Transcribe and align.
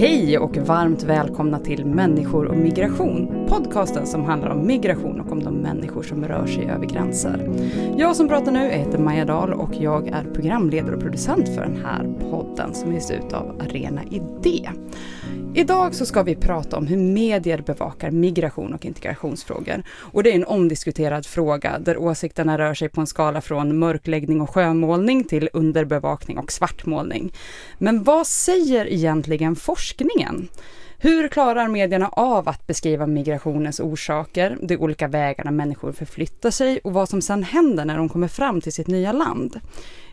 Hej 0.00 0.38
och 0.38 0.56
varmt 0.56 1.02
välkomna 1.02 1.58
till 1.58 1.86
Människor 1.86 2.46
och 2.46 2.56
migration, 2.56 3.46
podcasten 3.48 4.06
som 4.06 4.24
handlar 4.24 4.50
om 4.50 4.66
migration 4.66 5.20
och 5.20 5.32
om 5.32 5.42
de 5.42 5.54
människor 5.54 6.02
som 6.02 6.24
rör 6.24 6.46
sig 6.46 6.70
över 6.70 6.86
gränser. 6.86 7.50
Jag 7.98 8.16
som 8.16 8.28
pratar 8.28 8.52
nu 8.52 8.68
heter 8.68 8.98
Maja 8.98 9.24
Dahl 9.24 9.52
och 9.52 9.74
jag 9.74 10.08
är 10.08 10.24
programledare 10.34 10.94
och 10.94 11.02
producent 11.02 11.48
för 11.48 11.62
den 11.62 11.84
här 11.84 12.30
podden 12.30 12.74
som 12.74 12.92
ges 12.92 13.10
ut 13.10 13.32
av 13.32 13.60
Arena 13.60 14.02
Idé. 14.04 14.70
Idag 15.54 15.94
så 15.94 16.06
ska 16.06 16.22
vi 16.22 16.36
prata 16.36 16.76
om 16.76 16.86
hur 16.86 16.96
medier 16.96 17.62
bevakar 17.66 18.10
migration 18.10 18.74
och 18.74 18.84
integrationsfrågor. 18.84 19.82
Och 19.90 20.22
det 20.22 20.30
är 20.30 20.34
en 20.34 20.44
omdiskuterad 20.44 21.26
fråga 21.26 21.78
där 21.78 21.96
åsikterna 21.96 22.58
rör 22.58 22.74
sig 22.74 22.88
på 22.88 23.00
en 23.00 23.06
skala 23.06 23.40
från 23.40 23.78
mörkläggning 23.78 24.40
och 24.40 24.50
sjömålning 24.50 25.24
till 25.24 25.48
underbevakning 25.52 26.38
och 26.38 26.52
svartmålning. 26.52 27.32
Men 27.78 28.02
vad 28.02 28.26
säger 28.26 28.92
egentligen 28.92 29.56
forskningen? 29.56 30.48
Hur 30.98 31.28
klarar 31.28 31.68
medierna 31.68 32.08
av 32.08 32.48
att 32.48 32.66
beskriva 32.66 33.06
migrationens 33.06 33.80
orsaker, 33.80 34.58
de 34.62 34.76
olika 34.76 35.08
vägarna 35.08 35.50
människor 35.50 35.92
förflyttar 35.92 36.50
sig 36.50 36.80
och 36.84 36.92
vad 36.92 37.08
som 37.08 37.22
sedan 37.22 37.42
händer 37.42 37.84
när 37.84 37.96
de 37.96 38.08
kommer 38.08 38.28
fram 38.28 38.60
till 38.60 38.72
sitt 38.72 38.86
nya 38.86 39.12
land? 39.12 39.60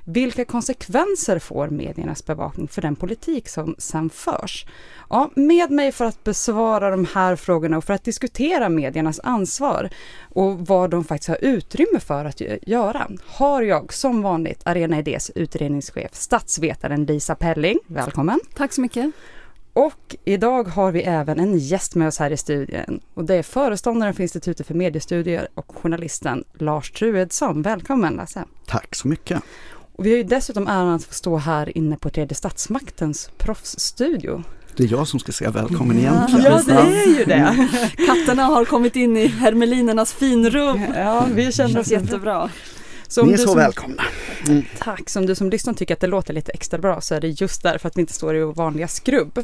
Vilka 0.10 0.46
konsekvenser 0.46 1.40
får 1.40 1.68
mediernas 1.68 2.26
bevakning 2.26 2.68
för 2.68 2.82
den 2.82 2.96
politik 2.96 3.50
som 3.50 3.76
sen 3.78 4.10
förs? 4.10 4.66
Ja, 5.10 5.32
med 5.36 5.72
mig 5.72 5.92
för 5.92 6.06
att 6.06 6.24
besvara 6.24 6.90
de 6.90 7.06
här 7.14 7.36
frågorna 7.36 7.78
och 7.78 7.84
för 7.84 7.94
att 7.94 8.04
diskutera 8.04 8.70
mediernas 8.70 9.20
ansvar 9.24 9.90
och 10.34 10.68
vad 10.68 10.90
de 10.90 11.04
faktiskt 11.04 11.30
har 11.30 11.38
utrymme 11.42 12.00
för 12.00 12.26
att 12.26 12.42
göra 12.62 13.08
har 13.26 13.62
jag 13.62 13.94
som 13.94 14.22
vanligt 14.22 14.62
Arena 14.66 15.00
Idés 15.00 15.32
utredningschef, 15.36 16.14
statsvetaren 16.14 17.06
Lisa 17.06 17.36
Pelling. 17.36 17.80
Välkommen! 17.88 18.40
Tack 18.56 18.74
så 18.74 18.82
mycket! 18.82 19.12
Och 19.74 20.16
idag 20.26 20.64
har 20.64 20.92
vi 20.92 21.02
även 21.02 21.40
en 21.40 21.58
gäst 21.58 21.96
med 21.96 22.08
oss 22.08 22.20
här 22.20 22.32
i 22.32 22.38
studion 22.38 23.00
och 23.14 23.26
det 23.26 23.36
är 23.36 23.44
föreståndaren 23.44 24.14
för 24.14 24.24
Institutet 24.24 24.68
för 24.68 24.74
mediestudier 24.74 25.48
och 25.54 25.76
journalisten 25.76 26.44
Lars 26.54 26.92
Truedsson. 26.92 27.62
Välkommen 27.62 28.14
Lasse! 28.14 28.44
Tack 28.66 28.96
så 28.96 29.08
mycket! 29.08 29.44
Och 29.98 30.06
vi 30.06 30.10
har 30.10 30.18
ju 30.18 30.24
dessutom 30.24 30.68
äran 30.68 30.94
att 30.94 31.04
få 31.04 31.14
stå 31.14 31.38
här 31.38 31.78
inne 31.78 31.98
på 31.98 32.10
tredje 32.10 32.36
statsmaktens 32.36 33.30
proffsstudio. 33.38 34.44
Det 34.76 34.84
är 34.84 34.88
jag 34.92 35.08
som 35.08 35.20
ska 35.20 35.32
säga 35.32 35.52
välkommen 35.52 36.00
egentligen. 36.00 36.44
Ja, 36.46 36.62
det 36.66 36.74
är 36.74 37.20
ju 37.20 37.26
det. 37.26 37.70
Katterna 38.08 38.44
har 38.44 38.66
kommit 38.66 38.96
in 38.96 39.18
i 39.18 39.28
hermelinernas 39.28 40.14
finrum. 40.14 40.82
Ja, 40.96 41.28
vi 41.34 41.52
känner 41.52 41.80
oss 41.80 41.88
jättebra. 41.88 42.50
Så 43.08 43.26
Ni 43.26 43.34
är 43.34 43.38
så 43.38 43.48
som, 43.48 43.58
välkomna. 43.58 44.04
Mm. 44.50 44.64
Tack. 44.80 45.10
Som 45.10 45.26
du 45.26 45.36
som 45.36 45.50
lyssnar 45.50 45.74
tycker 45.74 45.94
att 45.94 46.00
det 46.00 46.08
låter 46.08 46.34
lite 46.34 46.52
extra 46.52 46.80
bra 46.80 47.02
så 47.02 47.16
är 47.16 47.22
det 47.22 47.28
just 47.28 47.64
därför 47.64 47.88
att 47.88 47.98
vi 47.98 48.02
inte 48.02 48.14
står 48.14 48.36
i 48.36 48.40
vanliga 48.44 48.88
skrubb. 48.88 49.40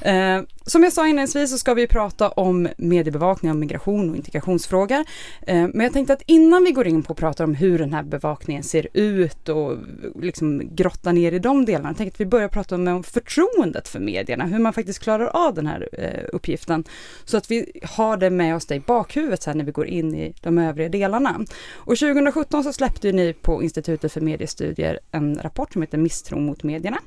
Eh, 0.00 0.40
som 0.66 0.82
jag 0.82 0.92
sa 0.92 1.08
inledningsvis 1.08 1.50
så 1.50 1.58
ska 1.58 1.74
vi 1.74 1.86
prata 1.86 2.28
om 2.28 2.68
mediebevakning 2.76 3.50
av 3.50 3.56
migration 3.56 4.10
och 4.10 4.16
integrationsfrågor. 4.16 5.04
Eh, 5.46 5.68
men 5.68 5.80
jag 5.80 5.92
tänkte 5.92 6.12
att 6.12 6.22
innan 6.26 6.64
vi 6.64 6.72
går 6.72 6.86
in 6.86 7.02
på 7.02 7.12
att 7.12 7.18
prata 7.18 7.44
om 7.44 7.54
hur 7.54 7.78
den 7.78 7.92
här 7.92 8.02
bevakningen 8.02 8.62
ser 8.62 8.88
ut 8.92 9.48
och 9.48 9.76
liksom 10.20 10.62
grotta 10.74 11.12
ner 11.12 11.32
i 11.32 11.38
de 11.38 11.64
delarna, 11.64 11.88
jag 11.88 11.96
tänkte 11.96 12.16
att 12.16 12.20
vi 12.20 12.26
börjar 12.26 12.48
prata 12.48 12.74
om 12.74 13.02
förtroendet 13.02 13.88
för 13.88 14.00
medierna, 14.00 14.44
hur 14.44 14.58
man 14.58 14.72
faktiskt 14.72 14.98
klarar 14.98 15.26
av 15.26 15.54
den 15.54 15.66
här 15.66 15.88
eh, 15.92 16.24
uppgiften. 16.32 16.84
Så 17.24 17.36
att 17.36 17.50
vi 17.50 17.72
har 17.82 18.16
det 18.16 18.30
med 18.30 18.56
oss 18.56 18.70
i 18.70 18.80
bakhuvudet 18.80 19.42
sen 19.42 19.58
när 19.58 19.64
vi 19.64 19.72
går 19.72 19.86
in 19.86 20.14
i 20.14 20.34
de 20.40 20.58
övriga 20.58 20.88
delarna. 20.88 21.40
Och 21.74 21.96
2017 21.98 22.64
så 22.64 22.72
släppte 22.72 23.12
ni 23.12 23.32
på 23.32 23.62
Institutet 23.62 24.12
för 24.12 24.20
mediestudier 24.32 24.98
en 25.10 25.38
rapport 25.42 25.72
som 25.72 25.82
heter 25.82 25.98
Misstro 25.98 26.38
mot 26.38 26.62
medierna. 26.62 26.98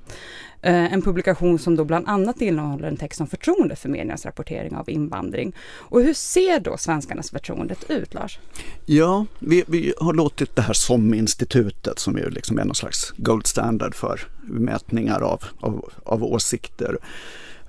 Eh, 0.61 0.93
en 0.93 1.01
publikation 1.01 1.59
som 1.59 1.75
då 1.75 1.83
bland 1.83 2.07
annat 2.07 2.41
innehåller 2.41 2.87
en 2.87 2.97
text 2.97 3.21
om 3.21 3.27
förtroende 3.27 3.75
för 3.75 3.89
mediernas 3.89 4.25
rapportering 4.25 4.75
av 4.75 4.89
invandring. 4.89 5.55
Och 5.77 6.01
hur 6.01 6.13
ser 6.13 6.59
då 6.59 6.77
svenskarnas 6.77 7.31
förtroende 7.31 7.75
ut, 7.89 8.13
Lars? 8.13 8.39
Ja, 8.85 9.25
vi, 9.39 9.63
vi 9.67 9.93
har 9.97 10.13
låtit 10.13 10.55
det 10.55 10.61
här 10.61 10.73
SOM-institutet 10.73 11.99
som 11.99 12.15
liksom 12.15 12.27
är 12.27 12.35
liksom 12.35 12.55
någon 12.55 12.75
slags 12.75 13.13
gold 13.17 13.47
standard 13.47 13.95
för 13.95 14.21
mätningar 14.43 15.21
av, 15.21 15.43
av, 15.59 15.89
av 16.03 16.23
åsikter 16.23 16.97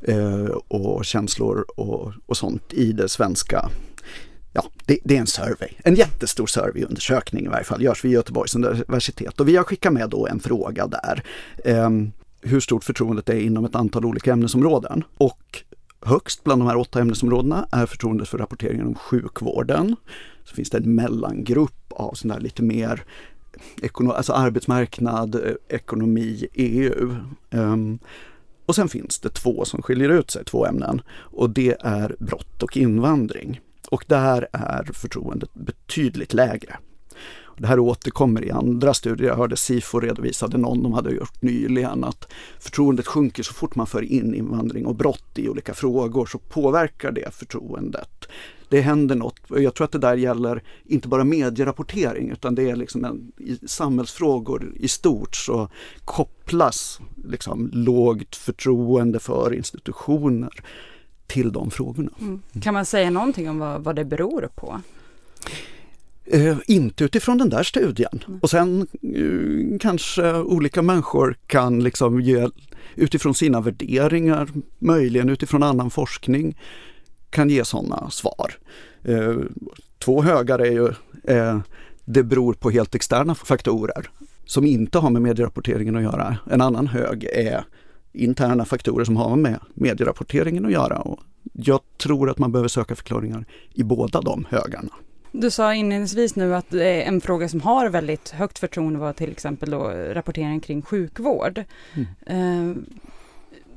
eh, 0.03 0.45
och 0.69 1.05
känslor 1.05 1.65
och, 1.77 2.13
och 2.27 2.37
sånt 2.37 2.73
i 2.73 2.93
det 2.93 3.09
svenska 3.09 3.71
ja, 4.57 4.65
det, 4.87 4.99
det, 5.05 5.17
är 5.17 5.21
en 5.21 5.27
survey, 5.27 5.69
en 5.85 5.95
jättestor 5.95 6.47
surveyundersökning 6.47 7.45
i 7.45 7.49
varje 7.49 7.65
fall, 7.65 7.83
görs 7.83 8.05
vid 8.05 8.13
Göteborgs 8.13 8.55
universitet 8.55 9.41
och 9.41 9.49
vi 9.49 9.57
har 9.57 9.65
skickat 9.65 9.93
med 9.93 10.11
då 10.11 10.27
en 10.27 10.41
fråga 10.41 10.87
där. 10.87 11.23
eh, 11.65 11.91
hur 12.41 12.61
stort 12.61 12.85
förtroendet 12.85 13.29
är 13.29 13.41
inom 13.41 13.65
ett 13.65 13.75
antal 13.75 14.05
olika 14.05 14.33
ämnesområden. 14.33 15.05
Och 15.17 15.63
högst 16.01 16.45
bland 16.45 16.61
de 16.61 16.69
här 16.69 16.77
åtta 16.77 17.01
ämnesområdena 17.01 17.69
är 17.73 17.87
förtroendet 17.87 18.29
för 18.29 18.39
rapporteringen 18.39 18.87
om 18.87 18.95
sjukvården. 18.95 19.97
Så 20.45 20.55
finns 20.55 20.71
det 20.71 20.79
en 20.79 20.95
mellangrupp 20.95 21.93
av 21.93 22.15
sådana 22.15 22.35
här 22.35 22.41
lite 22.41 22.63
mer 22.63 23.05
alltså 23.99 24.33
arbetsmarknad, 24.33 25.35
eh, 25.35 25.55
ekonomi, 25.69 26.47
EU. 26.55 27.09
Um, 27.09 27.27
ehm, 27.51 27.99
och 28.67 28.75
sen 28.75 28.89
finns 28.89 29.19
det 29.19 29.29
två 29.29 29.65
som 29.65 29.83
skiljer 29.83 30.09
ut 30.09 30.31
sig, 30.31 30.45
två 30.45 30.67
ämnen. 30.67 31.03
Och 31.11 31.51
det 31.51 31.77
är 31.81 32.17
brott 32.19 32.63
och 32.63 32.77
invandring. 32.77 33.61
Och 33.91 34.05
där 34.07 34.49
är 34.53 34.85
förtroendet 34.93 35.55
betydligt 35.55 36.35
lägre. 36.35 36.77
Det 37.59 37.67
här 37.67 37.79
återkommer 37.79 38.45
i 38.45 38.51
andra 38.51 38.95
studier. 38.95 39.29
Jag 39.29 39.37
hörde 39.37 39.57
Sifo 39.57 40.01
redovisade 40.01 40.59
någon 40.59 40.83
de 40.83 40.93
hade 40.93 41.11
gjort 41.11 41.43
nyligen 41.43 42.05
att 42.05 42.33
förtroendet 42.59 43.07
sjunker 43.07 43.43
så 43.43 43.55
fort 43.55 43.75
man 43.75 43.87
för 43.87 44.03
in 44.03 44.35
invandring 44.35 44.87
och 44.87 44.95
brott 44.95 45.39
i 45.39 45.49
olika 45.49 45.75
frågor 45.75 46.27
så 46.27 46.39
påverkar 46.39 47.13
det 47.13 47.35
förtroendet. 47.35 48.29
Det 48.69 48.81
händer 48.81 49.15
något. 49.15 49.41
Jag 49.49 49.75
tror 49.75 49.85
att 49.85 49.93
det 49.93 49.99
där 49.99 50.17
gäller 50.17 50.63
inte 50.85 51.09
bara 51.09 51.25
medierapportering 51.25 52.31
utan 52.31 52.55
det 52.55 52.71
är 52.71 52.77
liksom 52.77 53.05
en, 53.05 53.33
i 53.39 53.69
samhällsfrågor 53.69 54.73
i 54.77 54.89
stort 54.89 55.37
så 55.37 55.69
kopplas 56.05 57.01
liksom 57.25 57.71
lågt 57.73 58.37
förtroende 58.37 59.19
för 59.19 59.55
institutioner 59.55 60.53
till 61.27 61.53
de 61.53 61.71
frågorna. 61.71 62.11
Mm. 62.21 62.43
Kan 62.63 62.75
man 62.75 62.87
säga 62.87 63.11
någonting 63.11 63.51
om 63.51 63.59
vad, 63.59 63.85
vad 63.85 63.97
det 63.97 64.05
beror 64.05 64.49
på? 64.55 64.81
Eh, 66.25 66.57
inte 66.67 67.05
utifrån 67.05 67.39
den 67.39 67.49
där 67.49 67.63
studien. 67.63 68.23
Mm. 68.27 68.39
Och 68.43 68.51
sen 68.51 68.87
eh, 69.03 69.79
kanske 69.81 70.35
olika 70.35 70.83
människor 70.83 71.37
kan 71.47 71.83
liksom 71.83 72.21
ge 72.21 72.49
utifrån 72.95 73.35
sina 73.35 73.61
värderingar, 73.61 74.49
möjligen 74.79 75.29
utifrån 75.29 75.63
annan 75.63 75.91
forskning, 75.91 76.59
kan 77.31 77.51
ge 77.51 77.65
sådana 77.65 78.11
svar. 78.11 78.55
Eh, 79.05 79.37
två 79.99 80.23
högar 80.23 80.59
är 80.59 80.73
ju, 80.73 80.89
eh, 81.35 81.59
det 82.05 82.23
beror 82.23 82.55
på 82.55 82.71
helt 82.71 82.95
externa 82.95 83.35
faktorer 83.35 84.11
som 84.45 84.65
inte 84.65 84.99
har 84.99 85.11
med 85.11 85.23
medierapporteringen 85.23 85.97
att 85.97 86.03
göra. 86.03 86.37
En 86.51 86.61
annan 86.61 86.87
hög 86.87 87.25
är 87.25 87.65
interna 88.17 88.65
faktorer 88.65 89.05
som 89.05 89.17
har 89.17 89.37
med 89.37 89.61
medierapporteringen 89.75 90.67
att 90.67 90.73
göra. 90.73 90.99
Och 90.99 91.21
jag 91.53 91.81
tror 91.97 92.31
att 92.31 92.39
man 92.39 92.53
behöver 92.53 92.69
söka 92.69 92.97
förklaringar 92.97 93.45
i 93.75 93.83
båda 93.83 94.21
de 94.21 94.47
högarna. 94.51 94.91
Du 95.33 95.51
sa 95.51 95.75
inledningsvis 95.75 96.37
nu 96.37 96.55
att 96.55 96.75
en 96.75 97.21
fråga 97.21 97.49
som 97.49 97.61
har 97.61 97.89
väldigt 97.89 98.29
högt 98.29 98.59
förtroende 98.59 98.99
var 98.99 99.13
till 99.13 99.31
exempel 99.31 99.71
då 99.71 99.93
rapporteringen 100.13 100.61
kring 100.61 100.83
sjukvård. 100.83 101.65
Mm. 101.95 102.07
Eh, 102.27 102.83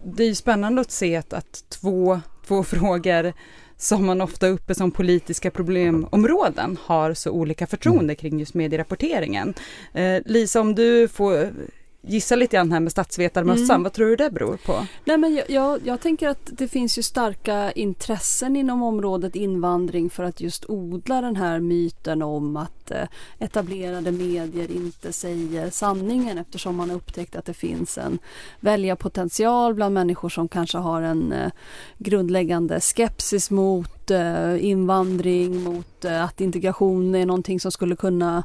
det 0.03 0.23
är 0.23 0.33
spännande 0.33 0.81
att 0.81 0.91
se 0.91 1.15
att, 1.15 1.33
att 1.33 1.63
två, 1.69 2.21
två 2.47 2.63
frågor 2.63 3.33
som 3.77 4.05
man 4.05 4.21
ofta 4.21 4.47
uppe 4.47 4.75
som 4.75 4.91
politiska 4.91 5.51
problemområden 5.51 6.77
har 6.81 7.13
så 7.13 7.31
olika 7.31 7.67
förtroende 7.67 8.03
mm. 8.03 8.15
kring 8.15 8.39
just 8.39 8.53
medierapporteringen. 8.53 9.53
Eh, 9.93 10.21
Lisa, 10.25 10.61
om 10.61 10.75
du 10.75 11.07
får 11.07 11.53
gissa 12.01 12.35
lite 12.35 12.55
grann 12.55 12.71
här 12.71 12.79
med 12.79 12.91
statsvetarmössan. 12.91 13.69
Mm. 13.69 13.83
Vad 13.83 13.93
tror 13.93 14.07
du 14.07 14.15
det 14.15 14.29
beror 14.29 14.57
på? 14.57 14.85
Nej, 15.05 15.17
men 15.17 15.35
jag, 15.35 15.49
jag, 15.49 15.79
jag, 15.83 16.01
tänker 16.01 16.27
att 16.27 16.49
det 16.51 16.67
finns 16.67 16.97
ju 16.97 17.03
starka 17.03 17.71
intressen 17.71 18.55
inom 18.55 18.83
området 18.83 19.35
invandring 19.35 20.09
för 20.09 20.23
att 20.23 20.41
just 20.41 20.65
odla 20.67 21.21
den 21.21 21.35
här 21.35 21.59
myten 21.59 22.21
om 22.21 22.57
att 22.57 22.78
att 22.91 23.09
eh, 23.39 23.45
etablerade 23.45 24.11
medier 24.11 24.71
inte 24.71 25.13
säger 25.13 25.69
sanningen 25.69 26.37
eftersom 26.37 26.75
man 26.75 26.89
har 26.89 26.97
upptäckt 26.97 27.35
att 27.35 27.45
det 27.45 27.53
finns 27.53 27.97
en 27.97 28.19
väljarpotential 28.59 29.73
bland 29.73 29.93
människor 29.93 30.29
som 30.29 30.47
kanske 30.47 30.77
har 30.77 31.01
en 31.01 31.31
eh, 31.31 31.51
grundläggande 31.97 32.79
skepsis 32.79 33.51
mot 33.51 34.11
eh, 34.11 34.65
invandring, 34.65 35.63
mot 35.63 36.05
att 36.05 36.41
integration 36.41 37.15
är 37.15 37.25
någonting 37.25 37.59
som 37.59 37.71
skulle 37.71 37.95
kunna 37.95 38.43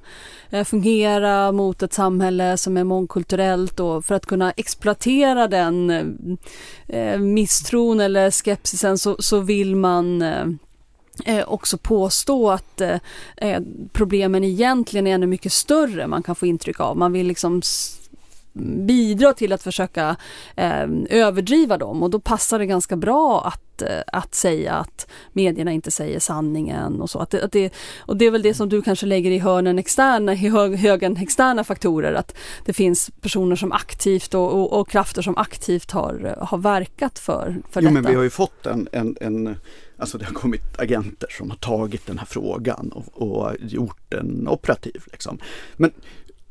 fungera 0.64 1.52
mot 1.52 1.82
ett 1.82 1.92
samhälle 1.92 2.56
som 2.56 2.76
är 2.76 2.84
mångkulturellt 2.84 3.80
och 3.80 4.04
för 4.04 4.14
att 4.14 4.26
kunna 4.26 4.50
exploatera 4.50 5.48
den 5.48 6.38
misstron 7.18 8.00
eller 8.00 8.30
skepsisen 8.30 8.98
så, 8.98 9.16
så 9.18 9.40
vill 9.40 9.76
man 9.76 10.22
eh, 11.24 11.48
också 11.48 11.78
påstå 11.78 12.50
att 12.50 12.80
eh, 12.80 12.98
eh, 13.36 13.60
problemen 13.92 14.44
egentligen 14.44 15.06
är 15.06 15.14
ännu 15.14 15.26
mycket 15.26 15.52
större 15.52 16.06
man 16.06 16.22
kan 16.22 16.34
få 16.34 16.46
intryck 16.46 16.80
av. 16.80 16.96
Man 16.96 17.12
vill 17.12 17.26
liksom 17.26 17.62
bidra 18.86 19.32
till 19.32 19.52
att 19.52 19.62
försöka 19.62 20.16
eh, 20.56 20.86
överdriva 21.10 21.78
dem 21.78 22.02
och 22.02 22.10
då 22.10 22.20
passar 22.20 22.58
det 22.58 22.66
ganska 22.66 22.96
bra 22.96 23.44
att, 23.46 23.82
eh, 23.82 24.00
att 24.06 24.34
säga 24.34 24.72
att 24.72 25.10
medierna 25.32 25.72
inte 25.72 25.90
säger 25.90 26.20
sanningen 26.20 27.00
och 27.00 27.10
så. 27.10 27.18
Att 27.18 27.30
det, 27.30 27.42
att 27.42 27.52
det, 27.52 27.72
och 27.98 28.16
det 28.16 28.24
är 28.24 28.30
väl 28.30 28.42
det 28.42 28.54
som 28.54 28.68
du 28.68 28.82
kanske 28.82 29.06
lägger 29.06 29.30
i 29.30 29.38
hörnen 29.38 29.78
externa, 29.78 30.32
i 30.32 30.48
högen 30.76 31.16
externa 31.16 31.64
faktorer, 31.64 32.14
att 32.14 32.36
det 32.64 32.72
finns 32.72 33.10
personer 33.20 33.56
som 33.56 33.72
aktivt 33.72 34.34
och, 34.34 34.52
och, 34.52 34.80
och 34.80 34.88
krafter 34.88 35.22
som 35.22 35.36
aktivt 35.36 35.90
har, 35.90 36.38
har 36.40 36.58
verkat 36.58 37.18
för, 37.18 37.56
för 37.70 37.82
jo, 37.82 37.88
detta. 37.88 37.90
men 37.90 38.10
vi 38.10 38.14
har 38.14 38.22
ju 38.22 38.30
fått 38.30 38.66
en, 38.66 38.88
en, 38.92 39.16
en 39.20 39.56
Alltså 39.96 40.18
det 40.18 40.24
har 40.24 40.32
kommit 40.32 40.78
agenter 40.78 41.28
som 41.30 41.50
har 41.50 41.56
tagit 41.56 42.06
den 42.06 42.18
här 42.18 42.26
frågan 42.26 42.92
och, 42.92 43.22
och 43.22 43.56
gjort 43.60 44.00
den 44.08 44.48
operativ. 44.48 45.02
Liksom. 45.12 45.38
Men 45.76 45.92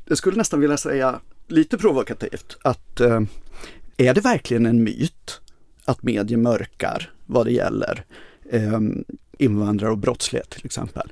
jag 0.05 0.17
skulle 0.17 0.37
nästan 0.37 0.59
vilja 0.59 0.77
säga 0.77 1.19
lite 1.47 1.77
provokativt 1.77 2.57
att 2.61 2.99
eh, 2.99 3.21
är 3.97 4.13
det 4.13 4.21
verkligen 4.21 4.65
en 4.65 4.83
myt 4.83 5.41
att 5.85 6.03
medier 6.03 6.37
mörkar 6.37 7.11
vad 7.25 7.45
det 7.45 7.51
gäller 7.51 8.05
eh, 8.49 8.79
invandrare 9.37 9.91
och 9.91 9.97
brottslighet 9.97 10.49
till 10.49 10.65
exempel? 10.65 11.11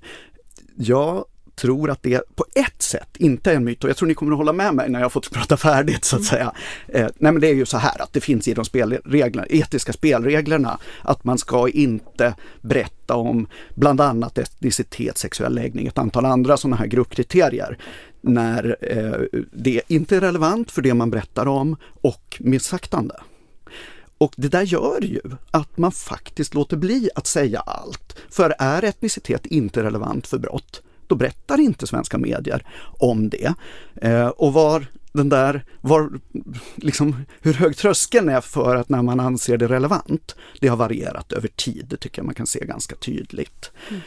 Jag 0.76 1.26
tror 1.56 1.90
att 1.90 2.04
det 2.04 2.36
på 2.36 2.46
ett 2.56 2.82
sätt 2.82 3.10
inte 3.18 3.52
är 3.52 3.56
en 3.56 3.64
myt 3.64 3.84
och 3.84 3.90
jag 3.90 3.98
tror 3.98 4.08
ni 4.08 4.14
kommer 4.14 4.32
att 4.32 4.38
hålla 4.38 4.54
med 4.54 4.76
mig 4.76 4.90
när 4.90 5.00
jag 5.00 5.12
fått 5.12 5.32
prata 5.32 5.58
färdigt 5.58 6.06
så 6.06 6.16
att 6.16 6.24
säga. 6.24 6.54
Eh, 6.88 7.08
nej 7.18 7.32
men 7.32 7.42
det 7.42 7.48
är 7.48 7.54
ju 7.54 7.66
så 7.66 7.78
här 7.78 8.02
att 8.02 8.14
det 8.14 8.22
finns 8.22 8.48
i 8.48 8.54
de 8.54 8.66
spelreglerna, 8.66 9.46
etiska 9.50 9.94
spelreglerna 9.94 10.80
att 11.02 11.24
man 11.24 11.38
ska 11.38 11.70
inte 11.70 12.36
berätta 12.62 13.16
om 13.16 13.48
bland 13.76 14.02
annat 14.02 14.38
etnicitet, 14.38 15.18
sexuell 15.18 15.56
läggning, 15.56 15.88
ett 15.88 15.98
antal 15.98 16.26
andra 16.26 16.58
sådana 16.58 16.76
här 16.76 16.88
gruppkriterier 16.88 17.78
när 18.22 18.78
eh, 18.82 19.42
det 19.54 19.82
inte 19.88 20.18
är 20.18 20.22
relevant 20.22 20.72
för 20.72 20.82
det 20.82 20.94
man 20.94 21.12
berättar 21.12 21.48
om 21.48 21.76
och 22.02 22.38
missaktande. 22.40 23.16
Och 24.18 24.34
det 24.38 24.48
där 24.48 24.62
gör 24.62 25.02
ju 25.02 25.22
att 25.52 25.78
man 25.78 25.92
faktiskt 25.92 26.54
låter 26.54 26.78
bli 26.78 27.10
att 27.16 27.28
säga 27.28 27.60
allt. 27.60 28.18
För 28.30 28.56
är 28.60 28.84
etnicitet 28.84 29.46
inte 29.46 29.84
relevant 29.84 30.28
för 30.28 30.38
brott, 30.38 30.82
då 31.12 31.16
berättar 31.16 31.60
inte 31.60 31.88
svenska 31.88 32.18
medier 32.18 32.66
om 33.00 33.30
det. 33.30 33.54
Eh, 33.96 34.28
och 34.28 34.54
var 34.54 34.86
den 35.14 35.30
där, 35.30 35.66
var, 35.82 36.10
liksom, 36.76 37.16
hur 37.42 37.54
hög 37.54 37.78
tröskeln 37.78 38.30
är 38.30 38.42
för 38.42 38.76
att 38.76 38.90
när 38.90 39.02
man 39.02 39.20
anser 39.20 39.58
det 39.58 39.68
relevant, 39.68 40.36
det 40.60 40.68
har 40.68 40.78
varierat 40.78 41.32
över 41.32 41.48
tid, 41.48 41.86
det 41.90 41.98
tycker 41.98 42.20
jag 42.20 42.26
man 42.26 42.36
kan 42.36 42.48
se 42.48 42.66
ganska 42.66 42.96
tydligt. 42.96 43.72
Mm. 43.90 44.02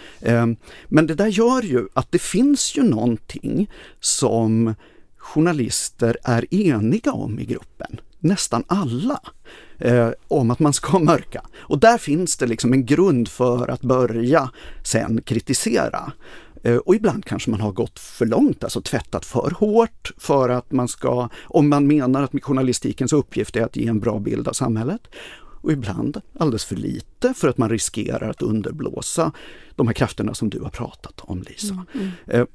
Eh, 0.51 0.57
men 0.89 1.07
det 1.07 1.15
där 1.15 1.27
gör 1.27 1.63
ju 1.63 1.89
att 1.95 2.13
det 2.13 2.19
finns 2.19 2.77
ju 2.77 2.83
någonting 2.83 3.71
som 4.01 4.75
journalister 5.17 6.17
är 6.25 6.55
eniga 6.55 7.13
om 7.13 7.39
i 7.39 7.45
gruppen, 7.45 8.01
nästan 8.19 8.65
alla, 8.67 9.21
eh, 9.79 10.11
om 10.29 10.51
att 10.51 10.59
man 10.59 10.73
ska 10.73 10.99
mörka. 10.99 11.45
Och 11.57 11.79
där 11.79 11.99
finns 11.99 12.37
det 12.37 12.47
liksom 12.47 12.73
en 12.73 12.87
grund 12.87 13.29
för 13.29 13.69
att 13.69 13.81
börja 13.83 14.51
sen 14.83 15.23
kritisera. 15.23 16.13
Eh, 16.65 16.77
och 16.77 16.95
ibland 16.95 17.25
kanske 17.25 17.51
man 17.51 17.61
har 17.61 17.73
gått 17.73 17.99
för 17.99 18.27
långt, 18.27 18.65
alltså 18.65 18.81
tvättat 18.81 19.25
för 19.25 19.51
hårt 19.51 20.13
för 20.19 20.49
att 20.49 20.73
man 20.73 20.89
ska, 20.89 21.29
om 21.43 21.69
man 21.69 21.87
menar 21.87 22.23
att 22.23 22.43
journalistikens 22.43 23.13
uppgift 23.13 23.57
är 23.57 23.65
att 23.65 23.77
ge 23.77 23.87
en 23.87 24.01
bra 24.01 24.19
bild 24.19 24.49
av 24.49 24.53
samhället. 24.53 25.01
Och 25.37 25.73
ibland 25.73 26.21
alldeles 26.39 26.65
för 26.65 26.77
lite 26.77 27.35
för 27.35 27.49
att 27.49 27.59
man 27.59 27.71
riskerar 27.71 28.31
att 28.31 28.43
underblåsa 28.43 29.33
de 29.77 29.87
här 29.87 29.95
krafterna 29.95 30.35
som 30.35 30.51
du 30.51 30.61
har 30.61 30.71
pratat 30.71 31.21
om 31.21 31.43
Lisa. 31.43 31.87
Mm, 31.95 32.11
mm. 32.27 32.47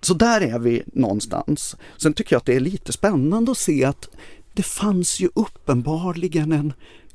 Så 0.00 0.14
där 0.14 0.40
är 0.40 0.58
vi 0.58 0.82
någonstans. 0.86 1.76
Sen 1.96 2.12
tycker 2.12 2.34
jag 2.34 2.38
att 2.40 2.46
det 2.46 2.56
är 2.56 2.60
lite 2.60 2.92
spännande 2.92 3.50
att 3.50 3.58
se 3.58 3.84
att 3.84 4.08
det 4.52 4.62
fanns 4.62 5.20
ju 5.20 5.28
uppenbarligen 5.34 6.52
en 6.52 6.72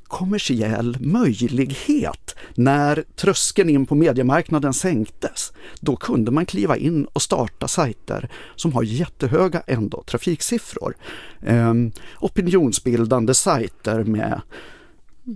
kommersiell 0.10 0.98
möjlighet 1.00 2.36
när 2.56 3.04
tröskeln 3.16 3.70
in 3.70 3.86
på 3.86 3.96
mediemarknaden 3.96 4.74
sänktes. 4.74 5.54
Då 5.80 5.96
kunde 5.96 6.32
man 6.32 6.46
kliva 6.46 6.78
in 6.78 7.06
och 7.06 7.22
starta 7.22 7.68
sajter 7.68 8.30
som 8.56 8.74
har 8.74 8.84
jättehöga 8.84 9.64
ändå 9.68 10.04
trafiksiffror. 10.04 10.96
Eh, 11.42 11.74
opinionsbildande 12.20 13.34
sajter 13.34 14.04
med 14.04 14.42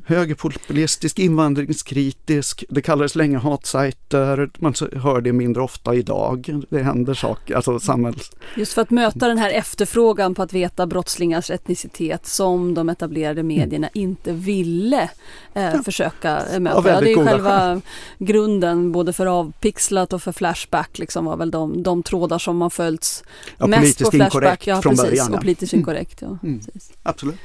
högerpopulistisk, 0.05 1.19
invandringskritisk, 1.19 2.63
det 2.69 2.81
kallades 2.81 3.15
länge 3.15 3.37
hatsajter, 3.37 4.49
man 4.57 4.73
hör 4.95 5.21
det 5.21 5.33
mindre 5.33 5.63
ofta 5.63 5.95
idag, 5.95 6.61
det 6.69 6.83
händer 6.83 7.13
saker, 7.13 7.55
alltså 7.55 7.79
samhälls... 7.79 8.31
Just 8.57 8.73
för 8.73 8.81
att 8.81 8.91
möta 8.91 9.27
den 9.27 9.37
här 9.37 9.49
efterfrågan 9.49 10.35
på 10.35 10.41
att 10.41 10.53
veta 10.53 10.87
brottslingars 10.87 11.51
etnicitet 11.51 12.25
som 12.25 12.73
de 12.73 12.89
etablerade 12.89 13.43
medierna 13.43 13.87
mm. 13.87 14.09
inte 14.09 14.33
ville 14.33 15.09
eh, 15.53 15.63
ja. 15.63 15.83
försöka 15.83 16.41
möta. 16.59 16.89
Ja, 16.89 17.01
det 17.01 17.11
är 17.11 17.25
själva 17.25 17.81
grunden 18.17 18.91
både 18.91 19.13
för 19.13 19.25
avpixlat 19.25 20.13
och 20.13 20.21
för 20.21 20.31
Flashback 20.31 20.99
liksom 20.99 21.25
var 21.25 21.37
väl 21.37 21.51
de, 21.51 21.83
de 21.83 22.03
trådar 22.03 22.39
som 22.39 22.61
har 22.61 22.69
följts 22.69 23.23
ja, 23.57 23.67
mest 23.67 24.03
på 24.03 24.11
Flashback. 24.11 24.67
Ja, 24.67 24.81
från 24.81 24.95
precis, 24.95 25.09
början. 25.09 25.33
Och 25.33 25.39
politiskt 25.39 25.73
inkorrekt. 25.73 26.21
Ja, 26.21 26.37
mm. 26.43 26.61
Absolut. 27.03 27.35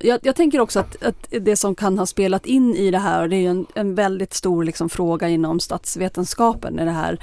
Jag, 0.00 0.20
jag, 0.22 0.36
tänker 0.36 0.60
också 0.60 0.80
att, 0.80 1.02
att, 1.02 1.26
det 1.30 1.56
som 1.56 1.74
kan 1.74 1.98
ha 1.98 2.06
spelat 2.06 2.46
in 2.46 2.74
i 2.74 2.90
det 2.90 2.98
här, 2.98 3.22
och 3.22 3.28
det 3.28 3.36
är 3.36 3.50
en, 3.50 3.66
en 3.74 3.94
väldigt 3.94 4.34
stor 4.34 4.64
liksom 4.64 4.88
fråga 4.88 5.28
inom 5.28 5.60
statsvetenskapen, 5.60 6.78
är 6.78 6.84
det 6.84 6.90
här 6.90 7.18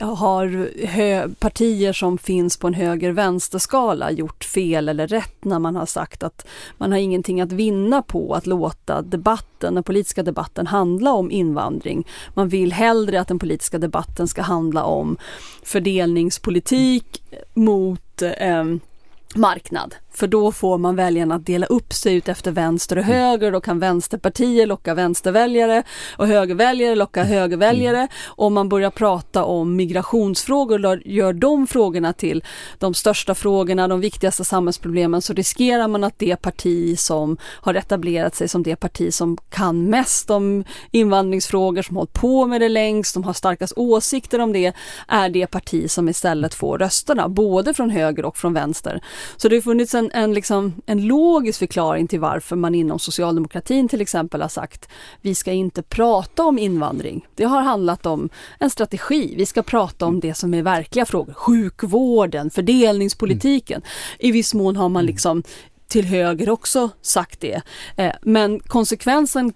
har 0.00 0.70
hö, 0.86 1.28
partier 1.38 1.92
som 1.92 2.18
finns 2.18 2.56
på 2.56 2.66
en 2.66 2.74
höger-vänster-skala 2.74 4.10
gjort 4.10 4.44
fel 4.44 4.88
eller 4.88 5.06
rätt 5.06 5.44
när 5.44 5.58
man 5.58 5.76
har 5.76 5.86
sagt 5.86 6.22
att 6.22 6.46
man 6.76 6.92
har 6.92 6.98
ingenting 6.98 7.40
att 7.40 7.52
vinna 7.52 8.02
på 8.02 8.34
att 8.34 8.46
låta 8.46 9.02
debatten, 9.02 9.74
den 9.74 9.84
politiska 9.84 10.22
debatten 10.22 10.66
handla 10.66 11.12
om 11.12 11.30
invandring. 11.30 12.06
Man 12.34 12.48
vill 12.48 12.72
hellre 12.72 13.20
att 13.20 13.28
den 13.28 13.38
politiska 13.38 13.78
debatten 13.78 14.28
ska 14.28 14.42
handla 14.42 14.84
om 14.84 15.16
fördelningspolitik 15.62 17.22
mot 17.54 18.22
eh, 18.22 18.64
marknad. 19.34 19.94
För 20.10 20.26
då 20.26 20.52
får 20.52 20.78
man 20.78 20.96
väljarna 20.96 21.34
att 21.34 21.46
dela 21.46 21.66
upp 21.66 21.92
sig 21.92 22.14
ut 22.14 22.28
efter 22.28 22.50
vänster 22.50 22.98
och 22.98 23.04
höger. 23.04 23.52
Då 23.52 23.60
kan 23.60 23.78
vänsterpartier 23.78 24.66
locka 24.66 24.94
vänsterväljare 24.94 25.82
och 26.16 26.26
högerväljare 26.26 26.94
locka 26.94 27.24
högerväljare. 27.24 28.08
Om 28.26 28.54
man 28.54 28.68
börjar 28.68 28.90
prata 28.90 29.44
om 29.44 29.76
migrationsfrågor 29.76 30.86
och 30.86 30.96
gör 31.04 31.32
de 31.32 31.66
frågorna 31.66 32.12
till 32.12 32.44
de 32.78 32.94
största 32.94 33.34
frågorna, 33.34 33.88
de 33.88 34.00
viktigaste 34.00 34.44
samhällsproblemen 34.44 35.22
så 35.22 35.32
riskerar 35.32 35.88
man 35.88 36.04
att 36.04 36.18
det 36.18 36.36
parti 36.36 36.98
som 36.98 37.36
har 37.42 37.74
etablerat 37.74 38.34
sig 38.34 38.48
som 38.48 38.62
det 38.62 38.76
parti 38.76 39.14
som 39.14 39.36
kan 39.50 39.90
mest 39.90 40.30
om 40.30 40.64
invandringsfrågor, 40.90 41.82
som 41.82 41.96
hållit 41.96 42.12
på 42.12 42.46
med 42.46 42.60
det 42.60 42.68
längst, 42.68 43.12
som 43.12 43.24
har 43.24 43.32
starkast 43.32 43.72
åsikter 43.76 44.38
om 44.38 44.52
det, 44.52 44.72
är 45.08 45.28
det 45.28 45.46
parti 45.46 45.90
som 45.90 46.08
istället 46.08 46.54
får 46.54 46.78
rösterna, 46.78 47.28
både 47.28 47.74
från 47.74 47.90
höger 47.90 48.24
och 48.24 48.36
från 48.36 48.54
vänster. 48.54 49.00
Så 49.36 49.48
det 49.48 49.56
har 49.56 49.60
funnits 49.60 49.94
en 49.94 50.07
en, 50.14 50.34
liksom, 50.34 50.82
en 50.86 51.06
logisk 51.06 51.58
förklaring 51.58 52.06
till 52.08 52.20
varför 52.20 52.56
man 52.56 52.74
inom 52.74 52.98
socialdemokratin 52.98 53.88
till 53.88 54.00
exempel 54.00 54.42
har 54.42 54.48
sagt 54.48 54.88
vi 55.20 55.34
ska 55.34 55.52
inte 55.52 55.82
prata 55.82 56.44
om 56.44 56.58
invandring. 56.58 57.26
Det 57.34 57.44
har 57.44 57.62
handlat 57.62 58.06
om 58.06 58.28
en 58.58 58.70
strategi. 58.70 59.34
Vi 59.36 59.46
ska 59.46 59.62
prata 59.62 60.06
om 60.06 60.20
det 60.20 60.34
som 60.34 60.54
är 60.54 60.62
verkliga 60.62 61.06
frågor. 61.06 61.32
Sjukvården, 61.32 62.50
fördelningspolitiken. 62.50 63.82
Mm. 63.82 63.88
I 64.18 64.32
viss 64.32 64.54
mån 64.54 64.76
har 64.76 64.88
man 64.88 65.06
liksom 65.06 65.42
till 65.88 66.04
höger 66.04 66.50
också 66.50 66.90
sagt 67.02 67.40
det. 67.40 67.62
Eh, 67.96 68.12
men 68.22 68.60
konsekvensen 68.60 69.52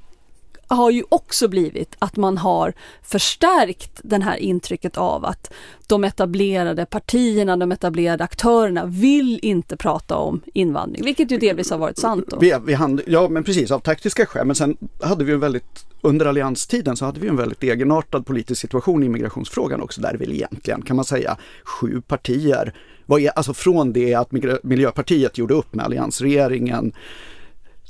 har 0.75 0.91
ju 0.91 1.05
också 1.09 1.49
blivit 1.49 1.97
att 1.99 2.17
man 2.17 2.39
har 2.39 2.73
förstärkt 3.03 4.01
det 4.05 4.23
här 4.23 4.37
intrycket 4.37 4.97
av 4.97 5.25
att 5.25 5.53
de 5.87 6.05
etablerade 6.05 6.87
partierna, 6.87 7.57
de 7.57 7.73
etablerade 7.73 8.25
aktörerna 8.25 8.85
vill 8.85 9.41
inte 9.43 9.77
prata 9.77 10.17
om 10.17 10.41
invandring, 10.55 11.05
vilket 11.05 11.31
ju 11.31 11.39
delvis 11.39 11.71
har 11.71 11.79
varit 11.79 11.99
sant. 11.99 12.25
Då. 12.29 12.39
Vi, 12.39 12.55
vi 12.67 12.75
hand, 12.75 13.01
ja 13.07 13.29
men 13.29 13.45
precis, 13.45 13.71
av 13.71 13.79
taktiska 13.79 14.27
skäl, 14.27 14.47
men 14.47 14.57
sen 14.57 14.77
hade 15.03 15.25
vi 15.25 15.33
en 15.33 15.41
väldigt 15.41 15.87
under 16.03 16.27
allianstiden 16.27 16.97
så 16.97 17.05
hade 17.05 17.21
vi 17.21 17.29
en 17.29 17.37
väldigt 17.37 17.63
egenartad 17.63 18.27
politisk 18.27 18.61
situation 18.61 19.03
i 19.03 19.09
migrationsfrågan 19.09 19.83
också 19.83 20.01
där 20.01 20.15
väl 20.15 20.33
egentligen 20.33 20.83
kan 20.83 20.97
man 20.97 21.05
säga 21.05 21.37
sju 21.65 22.01
partier, 22.01 22.75
var, 23.07 23.31
alltså 23.37 23.55
från 23.55 23.93
det 23.93 24.15
att 24.15 24.33
Miljöpartiet 24.63 25.39
gjorde 25.39 25.55
upp 25.55 25.75
med 25.75 25.85
alliansregeringen 25.85 26.93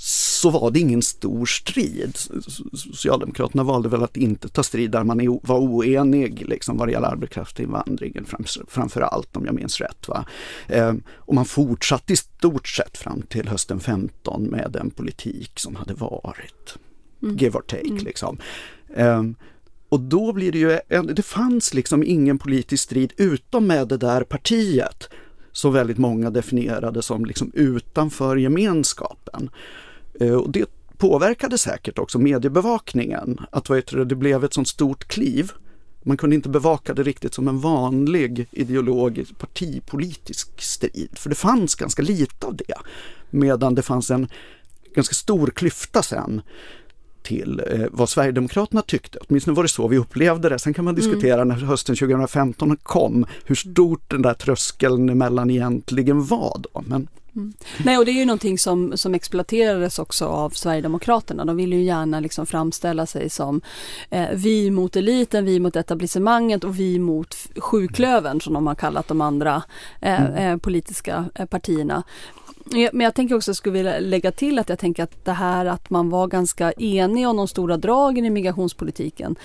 så 0.04 0.50
var 0.50 0.70
det 0.70 0.80
ingen 0.80 1.02
stor 1.02 1.46
strid. 1.46 2.16
Socialdemokraterna 2.72 3.62
valde 3.62 3.88
väl 3.88 4.02
att 4.02 4.16
inte 4.16 4.48
ta 4.48 4.62
strid 4.62 4.90
där 4.90 5.04
man 5.04 5.40
var 5.42 5.58
oenig 5.58 6.48
liksom, 6.48 6.76
vad 6.76 6.88
det 6.88 6.92
gäller 6.92 7.08
arbetskraftsinvandringen 7.08 8.26
framför 8.68 9.00
allt 9.00 9.36
om 9.36 9.46
jag 9.46 9.54
minns 9.54 9.80
rätt. 9.80 10.08
Va? 10.08 10.24
Ehm, 10.68 11.02
och 11.08 11.34
man 11.34 11.44
fortsatte 11.44 12.12
i 12.12 12.16
stort 12.16 12.68
sett 12.68 12.98
fram 12.98 13.22
till 13.22 13.48
hösten 13.48 13.80
15 13.80 14.42
med 14.42 14.70
den 14.72 14.90
politik 14.90 15.52
som 15.58 15.76
hade 15.76 15.94
varit. 15.94 16.76
Mm. 17.22 17.36
Give 17.36 17.58
or 17.58 17.62
take 17.62 17.88
mm. 17.88 18.04
liksom. 18.04 18.38
Ehm, 18.94 19.34
och 19.88 20.00
då 20.00 20.32
blir 20.32 20.52
det 20.52 20.58
ju, 20.58 20.78
det 21.14 21.22
fanns 21.22 21.74
liksom 21.74 22.02
ingen 22.02 22.38
politisk 22.38 22.84
strid 22.84 23.12
utom 23.16 23.66
med 23.66 23.88
det 23.88 23.96
där 23.96 24.24
partiet 24.24 25.08
som 25.52 25.72
väldigt 25.72 25.98
många 25.98 26.30
definierade 26.30 27.02
som 27.02 27.24
liksom 27.24 27.50
utanför 27.54 28.36
gemenskapen. 28.36 29.50
Eh, 30.20 30.34
och 30.34 30.50
det 30.50 30.70
påverkade 30.98 31.58
säkert 31.58 31.98
också 31.98 32.18
mediebevakningen, 32.18 33.40
att 33.50 33.68
vad 33.68 33.78
heter 33.78 33.96
det, 33.96 34.04
det 34.04 34.14
blev 34.14 34.44
ett 34.44 34.54
sånt 34.54 34.68
stort 34.68 35.08
kliv. 35.08 35.52
Man 36.02 36.16
kunde 36.16 36.36
inte 36.36 36.48
bevaka 36.48 36.94
det 36.94 37.02
riktigt 37.02 37.34
som 37.34 37.48
en 37.48 37.60
vanlig 37.60 38.46
ideologisk 38.50 39.38
partipolitisk 39.38 40.60
strid, 40.60 41.10
för 41.12 41.28
det 41.28 41.34
fanns 41.34 41.74
ganska 41.74 42.02
lite 42.02 42.46
av 42.46 42.56
det. 42.56 42.74
Medan 43.30 43.74
det 43.74 43.82
fanns 43.82 44.10
en 44.10 44.28
ganska 44.94 45.14
stor 45.14 45.46
klyfta 45.46 46.02
sen 46.02 46.42
till 47.22 47.62
eh, 47.70 47.86
vad 47.90 48.08
Sverigedemokraterna 48.08 48.82
tyckte. 48.82 49.18
Åtminstone 49.28 49.54
var 49.54 49.62
det 49.62 49.68
så 49.68 49.88
vi 49.88 49.98
upplevde 49.98 50.48
det. 50.48 50.58
Sen 50.58 50.74
kan 50.74 50.84
man 50.84 50.94
diskutera 50.94 51.42
mm. 51.42 51.48
när 51.48 51.66
hösten 51.66 51.96
2015 51.96 52.76
kom 52.82 53.26
hur 53.44 53.54
stort 53.54 54.10
den 54.10 54.22
där 54.22 54.34
tröskeln 54.34 55.08
emellan 55.08 55.50
egentligen 55.50 56.24
var 56.24 56.60
då. 56.72 56.82
Men 56.86 57.08
Mm. 57.36 57.52
Nej, 57.84 57.98
och 57.98 58.04
det 58.04 58.10
är 58.10 58.18
ju 58.18 58.24
någonting 58.24 58.58
som, 58.58 58.96
som 58.96 59.14
exploaterades 59.14 59.98
också 59.98 60.26
av 60.26 60.50
Sverigedemokraterna. 60.50 61.44
De 61.44 61.56
vill 61.56 61.72
ju 61.72 61.82
gärna 61.82 62.20
liksom 62.20 62.46
framställa 62.46 63.06
sig 63.06 63.30
som 63.30 63.60
eh, 64.10 64.28
vi 64.34 64.70
mot 64.70 64.96
eliten, 64.96 65.44
vi 65.44 65.60
mot 65.60 65.76
etablissemanget 65.76 66.64
och 66.64 66.78
vi 66.78 66.98
mot 66.98 67.36
sjuklövern 67.56 68.40
som 68.40 68.54
de 68.54 68.66
har 68.66 68.74
kallat 68.74 69.08
de 69.08 69.20
andra 69.20 69.62
eh, 70.00 70.20
mm. 70.20 70.34
eh, 70.34 70.56
politiska 70.56 71.24
eh, 71.34 71.46
partierna. 71.46 72.02
Men 72.92 73.00
jag 73.00 73.14
tänker 73.14 73.34
också, 73.34 73.54
skulle 73.54 73.72
vilja 73.72 73.98
lägga 73.98 74.32
till 74.32 74.58
att 74.58 74.68
jag 74.68 74.78
tänker 74.78 75.02
att 75.02 75.24
det 75.24 75.32
här 75.32 75.66
att 75.66 75.90
man 75.90 76.10
var 76.10 76.26
ganska 76.26 76.72
enig 76.72 77.28
om 77.28 77.36
de 77.36 77.48
stora 77.48 77.76
dragen 77.76 78.24
i 78.24 78.30
migrationspolitiken 78.30 79.36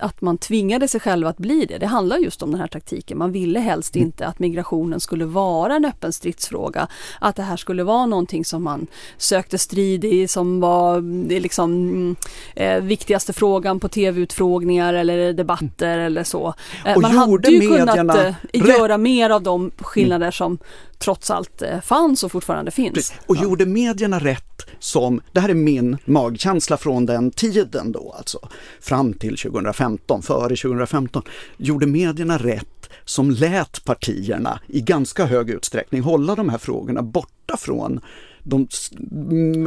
att 0.00 0.20
man 0.20 0.38
tvingade 0.38 0.88
sig 0.88 1.00
själv 1.00 1.26
att 1.26 1.38
bli 1.38 1.66
det. 1.66 1.78
Det 1.78 1.86
handlar 1.86 2.16
just 2.16 2.42
om 2.42 2.50
den 2.50 2.60
här 2.60 2.68
taktiken. 2.68 3.18
Man 3.18 3.32
ville 3.32 3.60
helst 3.60 3.96
mm. 3.96 4.06
inte 4.06 4.26
att 4.26 4.38
migrationen 4.38 5.00
skulle 5.00 5.24
vara 5.24 5.76
en 5.76 5.84
öppen 5.84 6.12
stridsfråga. 6.12 6.88
Att 7.20 7.36
det 7.36 7.42
här 7.42 7.56
skulle 7.56 7.82
vara 7.82 8.06
någonting 8.06 8.44
som 8.44 8.62
man 8.62 8.86
sökte 9.16 9.58
strid 9.58 10.04
i, 10.04 10.28
som 10.28 10.60
var 10.60 11.00
liksom 11.30 11.72
mm, 11.72 12.16
eh, 12.54 12.80
viktigaste 12.80 13.32
frågan 13.32 13.80
på 13.80 13.88
tv-utfrågningar 13.88 14.94
eller 14.94 15.32
debatter 15.32 15.94
mm. 15.94 16.06
eller 16.06 16.24
så. 16.24 16.54
Eh, 16.86 16.98
man 16.98 17.16
hade 17.16 17.50
ju 17.50 17.60
kunnat 17.60 18.16
eh, 18.16 18.34
göra 18.52 18.98
mer 18.98 19.30
av 19.30 19.42
de 19.42 19.70
skillnader 19.78 20.30
som 20.30 20.58
trots 20.98 21.30
allt 21.30 21.62
eh, 21.62 21.80
fanns 21.80 22.24
och 22.24 22.32
fortfarande 22.32 22.70
finns. 22.70 23.12
Och 23.26 23.36
ja. 23.36 23.42
gjorde 23.42 23.66
medierna 23.66 24.18
rätt 24.18 24.66
som, 24.78 25.20
det 25.32 25.40
här 25.40 25.48
är 25.48 25.54
min 25.54 25.96
magkänsla 26.04 26.76
från 26.76 27.06
den 27.06 27.30
tiden 27.30 27.92
då 27.92 28.14
alltså, 28.18 28.48
fram 28.80 29.12
till 29.12 29.36
2015, 29.36 30.22
före 30.22 30.56
2015, 30.56 31.22
gjorde 31.56 31.86
medierna 31.86 32.38
rätt 32.38 32.90
som 33.04 33.30
lät 33.30 33.84
partierna 33.84 34.60
i 34.66 34.80
ganska 34.80 35.24
hög 35.24 35.50
utsträckning 35.50 36.02
hålla 36.02 36.34
de 36.34 36.48
här 36.48 36.58
frågorna 36.58 37.02
borta 37.02 37.56
från 37.56 38.00
de 38.48 38.68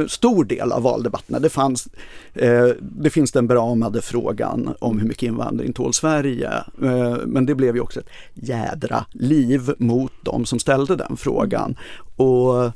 stor 0.08 0.44
del 0.44 0.72
av 0.72 0.82
valdebatterna. 0.82 1.38
Det, 1.38 1.48
fanns, 1.48 1.88
eh, 2.34 2.68
det 2.80 3.10
finns 3.10 3.32
den 3.32 3.46
beramade 3.46 4.02
frågan 4.02 4.74
om 4.78 4.98
hur 4.98 5.08
mycket 5.08 5.22
invandring 5.22 5.72
tål 5.72 5.94
Sverige. 5.94 6.50
Eh, 6.82 7.16
men 7.26 7.46
det 7.46 7.54
blev 7.54 7.74
ju 7.74 7.80
också 7.80 8.00
ett 8.00 8.10
jädra 8.34 9.04
liv 9.12 9.70
mot 9.78 10.12
de 10.22 10.44
som 10.44 10.58
ställde 10.58 10.96
den 10.96 11.16
frågan. 11.16 11.76
Och 12.16 12.72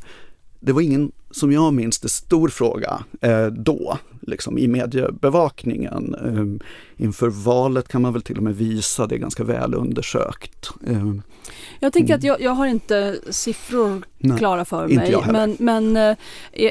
det 0.61 0.73
var 0.73 0.81
ingen, 0.81 1.13
som 1.31 1.53
jag 1.53 1.75
minns 1.75 1.99
det, 1.99 2.09
stor 2.09 2.49
fråga 2.49 3.05
eh, 3.21 3.47
då, 3.47 3.99
liksom 4.27 4.59
i 4.59 4.69
mediebevakningen. 4.69 6.15
Eh, 6.15 6.67
inför 7.05 7.29
valet 7.29 7.89
kan 7.89 8.03
man 8.03 8.13
väl 8.13 8.23
till 8.23 8.37
och 8.37 8.43
med 8.43 8.57
visa 8.57 9.07
det 9.07 9.19
ganska 9.19 9.45
väl 9.45 9.75
undersökt. 9.75 10.71
Eh, 10.87 11.13
jag 11.81 11.93
tänker 11.93 12.15
mm. 12.15 12.19
att 12.19 12.25
jag, 12.25 12.41
jag, 12.41 12.51
har 12.51 12.67
inte 12.67 13.19
siffror 13.31 14.03
Nej, 14.19 14.39
klara 14.39 14.65
för 14.65 14.89
mig. 14.89 15.17
Men, 15.33 15.57
men 15.59 15.97
eh, 15.97 16.17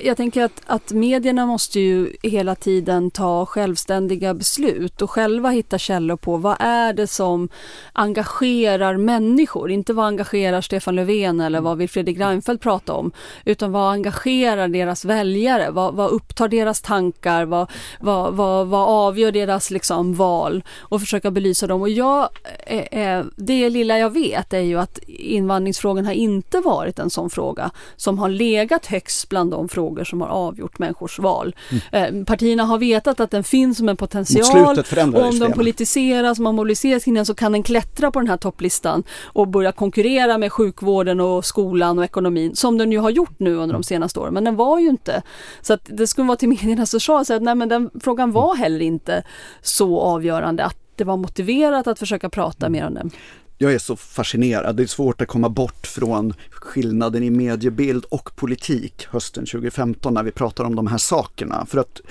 jag 0.05 0.17
tänker 0.17 0.43
att, 0.43 0.62
att 0.65 0.91
medierna 0.91 1.45
måste 1.45 1.79
ju 1.79 2.15
hela 2.24 2.55
tiden 2.55 3.12
ta 3.12 3.45
självständiga 3.45 4.33
beslut 4.33 5.01
och 5.01 5.12
själva 5.12 5.50
hitta 5.50 5.77
källor 5.77 6.15
på 6.15 6.38
vad 6.38 6.55
är 6.59 6.93
det 6.93 7.07
som 7.07 7.50
engagerar 7.93 8.97
människor. 8.97 9.71
Inte 9.71 9.93
vad 9.93 10.05
engagerar 10.05 10.62
Stefan 10.62 10.95
Löfven 10.95 11.39
eller 11.39 11.62
vad 11.62 11.77
vill 11.77 11.89
Fredrik 11.89 12.19
Reinfeldt 12.19 12.63
prata 12.63 12.93
om. 12.93 13.12
Utan 13.45 13.71
vad 13.71 13.91
engagerar 13.91 14.67
deras 14.67 15.05
väljare? 15.05 15.71
Vad, 15.71 15.95
vad 15.95 16.12
upptar 16.12 16.47
deras 16.47 16.81
tankar? 16.81 17.44
Vad, 17.45 17.71
vad, 17.99 18.33
vad, 18.33 18.67
vad 18.67 18.89
avgör 18.89 19.31
deras 19.31 19.71
liksom, 19.71 20.13
val? 20.13 20.63
Och 20.79 20.99
försöka 20.99 21.31
belysa 21.31 21.67
dem. 21.67 21.81
Och 21.81 21.89
jag, 21.89 22.29
eh, 22.65 23.17
eh, 23.17 23.25
det 23.35 23.69
lilla 23.69 23.97
jag 23.97 24.09
vet 24.09 24.53
är 24.53 24.59
ju 24.59 24.79
att 24.79 24.99
invandringsfrågan 25.07 26.05
har 26.05 26.13
inte 26.13 26.59
varit 26.59 26.99
en 26.99 27.09
sån 27.09 27.29
fråga 27.29 27.71
som 27.95 28.19
har 28.19 28.29
legat 28.29 28.85
högst 28.85 29.29
bland 29.29 29.51
de 29.51 29.69
frågor 29.69 30.03
som 30.03 30.21
har 30.21 30.27
avgjort 30.27 30.79
människors 30.79 31.19
val. 31.19 31.55
Mm. 31.91 32.19
Eh, 32.19 32.25
partierna 32.25 32.63
har 32.63 32.77
vetat 32.77 33.19
att 33.19 33.31
den 33.31 33.43
finns 33.43 33.77
som 33.77 33.89
en 33.89 33.97
potential 33.97 34.79
och 35.13 35.23
om 35.23 35.39
de 35.39 35.51
politiseras, 35.53 36.39
man 36.39 36.55
mobiliseras 36.55 37.03
kring 37.03 37.13
den 37.13 37.25
så 37.25 37.35
kan 37.35 37.51
den 37.51 37.63
klättra 37.63 38.11
på 38.11 38.19
den 38.19 38.29
här 38.29 38.37
topplistan 38.37 39.03
och 39.23 39.47
börja 39.47 39.71
konkurrera 39.71 40.37
med 40.37 40.51
sjukvården 40.51 41.19
och 41.19 41.45
skolan 41.45 41.99
och 41.99 42.05
ekonomin 42.05 42.55
som 42.55 42.77
den 42.77 42.91
ju 42.91 42.99
har 42.99 43.09
gjort 43.09 43.39
nu 43.39 43.55
under 43.55 43.73
de 43.73 43.83
senaste 43.83 44.19
åren. 44.19 44.33
Men 44.33 44.43
den 44.43 44.55
var 44.55 44.79
ju 44.79 44.87
inte. 44.87 45.21
Så 45.61 45.73
att 45.73 45.81
det 45.83 46.07
skulle 46.07 46.27
vara 46.27 46.37
till 46.37 46.49
mediernas 46.49 46.91
försvar 46.91 47.23
att 47.35 47.43
nej 47.43 47.55
men 47.55 47.69
den 47.69 47.89
frågan 48.01 48.31
var 48.31 48.55
heller 48.55 48.81
inte 48.81 49.23
så 49.61 50.01
avgörande 50.01 50.65
att 50.65 50.77
det 50.95 51.03
var 51.03 51.17
motiverat 51.17 51.87
att 51.87 51.99
försöka 51.99 52.29
prata 52.29 52.69
mer 52.69 52.87
om 52.87 52.93
den 52.93 53.11
jag 53.57 53.73
är 53.73 53.79
så 53.79 53.95
fascinerad. 53.95 54.75
Det 54.75 54.83
är 54.83 54.87
svårt 54.87 55.21
att 55.21 55.27
komma 55.27 55.49
bort 55.49 55.87
från 55.87 56.33
skillnaden 56.51 57.23
i 57.23 57.29
mediebild 57.29 58.05
och 58.05 58.35
politik 58.35 59.07
hösten 59.09 59.45
2015 59.45 60.13
när 60.13 60.23
vi 60.23 60.31
pratar 60.31 60.63
om 60.63 60.75
de 60.75 60.87
här 60.87 60.97
sakerna. 60.97 61.65
För 61.65 61.77
att 61.77 62.01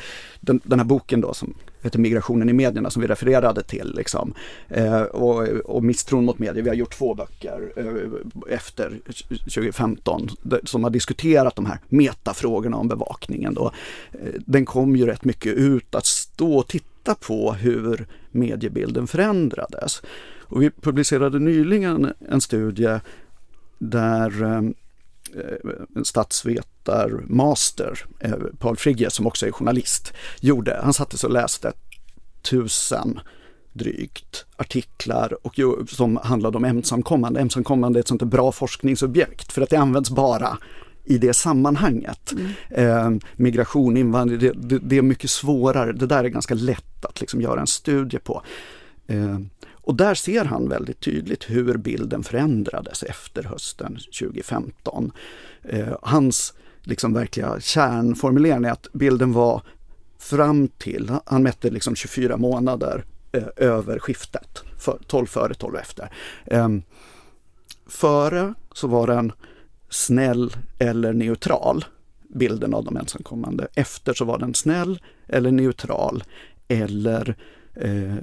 den, 0.41 0.61
den 0.65 0.79
här 0.79 0.87
boken 0.87 1.21
då 1.21 1.35
som 1.35 1.55
heter 1.85 1.99
Migrationen 1.99 2.49
i 2.49 2.53
medierna 2.53 2.91
som 2.91 3.03
vi 3.03 3.09
refererade 3.09 3.63
till 3.63 3.93
liksom, 3.97 4.35
eh, 4.69 5.03
och, 5.03 5.49
och 5.49 5.85
misstron 5.85 6.25
mot 6.25 6.39
medier. 6.39 6.63
Vi 6.63 6.69
har 6.69 6.77
gjort 6.77 6.99
två 6.99 7.15
böcker 7.15 7.73
eh, 7.77 8.55
efter 8.55 9.01
2015 9.29 10.29
som 10.65 10.85
har 10.85 10.91
diskuterat 10.91 11.57
de 11.57 11.67
här 11.67 11.79
metafrågorna 11.89 12.77
om 12.77 12.89
bevakningen. 12.89 13.55
Då. 13.55 13.73
Eh, 14.13 14.19
den 14.47 14.65
kom 14.65 14.97
ju 14.97 15.07
rätt 15.07 15.25
mycket 15.25 15.55
ut 15.55 15.95
att 15.95 16.07
stå 16.07 16.57
och 16.57 16.69
titta 16.69 17.15
på 17.15 17.53
hur 17.53 18.07
mediebilden 18.31 19.07
förändrades. 19.07 20.03
Och 20.41 20.63
vi 20.63 20.71
publicerade 20.71 21.39
nyligen 21.39 22.13
en 22.29 22.41
studie 22.41 23.01
där 23.79 24.43
eh, 24.43 24.63
statsvetarmaster, 26.05 28.05
eh, 28.21 28.35
Paul 28.59 28.77
Frigge, 28.77 29.11
som 29.11 29.27
också 29.27 29.47
är 29.47 29.53
journalist, 29.53 30.13
gjorde. 30.41 30.81
Han 30.83 30.95
satte 30.95 31.19
sig 31.19 31.27
och 31.27 31.33
läste 31.33 31.73
tusen 32.43 33.21
drygt 33.73 34.47
artiklar 34.57 35.47
och 35.47 35.61
som 35.89 36.17
handlade 36.17 36.57
om 36.57 36.65
ensamkommande. 36.65 37.41
Ensamkommande 37.41 37.99
är 37.99 38.01
ett 38.01 38.09
sånt 38.09 38.21
där 38.21 38.27
bra 38.27 38.53
forskningsobjekt 38.53 39.53
för 39.53 39.63
att 39.63 39.71
det 39.71 39.77
används 39.77 40.11
bara 40.11 40.59
i 41.05 41.19
det 41.19 41.35
sammanhanget. 41.35 42.33
Mm. 42.33 42.51
Eh, 42.71 43.11
migration, 43.37 43.97
invandring, 43.97 44.39
det, 44.39 44.53
det, 44.53 44.79
det, 44.79 44.99
är 44.99 45.03
mycket 45.03 45.31
svårare. 45.31 45.93
Det 45.93 46.07
där 46.07 46.25
är 46.25 46.29
ganska 46.29 46.55
lätt 46.55 47.05
att 47.05 47.21
liksom 47.21 47.41
göra 47.41 47.61
en 47.61 47.67
studie 47.67 48.19
på. 48.19 48.43
Eh, 49.07 49.39
och 49.85 49.95
där 49.95 50.15
ser 50.15 50.45
han 50.45 50.69
väldigt 50.69 51.01
tydligt 51.01 51.51
hur 51.51 51.77
bilden 51.77 52.23
förändrades 52.23 53.03
efter 53.03 53.43
hösten 53.43 53.99
2015. 54.21 55.13
Eh, 55.63 55.97
hans 56.03 56.55
liksom 56.83 57.13
verkliga 57.13 57.61
kärnformulering 57.61 58.65
är 58.65 58.71
att 58.71 58.87
bilden 58.93 59.33
var 59.33 59.63
fram 60.19 60.69
till, 60.69 61.13
han 61.27 61.43
mätte 61.43 61.71
liksom 61.71 61.97
24 61.97 62.37
månader 62.37 63.05
eh, 63.33 63.43
över 63.57 63.99
skiftet, 63.99 64.63
för, 64.79 64.99
12 65.07 65.27
före, 65.27 65.55
12 65.55 65.77
efter. 65.77 66.11
Eh, 66.45 66.69
före 67.87 68.55
så 68.73 68.89
var 68.89 69.07
den 69.07 69.33
snäll 69.91 70.53
eller 70.79 71.13
neutral, 71.13 71.85
bilden 72.35 72.75
av 72.75 72.85
de 72.85 72.97
ensamkommande. 72.97 73.69
Efter 73.75 74.15
så 74.15 74.25
var 74.25 74.39
den 74.39 74.55
snäll 74.55 75.03
eller 75.27 75.51
neutral 75.51 76.25
eller 76.69 77.37
eh, 77.75 78.15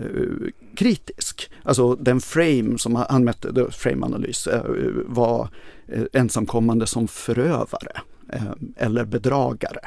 kritisk. 0.75 1.51
Alltså 1.63 1.95
den 1.95 2.21
frame 2.21 2.77
som 2.77 2.95
han 2.95 3.23
mätte, 3.23 3.71
frame-analys, 3.71 4.47
eh, 4.47 4.63
var 5.05 5.49
eh, 5.87 6.03
ensamkommande 6.13 6.87
som 6.87 7.07
förövare 7.07 8.01
eh, 8.33 8.51
eller 8.77 9.05
bedragare. 9.05 9.79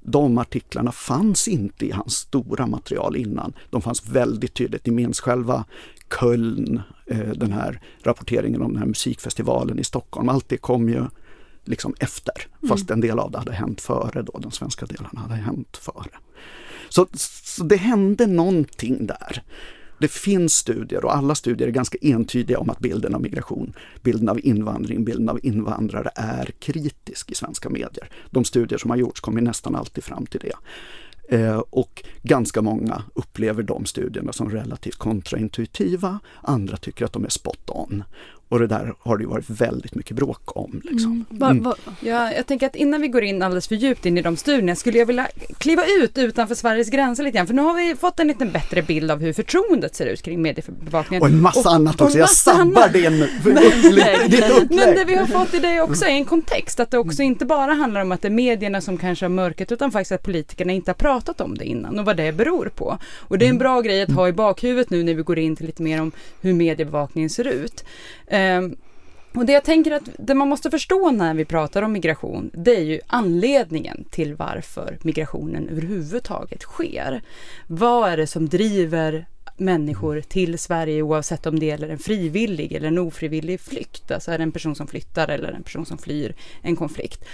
De 0.00 0.38
artiklarna 0.38 0.92
fanns 0.92 1.48
inte 1.48 1.86
i 1.86 1.90
hans 1.90 2.14
stora 2.14 2.66
material 2.66 3.16
innan. 3.16 3.52
De 3.70 3.82
fanns 3.82 4.08
väldigt 4.08 4.54
tydligt. 4.54 4.86
Ni 4.86 4.92
minns 4.92 5.20
själva 5.20 5.64
Köln, 6.20 6.80
eh, 7.06 7.28
den 7.28 7.52
här 7.52 7.80
rapporteringen 8.02 8.62
om 8.62 8.72
den 8.72 8.78
här 8.78 8.86
musikfestivalen 8.86 9.78
i 9.78 9.84
Stockholm. 9.84 10.28
Allt 10.28 10.48
det 10.48 10.56
kom 10.56 10.88
ju 10.88 11.04
liksom 11.64 11.94
efter, 11.98 12.34
fast 12.68 12.90
en 12.90 13.00
del 13.00 13.18
av 13.18 13.30
det 13.30 13.38
hade 13.38 13.52
hänt 13.52 13.80
före 13.80 14.22
då, 14.22 14.38
den 14.38 14.50
svenska 14.50 14.86
delen 14.86 15.16
hade 15.16 15.34
hänt 15.34 15.76
före. 15.76 16.10
Så, 16.96 17.06
så 17.44 17.64
det 17.64 17.76
hände 17.76 18.26
någonting 18.26 19.06
där. 19.06 19.42
Det 20.00 20.08
finns 20.08 20.54
studier 20.54 21.04
och 21.04 21.16
alla 21.16 21.34
studier 21.34 21.68
är 21.68 21.72
ganska 21.72 21.98
entydiga 22.02 22.58
om 22.58 22.70
att 22.70 22.78
bilden 22.78 23.14
av 23.14 23.22
migration, 23.22 23.72
bilden 24.02 24.28
av 24.28 24.40
invandring, 24.46 25.04
bilden 25.04 25.28
av 25.28 25.40
invandrare 25.42 26.10
är 26.14 26.50
kritisk 26.58 27.30
i 27.30 27.34
svenska 27.34 27.70
medier. 27.70 28.10
De 28.30 28.44
studier 28.44 28.78
som 28.78 28.90
har 28.90 28.96
gjorts 28.96 29.20
kommer 29.20 29.40
nästan 29.40 29.76
alltid 29.76 30.04
fram 30.04 30.26
till 30.26 30.40
det. 30.40 30.56
Eh, 31.36 31.58
och 31.58 32.04
ganska 32.22 32.62
många 32.62 33.02
upplever 33.14 33.62
de 33.62 33.86
studierna 33.86 34.32
som 34.32 34.50
relativt 34.50 34.96
kontraintuitiva. 34.96 36.18
Andra 36.42 36.76
tycker 36.76 37.04
att 37.04 37.12
de 37.12 37.24
är 37.24 37.28
spot 37.28 37.70
on. 37.70 38.04
Och 38.48 38.58
det 38.58 38.66
där 38.66 38.94
har 38.98 39.16
det 39.16 39.22
ju 39.22 39.28
varit 39.28 39.50
väldigt 39.50 39.94
mycket 39.94 40.16
bråk 40.16 40.56
om. 40.56 40.80
Liksom. 40.84 41.24
Mm. 41.30 41.42
Mm. 41.42 41.72
Ja, 42.00 42.32
jag 42.32 42.46
tänker 42.46 42.66
att 42.66 42.76
innan 42.76 43.00
vi 43.00 43.08
går 43.08 43.24
in 43.24 43.42
alldeles 43.42 43.68
för 43.68 43.74
djupt 43.74 44.06
in 44.06 44.18
i 44.18 44.22
de 44.22 44.36
studierna 44.36 44.74
skulle 44.74 44.98
jag 44.98 45.06
vilja 45.06 45.28
kliva 45.58 45.82
ut 46.00 46.18
utanför 46.18 46.54
Sveriges 46.54 46.90
gränser 46.90 47.24
lite 47.24 47.36
grann. 47.36 47.46
För 47.46 47.54
nu 47.54 47.62
har 47.62 47.74
vi 47.74 47.96
fått 47.96 48.20
en 48.20 48.28
lite 48.28 48.46
bättre 48.46 48.82
bild 48.82 49.10
av 49.10 49.20
hur 49.20 49.32
förtroendet 49.32 49.94
ser 49.94 50.06
ut 50.06 50.22
kring 50.22 50.42
mediebevakningen. 50.42 51.22
Och 51.22 51.28
en 51.28 51.40
massa 51.40 51.68
och, 51.68 51.74
annat 51.74 52.00
också, 52.00 52.18
jag 52.18 52.30
sabbar 52.30 52.88
det 52.92 53.10
nu. 53.10 53.28
Men 53.44 54.94
det 54.94 55.04
vi 55.06 55.14
har 55.14 55.26
fått 55.26 55.54
i 55.54 55.58
det 55.58 55.80
också 55.80 56.04
är 56.04 56.10
en 56.10 56.24
kontext, 56.24 56.80
att 56.80 56.90
det 56.90 56.98
också 56.98 57.22
inte 57.22 57.46
bara 57.46 57.72
handlar 57.72 58.00
om 58.00 58.12
att 58.12 58.22
det 58.22 58.28
är 58.28 58.32
medierna 58.32 58.80
som 58.80 58.98
kanske 58.98 59.24
har 59.24 59.30
mörkat 59.30 59.72
utan 59.72 59.92
faktiskt 59.92 60.12
att 60.12 60.22
politikerna 60.22 60.72
inte 60.72 60.90
har 60.90 60.94
pratat 60.96 61.40
om 61.40 61.58
det 61.58 61.64
innan 61.64 61.98
och 61.98 62.04
vad 62.04 62.16
det 62.16 62.32
beror 62.32 62.70
på. 62.74 62.98
Och 63.18 63.38
det 63.38 63.46
är 63.46 63.50
en 63.50 63.58
bra 63.58 63.80
grej 63.80 64.02
att 64.02 64.10
ha 64.10 64.28
i 64.28 64.32
bakhuvudet 64.32 64.90
nu 64.90 65.02
när 65.02 65.14
vi 65.14 65.22
går 65.22 65.38
in 65.38 65.56
till 65.56 65.66
lite 65.66 65.82
mer 65.82 66.00
om 66.00 66.12
hur 66.40 66.52
mediebevakningen 66.52 67.30
ser 67.30 67.46
ut. 67.46 67.84
Ehm, 68.36 68.76
och 69.34 69.46
det 69.46 69.52
jag 69.52 69.64
tänker 69.64 69.92
att 69.92 70.08
det 70.18 70.34
man 70.34 70.48
måste 70.48 70.70
förstå 70.70 71.10
när 71.10 71.34
vi 71.34 71.44
pratar 71.44 71.82
om 71.82 71.92
migration, 71.92 72.50
det 72.54 72.76
är 72.76 72.82
ju 72.82 73.00
anledningen 73.06 74.04
till 74.10 74.34
varför 74.34 74.98
migrationen 75.02 75.68
överhuvudtaget 75.68 76.62
sker. 76.62 77.22
Vad 77.66 78.10
är 78.10 78.16
det 78.16 78.26
som 78.26 78.48
driver 78.48 79.26
människor 79.56 80.20
till 80.20 80.58
Sverige 80.58 81.02
oavsett 81.02 81.46
om 81.46 81.58
det 81.58 81.66
gäller 81.66 81.88
en 81.88 81.98
frivillig 81.98 82.72
eller 82.72 82.88
en 82.88 82.98
ofrivillig 82.98 83.60
flykt? 83.60 84.10
Alltså 84.10 84.30
är 84.30 84.38
det 84.38 84.42
en 84.42 84.52
person 84.52 84.74
som 84.74 84.86
flyttar 84.86 85.28
eller 85.28 85.52
en 85.52 85.62
person 85.62 85.86
som 85.86 85.98
flyr 85.98 86.34
en 86.62 86.76
konflikt? 86.76 87.24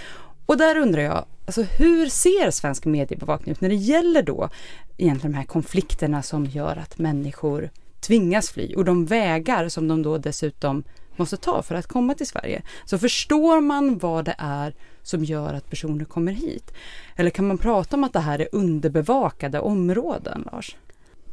Och 0.45 0.57
där 0.57 0.77
undrar 0.77 1.01
jag, 1.01 1.25
alltså 1.45 1.61
hur 1.61 2.05
ser 2.05 2.51
svensk 2.51 2.85
mediebevakning 2.85 3.51
ut 3.51 3.61
när 3.61 3.69
det 3.69 3.75
gäller 3.75 4.21
då 4.21 4.49
egentligen 4.97 5.31
de 5.31 5.37
här 5.37 5.45
konflikterna 5.45 6.23
som 6.23 6.45
gör 6.45 6.75
att 6.77 6.97
människor 6.97 7.69
tvingas 8.03 8.49
fly 8.49 8.73
och 8.75 8.85
de 8.85 9.05
vägar 9.05 9.69
som 9.69 9.87
de 9.87 10.03
då 10.03 10.17
dessutom 10.17 10.83
måste 11.15 11.37
ta 11.37 11.61
för 11.61 11.75
att 11.75 11.87
komma 11.87 12.13
till 12.13 12.27
Sverige. 12.27 12.61
Så 12.85 12.97
förstår 12.97 13.61
man 13.61 13.97
vad 13.97 14.25
det 14.25 14.35
är 14.37 14.73
som 15.01 15.23
gör 15.23 15.53
att 15.53 15.69
personer 15.69 16.05
kommer 16.05 16.31
hit? 16.31 16.73
Eller 17.15 17.29
kan 17.29 17.47
man 17.47 17.57
prata 17.57 17.95
om 17.95 18.03
att 18.03 18.13
det 18.13 18.19
här 18.19 18.39
är 18.39 18.47
underbevakade 18.51 19.59
områden, 19.59 20.47
Lars? 20.51 20.75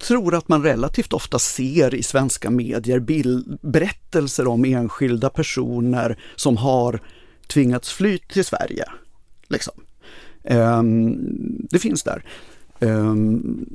tror 0.00 0.34
att 0.34 0.48
man 0.48 0.62
relativt 0.62 1.12
ofta 1.12 1.38
ser 1.38 1.94
i 1.94 2.02
svenska 2.02 2.50
medier 2.50 2.98
bild, 2.98 3.58
berättelser 3.62 4.48
om 4.48 4.64
enskilda 4.64 5.30
personer 5.30 6.18
som 6.36 6.56
har 6.56 7.00
tvingats 7.46 7.92
fly 7.92 8.18
till 8.18 8.44
Sverige. 8.44 8.84
Liksom. 9.48 9.74
Um, 10.42 11.16
det 11.70 11.78
finns 11.78 12.02
där. 12.02 12.24
Um, 12.80 13.66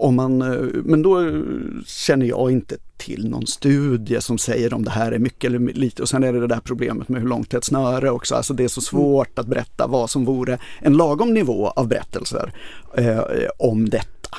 om 0.00 0.16
man, 0.16 0.42
eh, 0.42 0.82
men 0.84 1.02
då 1.02 1.42
känner 1.86 2.26
jag 2.26 2.50
inte 2.50 2.76
till 2.96 3.28
någon 3.30 3.46
studie 3.46 4.20
som 4.20 4.38
säger 4.38 4.74
om 4.74 4.84
det 4.84 4.90
här 4.90 5.12
är 5.12 5.18
mycket 5.18 5.44
eller 5.44 5.58
lite 5.58 6.02
och 6.02 6.08
sen 6.08 6.24
är 6.24 6.32
det 6.32 6.40
det 6.40 6.46
där 6.46 6.60
problemet 6.64 7.08
med 7.08 7.20
hur 7.20 7.28
långt 7.28 7.54
är 7.54 7.58
ett 7.58 7.64
snöre 7.64 8.10
också. 8.10 8.34
Alltså 8.34 8.54
det 8.54 8.64
är 8.64 8.68
så 8.68 8.80
svårt 8.80 9.38
att 9.38 9.46
berätta 9.46 9.86
vad 9.86 10.10
som 10.10 10.24
vore 10.24 10.58
en 10.80 10.96
lagom 10.96 11.34
nivå 11.34 11.68
av 11.68 11.88
berättelser 11.88 12.52
eh, 12.96 13.20
om 13.58 13.88
detta. 13.88 14.36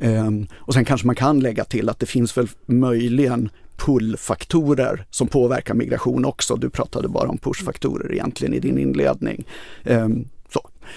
Eh, 0.00 0.30
och 0.56 0.74
sen 0.74 0.84
kanske 0.84 1.06
man 1.06 1.16
kan 1.16 1.40
lägga 1.40 1.64
till 1.64 1.88
att 1.88 1.98
det 1.98 2.06
finns 2.06 2.36
väl 2.36 2.48
möjligen 2.66 3.50
pullfaktorer 3.76 5.06
som 5.10 5.28
påverkar 5.28 5.74
migration 5.74 6.24
också. 6.24 6.56
Du 6.56 6.70
pratade 6.70 7.08
bara 7.08 7.28
om 7.28 7.38
pushfaktorer 7.38 8.12
egentligen 8.12 8.54
i 8.54 8.60
din 8.60 8.78
inledning. 8.78 9.44
Eh. 9.84 10.08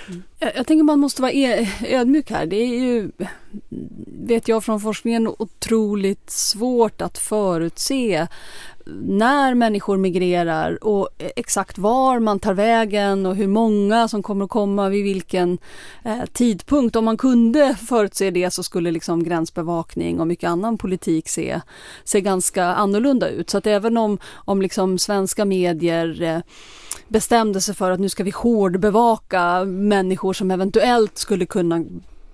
Mm. 0.08 0.24
Jag, 0.40 0.52
jag 0.56 0.68
tänker 0.68 0.84
man 0.84 1.00
måste 1.00 1.22
vara 1.22 1.32
e, 1.32 1.70
ödmjuk 1.88 2.30
här. 2.32 2.46
Det 2.46 2.56
är 2.56 2.80
ju, 2.80 3.12
vet 4.28 4.48
jag 4.48 4.64
från 4.64 4.82
forskningen, 4.82 5.28
otroligt 5.28 6.30
svårt 6.30 7.02
att 7.02 7.18
förutse 7.18 8.28
när 9.02 9.54
människor 9.54 9.97
migrerar 9.97 10.84
och 10.84 11.10
e- 11.17 11.32
exakt 11.36 11.78
var 11.78 12.19
man 12.19 12.39
tar 12.39 12.54
vägen 12.54 13.26
och 13.26 13.36
hur 13.36 13.47
många 13.47 14.08
som 14.08 14.23
kommer 14.23 14.45
att 14.45 14.52
komma 14.52 14.89
vid 14.89 15.04
vilken 15.04 15.58
eh, 16.04 16.26
tidpunkt. 16.34 16.95
Om 16.95 17.06
man 17.06 17.17
kunde 17.17 17.76
förutse 17.76 18.32
det 18.32 18.52
så 18.52 18.63
skulle 18.63 18.91
liksom 18.91 19.23
gränsbevakning 19.23 20.19
och 20.19 20.28
mycket 20.28 20.50
annan 20.50 20.78
politik 20.78 21.30
se, 21.30 21.62
se 22.04 22.21
ganska 22.21 22.65
annorlunda 22.65 23.30
ut. 23.30 23.50
Så 23.50 23.58
att 23.58 23.67
även 23.67 23.97
om, 23.97 24.17
om 24.34 24.62
liksom 24.62 24.97
svenska 24.97 25.45
medier 25.45 26.21
eh, 26.21 26.39
bestämde 27.08 27.62
sig 27.62 27.76
för 27.76 27.91
att 27.91 28.00
nu 28.00 28.10
ska 28.10 28.23
vi 28.23 28.32
hårdbevaka 28.32 29.65
människor 29.65 30.34
som 30.34 30.52
eventuellt 30.52 31.17
skulle 31.17 31.45
kunna 31.45 31.86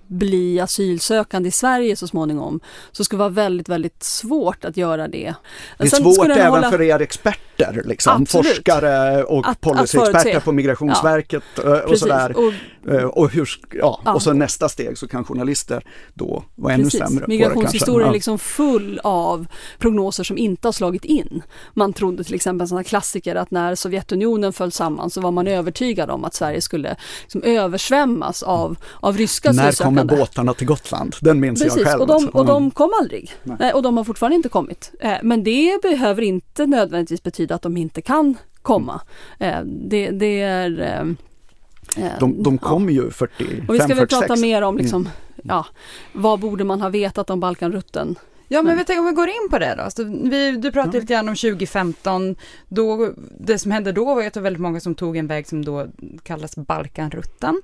bli 0.06 0.60
asylsökande 0.60 1.48
i 1.48 1.52
Sverige 1.52 1.96
så 1.96 2.08
småningom 2.08 2.60
så 2.92 3.04
skulle 3.04 3.18
det 3.18 3.22
vara 3.22 3.28
väldigt, 3.28 3.68
väldigt 3.68 4.02
svårt 4.02 4.64
att 4.64 4.76
göra 4.76 5.08
det. 5.08 5.34
Det 5.78 5.84
är 5.84 5.88
Sen 5.88 6.14
svårt 6.14 6.28
även 6.28 6.50
hålla... 6.50 6.70
för 6.70 6.82
er 6.82 7.00
experter, 7.00 7.82
liksom, 7.84 8.26
forskare 8.26 9.24
och 9.24 9.46
policyexperter 9.60 10.40
på 10.40 10.52
Migrationsverket 10.52 11.42
ja. 11.56 11.82
och 11.82 11.98
sådär. 11.98 12.36
Och, 12.36 12.92
eh, 12.92 13.04
och, 13.04 13.30
hur, 13.30 13.48
ja, 13.70 14.00
ja. 14.04 14.14
och 14.14 14.22
så 14.22 14.32
nästa 14.32 14.68
steg 14.68 14.98
så 14.98 15.08
kan 15.08 15.24
journalister 15.24 15.84
då 16.14 16.44
vara 16.54 16.74
ännu 16.74 16.84
Precis. 16.84 17.00
sämre. 17.00 17.24
Migrationshistorien 17.28 18.08
är 18.08 18.12
liksom 18.12 18.38
full 18.38 19.00
av 19.04 19.46
prognoser 19.78 20.24
som 20.24 20.38
inte 20.38 20.68
har 20.68 20.72
slagit 20.72 21.04
in. 21.04 21.42
Man 21.74 21.92
trodde 21.92 22.24
till 22.24 22.34
exempel 22.34 22.68
sådana 22.68 22.84
klassiker 22.84 23.36
att 23.36 23.50
när 23.50 23.74
Sovjetunionen 23.74 24.52
föll 24.52 24.72
samman 24.72 25.10
så 25.10 25.20
var 25.20 25.30
man 25.30 25.46
övertygad 25.46 26.10
om 26.10 26.24
att 26.24 26.34
Sverige 26.34 26.60
skulle 26.60 26.96
liksom 27.22 27.42
översvämmas 27.42 28.42
av, 28.42 28.76
av 29.00 29.16
ryska 29.16 29.50
asylsökande 29.50 29.93
kommer 29.96 30.18
båtarna 30.18 30.54
till 30.54 30.66
Gotland? 30.66 31.16
Den 31.20 31.40
minns 31.40 31.62
Precis, 31.62 31.78
jag 31.78 31.86
själv. 31.86 32.00
Och 32.00 32.06
de, 32.06 32.28
och 32.28 32.46
de 32.46 32.70
kom 32.70 32.90
aldrig. 33.00 33.32
Nej. 33.42 33.72
Och 33.72 33.82
de 33.82 33.96
har 33.96 34.04
fortfarande 34.04 34.36
inte 34.36 34.48
kommit. 34.48 34.92
Eh, 35.00 35.16
men 35.22 35.44
det 35.44 35.82
behöver 35.82 36.22
inte 36.22 36.66
nödvändigtvis 36.66 37.22
betyda 37.22 37.54
att 37.54 37.62
de 37.62 37.76
inte 37.76 38.02
kan 38.02 38.36
komma. 38.62 39.00
Eh, 39.38 39.60
det, 39.64 40.10
det 40.10 40.40
är 40.40 40.80
eh, 40.80 42.08
de, 42.20 42.42
de 42.42 42.58
kom 42.58 42.90
ja. 42.90 43.02
ju 43.02 43.10
45, 43.10 43.68
Och 43.68 43.74
vi 43.74 43.78
ska 43.78 43.94
väl 43.94 44.06
prata 44.06 44.36
mer 44.36 44.62
om 44.62 44.76
liksom, 44.76 45.00
mm. 45.02 45.12
ja, 45.42 45.66
vad 46.12 46.40
borde 46.40 46.64
man 46.64 46.80
ha 46.80 46.88
vetat 46.88 47.30
om 47.30 47.40
Balkanrutten 47.40 48.16
Ja, 48.48 48.62
men 48.62 48.78
vi 48.78 48.84
tänker 48.84 49.00
om 49.00 49.06
vi 49.06 49.12
går 49.12 49.28
in 49.28 49.48
på 49.50 49.58
det 49.58 49.74
då. 49.78 49.90
Så 49.90 50.04
vi, 50.04 50.52
du 50.52 50.72
pratade 50.72 50.96
ja. 50.96 51.00
lite 51.00 51.12
grann 51.12 51.28
om 51.28 51.34
2015. 51.34 52.36
Då, 52.68 53.12
det 53.38 53.58
som 53.58 53.70
hände 53.70 53.92
då 53.92 54.04
var 54.04 54.26
att 54.26 54.34
det 54.34 54.40
var 54.40 54.44
väldigt 54.44 54.62
många 54.62 54.80
som 54.80 54.94
tog 54.94 55.16
en 55.16 55.26
väg 55.26 55.46
som 55.46 55.64
då 55.64 55.86
kallas 56.22 56.56
Balkanrutten. 56.56 57.62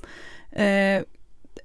Eh, 0.53 1.03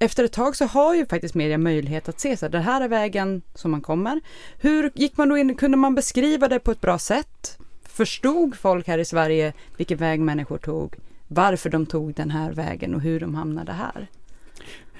efter 0.00 0.24
ett 0.24 0.32
tag 0.32 0.56
så 0.56 0.64
har 0.64 0.94
ju 0.94 1.06
faktiskt 1.06 1.34
media 1.34 1.58
möjlighet 1.58 2.08
att 2.08 2.20
se 2.20 2.36
så 2.36 2.46
här, 2.46 2.50
det 2.50 2.58
här 2.58 2.80
är 2.80 2.88
vägen 2.88 3.42
som 3.54 3.70
man 3.70 3.80
kommer. 3.80 4.20
Hur 4.58 4.90
gick 4.94 5.16
man 5.16 5.28
då 5.28 5.38
in, 5.38 5.54
kunde 5.54 5.76
man 5.76 5.94
beskriva 5.94 6.48
det 6.48 6.58
på 6.58 6.70
ett 6.70 6.80
bra 6.80 6.98
sätt? 6.98 7.58
Förstod 7.82 8.56
folk 8.56 8.88
här 8.88 8.98
i 8.98 9.04
Sverige 9.04 9.52
vilken 9.76 9.98
väg 9.98 10.20
människor 10.20 10.58
tog, 10.58 10.96
varför 11.28 11.70
de 11.70 11.86
tog 11.86 12.14
den 12.14 12.30
här 12.30 12.52
vägen 12.52 12.94
och 12.94 13.00
hur 13.00 13.20
de 13.20 13.34
hamnade 13.34 13.72
här? 13.72 14.06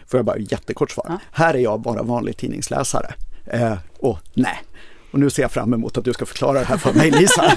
Får 0.06 0.18
jag 0.18 0.24
bara 0.24 0.38
jättekort 0.38 0.90
svara? 0.90 1.06
Ja. 1.09 1.18
Här 1.30 1.54
är 1.54 1.59
jag 1.59 1.80
bara 1.80 2.02
vanlig 2.02 2.37
tidningsläsare. 2.37 3.14
Eh, 3.46 3.78
och 3.98 4.18
nej, 4.35 4.59
och 5.11 5.19
nu 5.19 5.31
ser 5.31 5.42
jag 5.42 5.53
fram 5.53 5.75
emot 5.75 5.99
att 5.99 6.05
du 6.05 6.12
ska 6.12 6.27
förklara 6.27 6.59
det 6.59 6.64
här 6.64 6.77
för 6.77 6.92
mig 6.92 7.11
Lisa. 7.11 7.53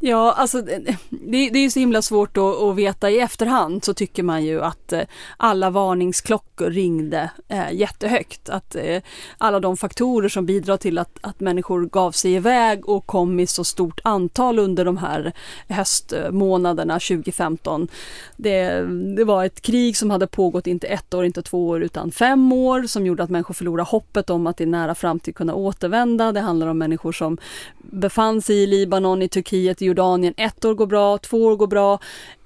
ja, 0.00 0.32
alltså 0.32 0.62
det, 0.62 1.50
det 1.50 1.58
är 1.58 1.70
så 1.70 1.78
himla 1.78 2.02
svårt 2.02 2.36
att, 2.36 2.62
att, 2.62 2.76
veta 2.76 3.10
i 3.10 3.18
efterhand 3.18 3.84
så 3.84 3.94
tycker 3.94 4.22
man 4.22 4.44
ju 4.44 4.62
att 4.62 4.92
eh, 4.92 5.02
alla 5.36 5.70
varningsklockor 5.70 6.70
ringde 6.70 7.30
eh, 7.48 7.72
jättehögt. 7.72 8.48
Att 8.48 8.76
eh, 8.76 9.02
alla 9.38 9.60
de 9.60 9.76
faktorer 9.76 10.28
som 10.28 10.46
bidrar 10.46 10.76
till 10.76 10.98
att, 10.98 11.18
att 11.20 11.40
människor 11.40 11.86
gav 11.86 12.12
sig 12.12 12.32
iväg 12.32 12.88
och 12.88 13.06
kom 13.06 13.40
i 13.40 13.46
så 13.46 13.64
stort 13.64 14.00
antal 14.04 14.58
under 14.58 14.84
de 14.84 14.96
här 14.96 15.32
höstmånaderna 15.68 16.94
2015. 16.94 17.88
Det, 18.36 18.82
det 19.16 19.24
var 19.24 19.44
ett 19.44 19.60
krig 19.60 19.96
som 19.96 20.10
hade 20.10 20.26
pågått 20.26 20.66
inte 20.66 20.86
ett 20.86 21.14
år, 21.14 21.24
inte 21.24 21.42
två 21.42 21.68
år 21.68 21.82
utan 21.82 22.10
fem 22.10 22.52
år 22.52 22.82
som 22.82 23.06
gjorde 23.06 23.22
att 23.22 23.30
människor 23.30 23.54
förlorade 23.54 23.88
hoppet 23.88 24.30
om 24.30 24.46
att 24.46 24.60
i 24.60 24.66
nära 24.66 24.94
framtid 24.94 25.25
kunna 25.32 25.54
återvända. 25.54 26.32
Det 26.32 26.40
handlar 26.40 26.66
om 26.66 26.78
människor 26.78 27.12
som 27.12 27.38
befann 27.78 28.42
sig 28.42 28.56
i 28.56 28.66
Libanon, 28.66 29.22
i 29.22 29.28
Turkiet, 29.28 29.82
i 29.82 29.86
Jordanien. 29.86 30.34
Ett 30.36 30.64
år 30.64 30.74
går 30.74 30.86
bra, 30.86 31.18
två 31.18 31.44
år 31.44 31.56
går 31.56 31.66
bra 31.66 31.98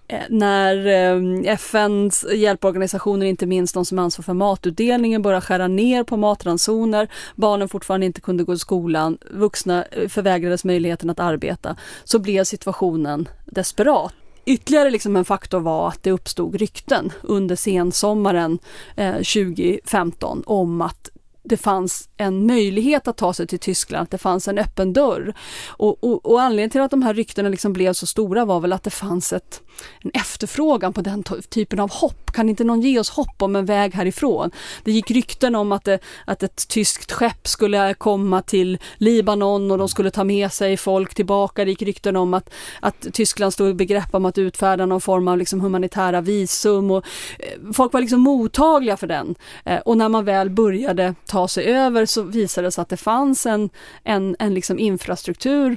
eh, 0.08 0.20
när 0.28 0.86
eh, 0.86 1.52
FNs 1.52 2.26
hjälporganisationer, 2.34 3.26
inte 3.26 3.46
minst 3.46 3.74
de 3.74 3.84
som 3.84 3.98
ansvarar 3.98 4.24
för 4.24 4.34
matutdelningen, 4.34 5.22
börjar 5.22 5.40
skära 5.40 5.68
ner 5.68 6.04
på 6.04 6.16
matransoner, 6.16 7.08
barnen 7.34 7.68
fortfarande 7.68 8.06
inte 8.06 8.20
kunde 8.20 8.44
gå 8.44 8.52
i 8.52 8.58
skolan, 8.58 9.18
vuxna 9.30 9.84
eh, 9.84 10.08
förvägrades 10.08 10.64
möjligheten 10.64 11.10
att 11.10 11.20
arbeta, 11.20 11.76
så 12.04 12.18
blev 12.18 12.44
situationen 12.44 13.28
desperat. 13.44 14.12
Ytterligare 14.44 14.90
liksom 14.90 15.16
en 15.16 15.24
faktor 15.24 15.60
var 15.60 15.88
att 15.88 16.02
det 16.02 16.10
uppstod 16.10 16.54
rykten 16.54 17.12
under 17.22 17.56
sensommaren 17.56 18.58
eh, 18.96 19.14
2015 19.14 20.42
om 20.46 20.80
att 20.80 21.10
det 21.42 21.56
fanns 21.56 22.08
en 22.16 22.46
möjlighet 22.46 23.08
att 23.08 23.16
ta 23.16 23.32
sig 23.32 23.46
till 23.46 23.58
Tyskland, 23.58 24.02
att 24.02 24.10
det 24.10 24.18
fanns 24.18 24.48
en 24.48 24.58
öppen 24.58 24.92
dörr. 24.92 25.34
Och, 25.66 26.04
och, 26.04 26.26
och 26.26 26.42
anledningen 26.42 26.70
till 26.70 26.80
att 26.80 26.90
de 26.90 27.02
här 27.02 27.14
ryktena 27.14 27.48
liksom 27.48 27.72
blev 27.72 27.92
så 27.92 28.06
stora 28.06 28.44
var 28.44 28.60
väl 28.60 28.72
att 28.72 28.82
det 28.82 28.90
fanns 28.90 29.32
ett, 29.32 29.62
en 30.00 30.10
efterfrågan 30.14 30.92
på 30.92 31.00
den 31.00 31.24
typen 31.48 31.80
av 31.80 31.90
hopp. 31.90 32.32
Kan 32.32 32.48
inte 32.48 32.64
någon 32.64 32.80
ge 32.80 32.98
oss 32.98 33.10
hopp 33.10 33.42
om 33.42 33.56
en 33.56 33.66
väg 33.66 33.94
härifrån? 33.94 34.50
Det 34.84 34.92
gick 34.92 35.10
rykten 35.10 35.54
om 35.54 35.72
att, 35.72 35.84
det, 35.84 35.98
att 36.24 36.42
ett 36.42 36.68
tyskt 36.68 37.12
skepp 37.12 37.48
skulle 37.48 37.94
komma 37.94 38.42
till 38.42 38.78
Libanon 38.96 39.70
och 39.70 39.78
de 39.78 39.88
skulle 39.88 40.10
ta 40.10 40.24
med 40.24 40.52
sig 40.52 40.76
folk 40.76 41.14
tillbaka. 41.14 41.64
Det 41.64 41.70
gick 41.70 41.82
rykten 41.82 42.16
om 42.16 42.34
att, 42.34 42.50
att 42.80 43.06
Tyskland 43.12 43.52
stod 43.52 43.70
i 43.70 43.74
begrepp 43.74 44.14
om 44.14 44.24
att 44.24 44.38
utfärda 44.38 44.86
någon 44.86 45.00
form 45.00 45.28
av 45.28 45.38
liksom 45.38 45.60
humanitära 45.60 46.20
visum. 46.20 46.90
Och, 46.90 47.04
eh, 47.38 47.72
folk 47.72 47.92
var 47.92 48.00
liksom 48.00 48.20
mottagliga 48.20 48.96
för 48.96 49.06
den. 49.06 49.34
Eh, 49.64 49.78
och 49.78 49.96
när 49.96 50.08
man 50.08 50.24
väl 50.24 50.50
började 50.50 51.14
ta 51.30 51.48
sig 51.48 51.64
över 51.64 52.06
så 52.06 52.22
visade 52.22 52.66
det 52.66 52.72
sig 52.72 52.82
att 52.82 52.88
det 52.88 52.96
fanns 52.96 53.46
en, 53.46 53.70
en, 54.04 54.36
en 54.38 54.54
liksom 54.54 54.78
infrastruktur 54.78 55.76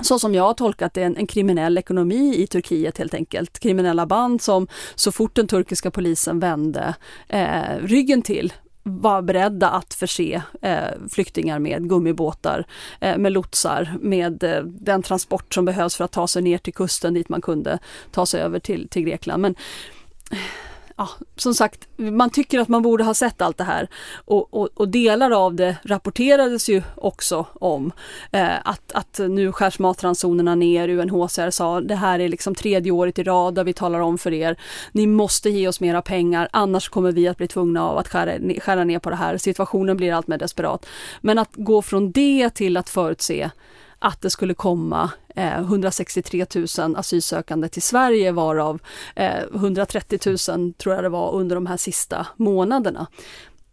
så 0.00 0.18
som 0.18 0.34
jag 0.34 0.42
har 0.42 0.54
tolkat 0.54 0.94
det, 0.94 1.02
en, 1.02 1.16
en 1.16 1.26
kriminell 1.26 1.78
ekonomi 1.78 2.34
i 2.36 2.46
Turkiet 2.46 2.98
helt 2.98 3.14
enkelt. 3.14 3.58
Kriminella 3.58 4.06
band 4.06 4.42
som 4.42 4.68
så 4.94 5.12
fort 5.12 5.34
den 5.34 5.46
turkiska 5.46 5.90
polisen 5.90 6.40
vände 6.40 6.94
eh, 7.28 7.78
ryggen 7.80 8.22
till 8.22 8.52
var 8.82 9.22
beredda 9.22 9.70
att 9.70 9.94
förse 9.94 10.42
eh, 10.62 11.08
flyktingar 11.10 11.58
med 11.58 11.88
gummibåtar, 11.88 12.66
eh, 13.00 13.18
med 13.18 13.32
lotsar, 13.32 13.94
med 14.00 14.42
eh, 14.42 14.62
den 14.62 15.02
transport 15.02 15.54
som 15.54 15.64
behövs 15.64 15.96
för 15.96 16.04
att 16.04 16.12
ta 16.12 16.28
sig 16.28 16.42
ner 16.42 16.58
till 16.58 16.74
kusten 16.74 17.14
dit 17.14 17.28
man 17.28 17.40
kunde 17.40 17.78
ta 18.10 18.26
sig 18.26 18.40
över 18.40 18.58
till, 18.58 18.88
till 18.88 19.02
Grekland. 19.02 19.42
Men 19.42 19.54
eh, 20.30 20.38
ja, 20.96 21.08
som 21.36 21.54
sagt, 21.54 21.88
man 21.96 22.30
tycker 22.30 22.58
att 22.58 22.68
man 22.68 22.82
borde 22.82 23.04
ha 23.04 23.14
sett 23.14 23.42
allt 23.42 23.58
det 23.58 23.64
här 23.64 23.88
och, 24.24 24.54
och, 24.54 24.68
och 24.74 24.88
delar 24.88 25.30
av 25.30 25.54
det 25.54 25.76
rapporterades 25.82 26.68
ju 26.68 26.82
också 26.94 27.46
om 27.52 27.92
eh, 28.30 28.54
att, 28.64 28.92
att 28.92 29.18
nu 29.18 29.52
skärs 29.52 29.78
matransonerna 29.78 30.54
ner. 30.54 30.88
UNHCR 30.88 31.50
sa 31.50 31.80
det 31.80 31.94
här 31.94 32.18
är 32.18 32.28
liksom 32.28 32.54
tredje 32.54 32.92
året 32.92 33.18
i 33.18 33.22
rad 33.22 33.54
där 33.54 33.64
vi 33.64 33.72
talar 33.72 34.00
om 34.00 34.18
för 34.18 34.32
er. 34.32 34.56
Ni 34.92 35.06
måste 35.06 35.50
ge 35.50 35.68
oss 35.68 35.80
mera 35.80 36.02
pengar 36.02 36.48
annars 36.52 36.88
kommer 36.88 37.12
vi 37.12 37.28
att 37.28 37.36
bli 37.36 37.48
tvungna 37.48 37.88
av 37.88 37.98
att 37.98 38.08
skära, 38.08 38.60
skära 38.60 38.84
ner 38.84 38.98
på 38.98 39.10
det 39.10 39.16
här. 39.16 39.38
Situationen 39.38 39.96
blir 39.96 40.12
allt 40.12 40.26
mer 40.26 40.38
desperat. 40.38 40.86
Men 41.20 41.38
att 41.38 41.50
gå 41.52 41.82
från 41.82 42.12
det 42.12 42.50
till 42.50 42.76
att 42.76 42.88
förutse 42.88 43.50
att 43.98 44.20
det 44.20 44.30
skulle 44.30 44.54
komma 44.54 45.10
eh, 45.36 45.58
163 45.58 46.46
000 46.78 46.96
asylsökande 46.96 47.68
till 47.68 47.82
Sverige 47.82 48.32
varav 48.32 48.80
eh, 49.16 49.42
130 49.54 50.18
000 50.48 50.72
tror 50.72 50.94
jag 50.94 51.04
det 51.04 51.08
var 51.08 51.32
under 51.34 51.56
de 51.56 51.66
här 51.66 51.76
sista 51.76 52.26
månaderna 52.36 53.06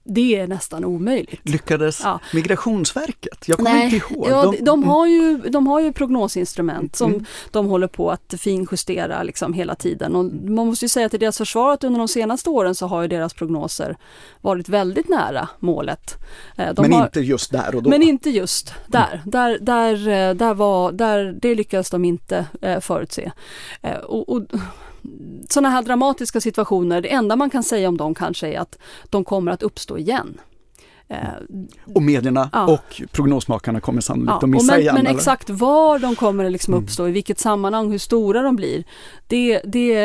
det 0.05 0.39
är 0.39 0.47
nästan 0.47 0.85
omöjligt. 0.85 1.49
Lyckades 1.49 2.01
ja. 2.03 2.19
Migrationsverket? 2.33 3.47
Jag 3.47 3.57
kommer 3.57 3.73
Nej, 3.73 3.95
inte 3.95 4.13
ihåg. 4.13 4.27
Ja, 4.29 4.43
de, 4.43 4.65
de, 4.65 4.83
har 4.83 5.07
ju, 5.07 5.37
de 5.37 5.67
har 5.67 5.79
ju 5.79 5.93
prognosinstrument 5.93 6.95
som 6.95 7.11
mm. 7.11 7.25
de 7.51 7.65
håller 7.65 7.87
på 7.87 8.11
att 8.11 8.33
finjustera 8.37 9.23
liksom 9.23 9.53
hela 9.53 9.75
tiden. 9.75 10.15
Och 10.15 10.25
man 10.25 10.67
måste 10.67 10.85
ju 10.85 10.89
säga 10.89 11.09
till 11.09 11.19
deras 11.19 11.37
försvar 11.37 11.73
att 11.73 11.83
under 11.83 11.99
de 11.99 12.07
senaste 12.07 12.49
åren 12.49 12.75
så 12.75 12.87
har 12.87 13.01
ju 13.01 13.07
deras 13.07 13.33
prognoser 13.33 13.97
varit 14.41 14.69
väldigt 14.69 15.09
nära 15.09 15.49
målet. 15.59 16.15
Eh, 16.57 16.73
de 16.73 16.81
men 16.81 16.93
har, 16.93 17.05
inte 17.05 17.21
just 17.21 17.51
där 17.51 17.75
och 17.75 17.83
då? 17.83 17.89
Men 17.89 18.01
inte 18.01 18.29
just 18.29 18.73
där. 18.87 19.13
Mm. 19.13 19.19
Där, 19.25 19.59
där, 19.61 19.93
eh, 20.07 20.35
där, 20.35 20.53
var, 20.53 20.91
där, 20.91 21.35
det 21.41 21.55
lyckades 21.55 21.89
de 21.89 22.05
inte 22.05 22.45
eh, 22.61 22.79
förutse. 22.79 23.31
och, 24.03 24.29
och 24.29 24.41
sådana 25.49 25.69
här 25.69 25.83
dramatiska 25.83 26.41
situationer, 26.41 27.01
det 27.01 27.11
enda 27.13 27.35
man 27.35 27.49
kan 27.49 27.63
säga 27.63 27.87
om 27.87 27.97
dem 27.97 28.15
kanske 28.15 28.47
är 28.47 28.59
att 28.59 28.77
de 29.09 29.23
kommer 29.23 29.51
att 29.51 29.63
uppstå 29.63 29.97
igen. 29.97 30.37
Eh, 31.07 31.17
och 31.95 32.01
medierna 32.01 32.49
ja. 32.53 32.73
och 32.73 33.01
prognosmakarna 33.11 33.79
kommer 33.79 34.01
sannolikt 34.01 34.29
ja, 34.29 34.37
att 34.37 34.49
missa 34.49 34.73
men, 34.73 34.81
igen. 34.81 34.95
Men 34.95 35.07
eller? 35.07 35.17
exakt 35.17 35.49
var 35.49 35.99
de 35.99 36.15
kommer 36.15 36.49
liksom 36.49 36.73
mm. 36.73 36.83
uppstå, 36.83 37.03
mm. 37.03 37.09
i 37.09 37.13
vilket 37.13 37.39
sammanhang, 37.39 37.91
hur 37.91 37.97
stora 37.97 38.41
de 38.41 38.55
blir, 38.55 38.83
det, 39.27 39.61
det, 39.65 39.95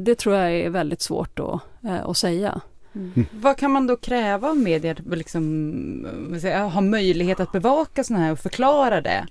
det 0.00 0.14
tror 0.14 0.34
jag 0.34 0.52
är 0.52 0.70
väldigt 0.70 1.02
svårt 1.02 1.38
att, 1.38 1.60
eh, 1.84 2.08
att 2.08 2.16
säga. 2.16 2.60
Mm. 2.94 3.12
Mm. 3.16 3.26
Vad 3.32 3.56
kan 3.56 3.70
man 3.70 3.86
då 3.86 3.96
kräva 3.96 4.48
av 4.48 4.56
medier, 4.56 5.02
liksom, 5.10 6.06
ha 6.72 6.80
möjlighet 6.80 7.40
att 7.40 7.52
bevaka 7.52 8.04
sådana 8.04 8.24
här 8.24 8.32
och 8.32 8.38
förklara 8.38 9.00
det? 9.00 9.26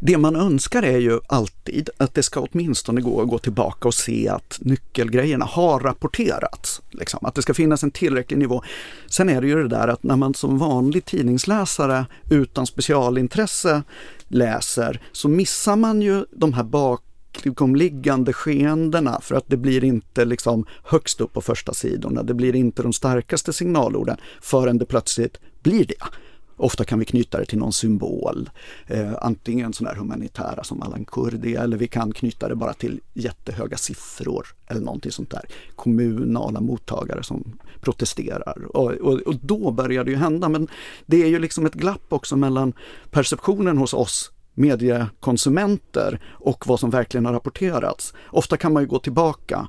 Det, 0.00 0.16
man 0.16 0.36
önskar 0.36 0.82
är 0.82 0.98
ju 0.98 1.20
alltid 1.26 1.90
att 1.96 2.14
det 2.14 2.22
ska 2.22 2.40
åtminstone 2.40 3.00
gå 3.00 3.22
att 3.22 3.28
gå 3.28 3.38
tillbaka 3.38 3.88
och 3.88 3.94
se 3.94 4.28
att 4.28 4.58
nyckelgrejerna 4.60 5.44
har 5.44 5.80
rapporterats. 5.80 6.82
Liksom, 6.90 7.26
att 7.26 7.34
det 7.34 7.42
ska 7.42 7.54
finnas 7.54 7.82
en 7.82 7.90
tillräcklig 7.90 8.38
nivå. 8.38 8.62
Sen 9.06 9.28
är 9.28 9.40
det 9.40 9.46
ju 9.46 9.62
det 9.62 9.68
där 9.68 9.88
att 9.88 10.02
när 10.02 10.16
man 10.16 10.34
som 10.34 10.58
vanlig 10.58 11.04
tidningsläsare 11.04 12.06
utan 12.30 12.66
specialintresse 12.66 13.82
läser 14.28 15.00
så 15.12 15.28
missar 15.28 15.76
man 15.76 16.02
ju 16.02 16.24
de 16.30 16.52
här 16.52 16.64
bakomliggande 16.64 18.32
skeendena 18.32 19.20
för 19.20 19.34
att 19.34 19.44
det 19.46 19.56
blir 19.56 19.84
inte 19.84 20.24
liksom 20.24 20.66
högst 20.84 21.20
upp 21.20 21.32
på 21.32 21.40
första 21.40 21.74
sidorna. 21.74 22.22
Det 22.22 22.34
blir 22.34 22.56
inte 22.56 22.82
de 22.82 22.92
starkaste 22.92 23.52
signalorden 23.52 24.16
förrän 24.40 24.78
det 24.78 24.86
plötsligt 24.86 25.40
blir 25.62 25.84
det. 25.84 26.25
Ofta 26.56 26.84
kan 26.84 26.98
vi 26.98 27.04
knyta 27.04 27.38
det 27.38 27.46
till 27.46 27.58
någon 27.58 27.72
symbol, 27.72 28.50
eh, 28.86 29.12
antingen 29.20 29.72
sådana 29.72 29.94
här 29.94 30.00
humanitära 30.00 30.64
som 30.64 30.82
Allan 30.82 31.04
Kurdi 31.04 31.54
eller 31.54 31.76
vi 31.76 31.88
kan 31.88 32.12
knyta 32.12 32.48
det 32.48 32.54
bara 32.54 32.72
till 32.72 33.00
jättehöga 33.14 33.76
siffror 33.76 34.46
eller 34.66 34.80
någonting 34.80 35.12
sånt 35.12 35.30
där. 35.30 35.42
Kommunala 35.76 36.60
mottagare 36.60 37.22
som 37.22 37.58
protesterar 37.80 38.76
och, 38.76 38.90
och, 38.92 39.20
och 39.20 39.34
då 39.42 39.70
börjar 39.70 40.04
det 40.04 40.10
ju 40.10 40.16
hända 40.16 40.48
men 40.48 40.68
det 41.06 41.22
är 41.22 41.28
ju 41.28 41.38
liksom 41.38 41.66
ett 41.66 41.74
glapp 41.74 42.06
också 42.08 42.36
mellan 42.36 42.72
perceptionen 43.10 43.78
hos 43.78 43.94
oss 43.94 44.32
mediekonsumenter 44.54 46.20
och 46.32 46.66
vad 46.66 46.80
som 46.80 46.90
verkligen 46.90 47.26
har 47.26 47.32
rapporterats. 47.32 48.14
Ofta 48.30 48.56
kan 48.56 48.72
man 48.72 48.82
ju 48.82 48.88
gå 48.88 48.98
tillbaka 48.98 49.68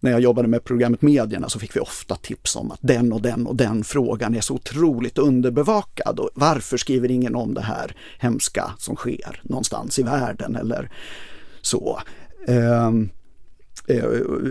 när 0.00 0.10
jag 0.10 0.20
jobbade 0.20 0.48
med 0.48 0.64
programmet 0.64 1.02
Medierna 1.02 1.48
så 1.48 1.58
fick 1.58 1.76
vi 1.76 1.80
ofta 1.80 2.16
tips 2.16 2.56
om 2.56 2.70
att 2.70 2.78
den 2.82 3.12
och 3.12 3.22
den 3.22 3.46
och 3.46 3.56
den 3.56 3.84
frågan 3.84 4.34
är 4.34 4.40
så 4.40 4.54
otroligt 4.54 5.18
underbevakad 5.18 6.18
och 6.18 6.30
varför 6.34 6.76
skriver 6.76 7.10
ingen 7.10 7.34
om 7.34 7.54
det 7.54 7.60
här 7.60 7.96
hemska 8.18 8.70
som 8.78 8.96
sker 8.96 9.40
någonstans 9.42 9.98
i 9.98 10.02
världen 10.02 10.56
eller 10.56 10.90
så. 11.62 12.00
Um, 12.46 13.10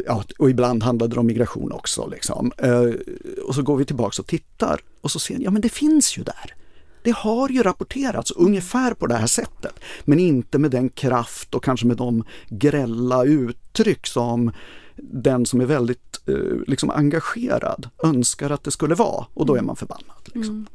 Ja, 0.05 0.23
och 0.39 0.49
ibland 0.49 0.83
handlade 0.83 1.15
det 1.15 1.19
om 1.19 1.27
migration 1.27 1.71
också. 1.71 2.07
Liksom. 2.07 2.51
Eh, 2.57 2.81
och 3.47 3.55
så 3.55 3.62
går 3.62 3.77
vi 3.77 3.86
tillbaks 3.86 4.19
och 4.19 4.27
tittar 4.27 4.79
och 5.01 5.12
så 5.12 5.19
ser 5.19 5.38
ni, 5.38 5.43
ja 5.43 5.51
men 5.51 5.62
det 5.62 5.69
finns 5.69 6.17
ju 6.17 6.23
där. 6.23 6.53
Det 7.03 7.12
har 7.12 7.49
ju 7.49 7.63
rapporterats 7.63 8.31
ungefär 8.31 8.93
på 8.93 9.07
det 9.07 9.15
här 9.15 9.27
sättet, 9.27 9.73
men 10.05 10.19
inte 10.19 10.57
med 10.57 10.71
den 10.71 10.89
kraft 10.89 11.55
och 11.55 11.63
kanske 11.63 11.88
med 11.88 11.97
de 11.97 12.23
grälla 12.49 13.23
uttryck 13.23 14.07
som 14.07 14.51
den 14.97 15.45
som 15.45 15.62
är 15.62 15.65
väldigt 15.65 16.21
eh, 16.27 16.36
liksom 16.67 16.89
engagerad 16.89 17.89
önskar 18.03 18.49
att 18.49 18.63
det 18.63 18.71
skulle 18.71 18.95
vara 18.95 19.25
och 19.33 19.45
då 19.45 19.55
är 19.55 19.62
man 19.62 19.75
förbannad. 19.75 20.17
Liksom. 20.25 20.53
Mm. 20.53 20.67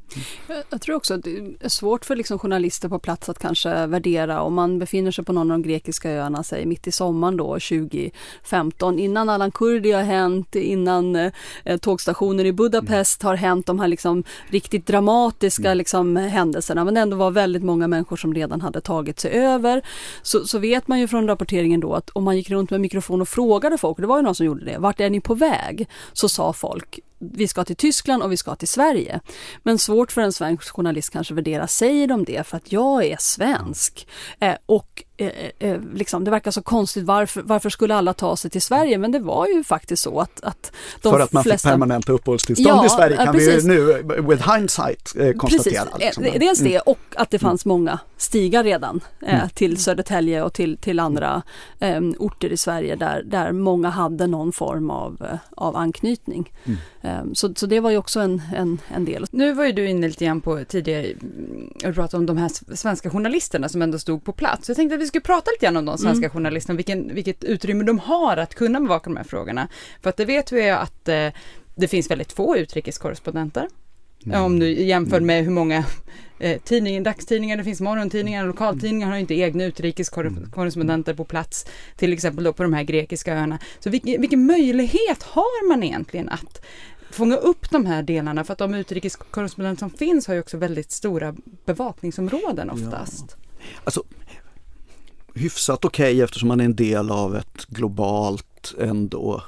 Jag, 0.71 0.81
tror 0.81 0.97
också 0.97 1.15
att 1.15 1.23
det 1.25 1.57
är 1.61 1.69
svårt 1.69 2.05
för 2.05 2.17
liksom 2.17 2.39
journalister 2.39 2.89
på 2.89 2.99
plats 2.99 3.29
att 3.29 3.39
kanske 3.39 3.87
värdera 3.87 4.43
om 4.43 4.55
man 4.55 4.79
befinner 4.79 5.11
sig 5.11 5.25
på 5.25 5.33
någon 5.33 5.51
av 5.51 5.59
de 5.59 5.69
grekiska 5.69 6.11
öarna, 6.11 6.43
säg 6.43 6.67
mitt 6.67 6.87
i 6.87 6.93
sommaren 6.93 7.37
då 7.37 7.47
2015, 7.47 8.99
innan 8.99 9.29
Allan 9.29 9.51
Kurdi 9.51 9.93
har 9.93 10.03
hänt, 10.03 10.55
innan 10.55 11.17
eh, 11.17 11.77
tågstationen 11.81 12.47
i 12.47 12.53
Budapest 12.53 13.23
mm. 13.23 13.29
har 13.29 13.37
hänt, 13.37 13.67
de 13.67 13.81
här 13.81 13.89
liksom 13.89 14.25
riktigt 14.49 14.87
dramatiska 14.87 15.69
mm. 15.69 15.79
liksom, 15.79 16.17
händelserna, 16.17 16.85
men 16.85 16.95
det 16.95 17.01
ändå 17.01 17.17
var 17.17 17.31
väldigt 17.31 17.63
många 17.63 17.89
människor 17.89 18.17
som 18.17 18.35
redan 18.35 18.61
hade 18.61 18.81
tagit 18.81 19.21
sig 19.21 19.31
över. 19.31 19.83
Så, 20.23 20.47
så 20.47 20.59
vet 20.59 20.89
man 20.89 21.01
ju 21.01 21.09
från 21.09 21.29
rapporteringen 21.29 21.81
då 21.81 21.95
att 21.95 22.11
om 22.11 22.25
man 22.25 22.37
gick 22.37 22.51
runt 22.51 22.71
med 22.71 22.81
mikrofon 22.81 23.21
och 23.21 23.29
frågade 23.29 23.79
folk, 23.79 23.99
det 23.99 24.07
var 24.13 24.19
ju 24.19 24.23
någon 24.23 24.35
som 24.35 24.47
gjorde 24.47 24.65
det, 24.65 24.79
vart 24.79 25.01
är 25.01 25.11
ni 25.11 25.21
på 25.21 25.35
väg? 25.35 25.89
Så 26.13 26.29
sa 26.29 26.53
folk 26.53 27.01
vi 27.33 27.49
ska 27.49 27.65
till 27.65 27.77
Tyskland 27.77 28.23
och 28.23 28.33
vi 28.33 28.37
ska 28.37 28.55
till 28.55 28.69
Sverige. 28.69 29.21
Men 29.63 29.79
svårt 29.79 30.13
för 30.13 30.21
en 30.21 30.33
svensk 30.33 30.69
journalist 30.69 31.11
kanske 31.11 31.35
värdera, 31.35 31.67
säger 31.67 32.07
de 32.07 32.25
det 32.25 32.47
för 32.47 32.57
att 32.57 32.73
jag 32.73 33.05
är 33.05 33.17
svensk? 33.21 34.09
Eh, 34.41 34.55
och 34.67 35.03
eh, 35.17 35.29
eh, 35.59 35.81
liksom, 35.95 36.25
det 36.25 36.31
verkar 36.31 36.51
så 36.51 36.63
konstigt, 36.63 37.05
varför, 37.05 37.43
varför 37.43 37.71
skulle 37.71 37.95
alla 37.95 38.15
ta 38.15 38.37
sig 38.37 38.51
till 38.51 38.63
Sverige? 38.63 38.99
Men 38.99 39.13
det 39.13 39.19
var 39.19 39.47
ju 39.47 39.65
faktiskt 39.65 40.03
så 40.03 40.21
att, 40.21 40.41
att 40.43 40.73
de 41.03 41.13
För 41.13 41.21
att 41.21 41.33
man 41.33 41.43
flesta... 41.43 41.69
fick 41.69 41.73
permanenta 41.73 42.13
uppehållstillstånd 42.13 42.79
ja, 42.79 42.87
i 42.87 42.89
Sverige 42.89 43.17
kan 43.17 43.35
precis. 43.35 43.65
vi 43.65 43.69
nu 43.69 44.03
with 44.29 44.53
hindsight 44.55 45.17
eh, 45.17 45.33
konstatera. 45.33 45.85
Precis. 45.85 46.01
Liksom. 46.01 46.25
Eh, 46.25 46.39
dels 46.39 46.59
det 46.59 46.75
mm. 46.75 46.83
och 46.87 46.99
att 47.17 47.31
det 47.31 47.39
fanns 47.39 47.65
mm. 47.65 47.73
många 47.79 47.99
stigar 48.17 48.65
redan 48.65 49.01
eh, 49.23 49.35
mm. 49.35 49.49
till 49.49 49.83
Södertälje 49.83 50.43
och 50.43 50.53
till, 50.53 50.79
till 50.79 51.01
andra 51.01 51.43
eh, 51.79 52.01
orter 52.19 52.53
i 52.53 52.57
Sverige 52.57 52.97
där, 52.97 53.23
där 53.23 53.53
många 53.53 53.91
hade 53.91 54.27
någon 54.27 54.53
form 54.53 54.91
av, 54.91 55.39
av 55.51 55.77
anknytning. 55.77 56.53
Mm. 56.65 56.79
Ehm, 57.13 57.35
så, 57.35 57.55
så 57.55 57.67
det 57.67 57.81
var 57.81 57.91
ju 57.91 57.97
också 57.97 58.21
en, 58.21 58.43
en, 58.57 58.81
en 58.95 59.05
del. 59.05 59.27
Nu 59.31 59.53
var 59.53 59.65
ju 59.65 59.73
du 59.73 59.89
inne 59.89 60.09
lite 60.09 60.25
grann 60.25 60.41
på 60.41 60.65
tidigare, 60.65 61.15
och 61.85 61.95
pratade 61.95 62.17
om 62.17 62.27
de 62.27 62.37
här 62.37 62.77
svenska 62.77 63.11
journalisterna 63.11 63.69
som 63.69 63.83
ändå 63.83 63.99
stod 63.99 64.25
på 64.25 64.33
plats. 64.33 64.69
Jag 64.69 64.77
tänkte 64.77 64.95
att 64.95 65.01
vi 65.01 65.07
skulle 65.07 65.23
prata 65.23 65.51
lite 65.51 65.67
grann 65.67 65.77
om 65.77 65.85
de 65.85 65.99
svenska 65.99 66.27
mm. 66.27 66.31
journalisterna, 66.31 66.77
vilken, 66.77 67.15
vilket 67.15 67.45
utrymme 67.45 67.85
de 67.85 67.99
har 67.99 68.37
att 68.37 68.55
kunna 68.55 68.81
bevaka 68.81 69.11
de 69.11 69.17
här 69.17 69.25
frågorna. 69.25 69.69
För 70.03 70.11
att 70.11 70.17
det 70.17 70.25
vet 70.25 70.53
vi 70.53 70.71
att 70.71 71.09
eh, 71.09 71.29
det 71.75 71.89
finns 71.89 72.11
väldigt 72.11 72.33
få 72.33 72.57
utrikeskorrespondenter. 72.57 73.69
Mm. 74.27 74.43
Om 74.43 74.59
du 74.59 74.83
jämför 74.83 75.17
mm. 75.17 75.27
med 75.27 75.45
hur 75.45 75.51
många 75.51 75.85
eh, 76.39 76.61
tidningar, 76.61 77.01
dagstidningar, 77.01 77.57
det 77.57 77.65
finns 77.65 77.81
morgontidningar, 77.81 78.47
lokaltidningar 78.47 79.09
har 79.09 79.17
inte 79.17 79.35
egna 79.35 79.65
utrikeskorrespondenter 79.65 81.15
på 81.15 81.25
plats, 81.25 81.67
till 81.97 82.13
exempel 82.13 82.45
då 82.45 82.53
på 82.53 82.63
de 82.63 82.73
här 82.73 82.83
grekiska 82.83 83.35
öarna. 83.35 83.59
Så 83.81 83.91
vilken, 83.91 84.21
vilken 84.21 84.47
möjlighet 84.47 85.23
har 85.23 85.69
man 85.69 85.83
egentligen 85.83 86.29
att 86.29 86.65
fånga 87.15 87.37
upp 87.37 87.71
de 87.71 87.87
här 87.87 88.03
delarna 88.03 88.45
för 88.45 88.53
att 88.53 88.59
de 88.59 88.75
utrikeskorrespondenter 88.75 89.79
som 89.81 89.91
finns 89.91 90.27
har 90.27 90.35
ju 90.35 90.41
också 90.41 90.57
väldigt 90.57 90.93
stora 90.93 91.35
bevakningsområden 91.65 92.71
oftast. 92.71 93.25
Ja. 93.29 93.61
Alltså, 93.85 94.03
hyfsat 95.35 95.85
okej 95.85 96.13
okay, 96.13 96.23
eftersom 96.23 96.49
man 96.49 96.61
är 96.61 96.65
en 96.65 96.77
del 96.77 97.11
av 97.11 97.37
ett 97.37 97.67
globalt 97.67 98.75
ändå 98.79 99.43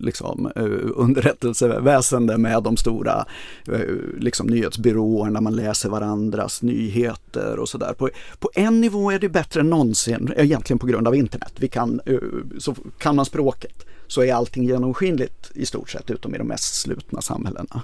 liksom, 0.00 0.52
eh, 0.56 0.90
underrättelseväsende 0.94 2.38
med 2.38 2.62
de 2.62 2.76
stora 2.76 3.26
eh, 3.68 3.80
liksom, 4.18 4.46
nyhetsbyråerna, 4.46 5.40
man 5.40 5.56
läser 5.56 5.88
varandras 5.88 6.62
nyheter 6.62 7.58
och 7.58 7.68
sådär. 7.68 7.92
På, 7.92 8.10
på 8.38 8.50
en 8.54 8.80
nivå 8.80 9.10
är 9.10 9.18
det 9.18 9.28
bättre 9.28 9.60
än 9.60 9.70
någonsin, 9.70 10.32
egentligen 10.36 10.78
på 10.78 10.86
grund 10.86 11.08
av 11.08 11.14
internet. 11.14 11.52
Vi 11.56 11.68
kan, 11.68 12.00
eh, 12.06 12.18
så 12.58 12.74
kan 12.98 13.16
man 13.16 13.24
språket 13.24 13.86
så 14.08 14.22
är 14.22 14.34
allting 14.34 14.64
genomskinligt 14.64 15.50
i 15.54 15.66
stort 15.66 15.90
sett 15.90 16.10
utom 16.10 16.34
i 16.34 16.38
de 16.38 16.48
mest 16.48 16.74
slutna 16.74 17.20
samhällena 17.20 17.82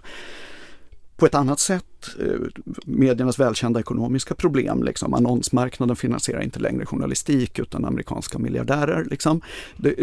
på 1.16 1.26
ett 1.26 1.34
annat 1.34 1.60
sätt. 1.60 2.08
Eh, 2.20 2.40
mediernas 2.84 3.38
välkända 3.38 3.80
ekonomiska 3.80 4.34
problem, 4.34 4.82
liksom. 4.82 5.14
annonsmarknaden 5.14 5.96
finansierar 5.96 6.40
inte 6.40 6.60
längre 6.60 6.86
journalistik 6.86 7.58
utan 7.58 7.84
amerikanska 7.84 8.38
miljardärer. 8.38 9.04
Liksom. 9.04 9.40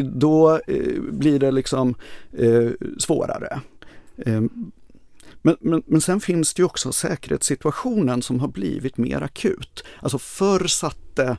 då 0.04 0.60
eh, 0.68 1.02
blir 1.02 1.40
det 1.40 1.52
liksom 1.52 1.96
eh, 2.38 2.70
svårare. 3.00 3.62
Ehm, 4.26 4.72
men, 5.42 5.56
men, 5.60 5.84
men 5.86 6.02
sen 6.02 6.20
finns 6.20 6.54
det 6.54 6.62
ju 6.62 6.66
också 6.66 6.92
säkerhetssituationen 6.92 8.22
som 8.22 8.40
har 8.40 8.48
blivit 8.48 8.98
mer 8.98 9.22
akut. 9.22 9.84
Alltså 10.00 10.18
förr 10.20 10.68
satte, 10.68 11.38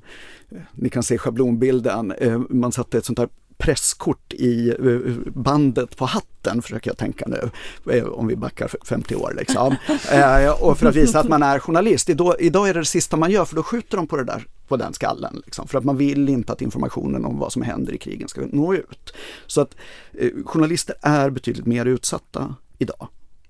eh, 0.50 0.58
ni 0.72 0.88
kan 0.88 1.02
se 1.02 1.18
schablonbilden, 1.18 2.12
eh, 2.12 2.40
man 2.48 2.72
satte 2.72 2.98
ett 2.98 3.04
sånt 3.04 3.18
här 3.18 3.28
presskort 3.58 4.32
i 4.32 4.70
eh, 4.70 5.30
bandet 5.34 5.96
på 5.96 6.04
hatten, 6.04 6.62
försöker 6.62 6.90
jag 6.90 6.98
tänka 6.98 7.26
nu, 7.28 7.50
eh, 7.92 8.04
om 8.04 8.26
vi 8.26 8.36
backar 8.36 8.70
50 8.84 9.14
år. 9.14 9.34
Liksom. 9.38 9.76
Eh, 10.12 10.62
och 10.62 10.78
för 10.78 10.86
att 10.86 10.96
visa 10.96 11.20
att 11.20 11.28
man 11.28 11.42
är 11.42 11.58
journalist. 11.58 12.08
Idag, 12.08 12.34
idag 12.38 12.68
är 12.68 12.74
det 12.74 12.80
det 12.80 12.84
sista 12.84 13.16
man 13.16 13.30
gör, 13.30 13.44
för 13.44 13.56
då 13.56 13.62
skjuter 13.62 13.96
de 13.96 14.06
på 14.06 14.16
det 14.16 14.24
där 14.24 14.46
på 14.68 14.76
den 14.76 14.94
skallen. 14.94 15.42
Liksom, 15.44 15.68
för 15.68 15.78
att 15.78 15.84
man 15.84 15.96
vill 15.96 16.28
inte 16.28 16.52
att 16.52 16.62
informationen 16.62 17.24
om 17.24 17.38
vad 17.38 17.52
som 17.52 17.62
händer 17.62 17.92
i 17.92 17.98
krigen 17.98 18.28
ska 18.28 18.40
nå 18.52 18.74
ut. 18.74 19.14
Så 19.46 19.60
att 19.60 19.76
eh, 20.12 20.30
journalister 20.44 20.94
är 21.02 21.30
betydligt 21.30 21.66
mer 21.66 21.86
utsatta 21.86 22.54
idag. 22.78 23.08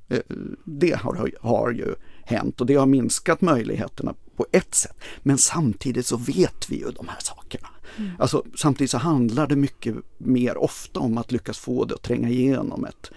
Eh, 0.09 0.21
det 0.65 0.97
har, 0.97 1.31
har 1.41 1.71
ju 1.71 1.95
hänt 2.33 2.61
och 2.61 2.67
det 2.67 2.75
har 2.75 2.87
minskat 2.87 3.41
möjligheterna 3.41 4.15
på 4.37 4.47
ett 4.53 4.75
sätt. 4.75 4.97
Men 5.23 5.39
samtidigt 5.39 6.07
så 6.07 6.17
vet 6.17 6.71
vi 6.71 6.77
ju 6.77 6.91
de 6.91 7.09
här 7.09 7.21
sakerna. 7.21 7.69
Mm. 7.97 8.11
Alltså, 8.19 8.45
samtidigt 8.57 8.91
så 8.91 8.99
handlar 8.99 9.47
det 9.47 9.57
mycket 9.57 9.95
mer 10.19 10.57
ofta 10.57 11.01
om 11.01 11.19
att 11.19 11.33
lyckas 11.33 11.59
få 11.59 11.85
det 11.85 11.95
att 11.95 12.03
tränga 12.03 12.29
igenom 12.29 12.85
ett 12.85 13.11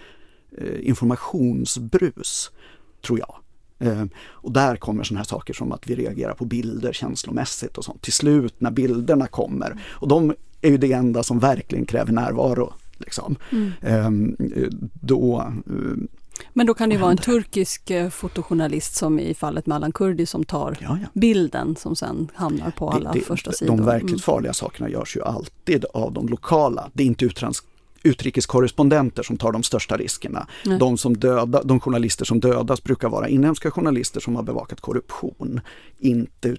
eh, 0.58 0.88
informationsbrus, 0.88 2.50
tror 3.06 3.18
jag. 3.18 3.36
Eh, 3.78 4.04
och 4.18 4.52
där 4.52 4.76
kommer 4.76 5.04
sådana 5.04 5.20
här 5.20 5.24
saker 5.24 5.54
som 5.54 5.72
att 5.72 5.86
vi 5.86 5.94
reagerar 5.94 6.34
på 6.34 6.44
bilder 6.44 6.92
känslomässigt 6.92 7.78
och 7.78 7.84
sånt. 7.84 8.02
Till 8.02 8.12
slut 8.12 8.54
när 8.58 8.70
bilderna 8.70 9.26
kommer, 9.26 9.82
och 9.88 10.08
de 10.08 10.34
är 10.60 10.70
ju 10.70 10.78
det 10.78 10.92
enda 10.92 11.22
som 11.22 11.38
verkligen 11.38 11.86
kräver 11.86 12.12
närvaro. 12.12 12.72
Liksom. 12.98 13.36
Mm. 13.52 13.72
Eh, 13.80 14.68
då 15.00 15.52
eh, 15.66 15.96
men 16.52 16.66
då 16.66 16.74
kan 16.74 16.88
det 16.88 16.96
vara 16.96 17.10
en 17.10 17.16
turkisk 17.16 17.90
eh, 17.90 18.08
fotojournalist 18.08 18.94
som 18.94 19.18
i 19.18 19.34
fallet 19.34 19.66
med 19.66 19.76
Allan 19.76 19.92
Kurdi 19.92 20.26
som 20.26 20.44
tar 20.44 20.78
ja, 20.80 20.98
ja. 21.02 21.08
bilden 21.12 21.76
som 21.76 21.96
sen 21.96 22.30
hamnar 22.34 22.70
på 22.70 22.90
alla 22.90 23.12
det, 23.12 23.18
det, 23.18 23.24
första 23.24 23.52
sidor. 23.52 23.76
De 23.76 23.86
verkligt 23.86 24.10
mm. 24.10 24.18
farliga 24.18 24.52
sakerna 24.52 24.88
görs 24.88 25.16
ju 25.16 25.22
alltid 25.22 25.84
av 25.94 26.12
de 26.12 26.28
lokala. 26.28 26.90
Det 26.92 27.02
är 27.02 27.06
inte 27.06 27.24
utrans 27.24 27.62
utrikeskorrespondenter 28.06 29.22
som 29.22 29.36
tar 29.36 29.52
de 29.52 29.62
största 29.62 29.96
riskerna. 29.96 30.46
De, 30.80 30.98
som 30.98 31.16
döda, 31.16 31.62
de 31.62 31.80
journalister 31.80 32.24
som 32.24 32.40
dödas 32.40 32.82
brukar 32.82 33.08
vara 33.08 33.28
inhemska 33.28 33.70
journalister 33.70 34.20
som 34.20 34.36
har 34.36 34.42
bevakat 34.42 34.80
korruption, 34.80 35.60
inte 35.98 36.56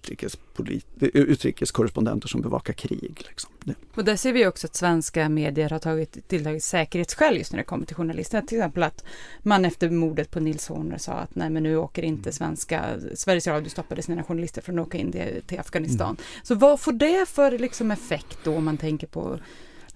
utrikeskorrespondenter 1.01 2.27
som 2.27 2.41
bevakar 2.41 2.73
krig. 2.73 3.21
Liksom. 3.27 3.51
Och 3.95 4.03
där 4.03 4.15
ser 4.15 4.33
vi 4.33 4.47
också 4.47 4.67
att 4.67 4.75
svenska 4.75 5.29
medier 5.29 5.69
har 5.69 5.79
tagit 5.79 6.27
tilltagit 6.27 6.63
säkerhetsskäl 6.63 7.37
just 7.37 7.51
när 7.51 7.57
det 7.57 7.63
kommer 7.63 7.85
till 7.85 7.95
journalister. 7.95 8.41
Till 8.41 8.57
exempel 8.57 8.83
att 8.83 9.03
man 9.43 9.65
efter 9.65 9.89
mordet 9.89 10.31
på 10.31 10.39
Nils 10.39 10.67
Horner 10.67 10.97
sa 10.97 11.11
att 11.11 11.35
nej 11.35 11.49
men 11.49 11.63
nu 11.63 11.77
åker 11.77 12.01
inte 12.03 12.31
svenska, 12.31 12.85
Sveriges 13.15 13.47
Radio 13.47 13.69
stoppade 13.69 14.01
sina 14.01 14.23
journalister 14.23 14.61
från 14.61 14.79
att 14.79 14.87
åka 14.87 14.97
in 14.97 15.11
till 15.47 15.59
Afghanistan. 15.59 16.09
Mm. 16.09 16.21
Så 16.43 16.55
vad 16.55 16.79
får 16.79 16.91
det 16.91 17.29
för 17.29 17.59
liksom 17.59 17.91
effekt 17.91 18.37
då 18.43 18.55
om 18.55 18.65
man 18.65 18.77
tänker 18.77 19.07
på 19.07 19.39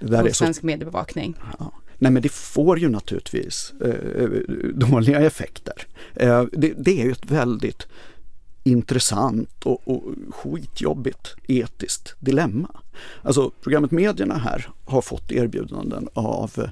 där 0.01 0.23
är 0.23 0.33
svensk 0.33 0.59
så... 0.59 0.65
mediebevakning. 0.65 1.35
Ja. 1.59 1.71
Nej 1.97 2.11
men 2.11 2.21
det 2.21 2.31
får 2.31 2.79
ju 2.79 2.89
naturligtvis 2.89 3.73
eh, 3.81 4.29
dåliga 4.73 5.19
effekter. 5.19 5.87
Eh, 6.15 6.43
det, 6.51 6.73
det, 6.77 7.01
är 7.01 7.05
ju 7.05 7.11
ett 7.11 7.31
väldigt 7.31 7.87
intressant 8.63 9.65
och, 9.65 9.87
och 9.87 10.03
skitjobbigt 10.29 11.35
etiskt 11.47 12.15
dilemma. 12.19 12.69
Alltså 13.21 13.51
programmet 13.61 13.91
Medierna 13.91 14.37
här 14.37 14.69
har 14.85 15.01
fått 15.01 15.31
erbjudanden 15.31 16.09
av 16.13 16.69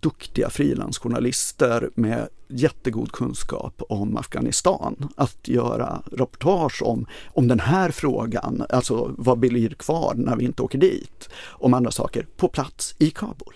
duktiga 0.00 0.50
frilansjournalister 0.50 1.90
med 1.94 2.28
jättegod 2.48 3.12
kunskap 3.12 3.82
om 3.88 4.16
Afghanistan 4.16 5.08
att 5.16 5.48
göra 5.48 6.02
reportage 6.12 6.82
om, 6.82 7.06
om 7.26 7.48
den 7.48 7.60
här 7.60 7.90
frågan, 7.90 8.66
alltså 8.68 9.14
vad 9.18 9.38
blir 9.38 9.68
kvar 9.68 10.14
när 10.16 10.36
vi 10.36 10.44
inte 10.44 10.62
åker 10.62 10.78
dit, 10.78 11.28
om 11.46 11.74
andra 11.74 11.90
saker, 11.90 12.26
på 12.36 12.48
plats 12.48 12.94
i 12.98 13.10
Kabul. 13.10 13.54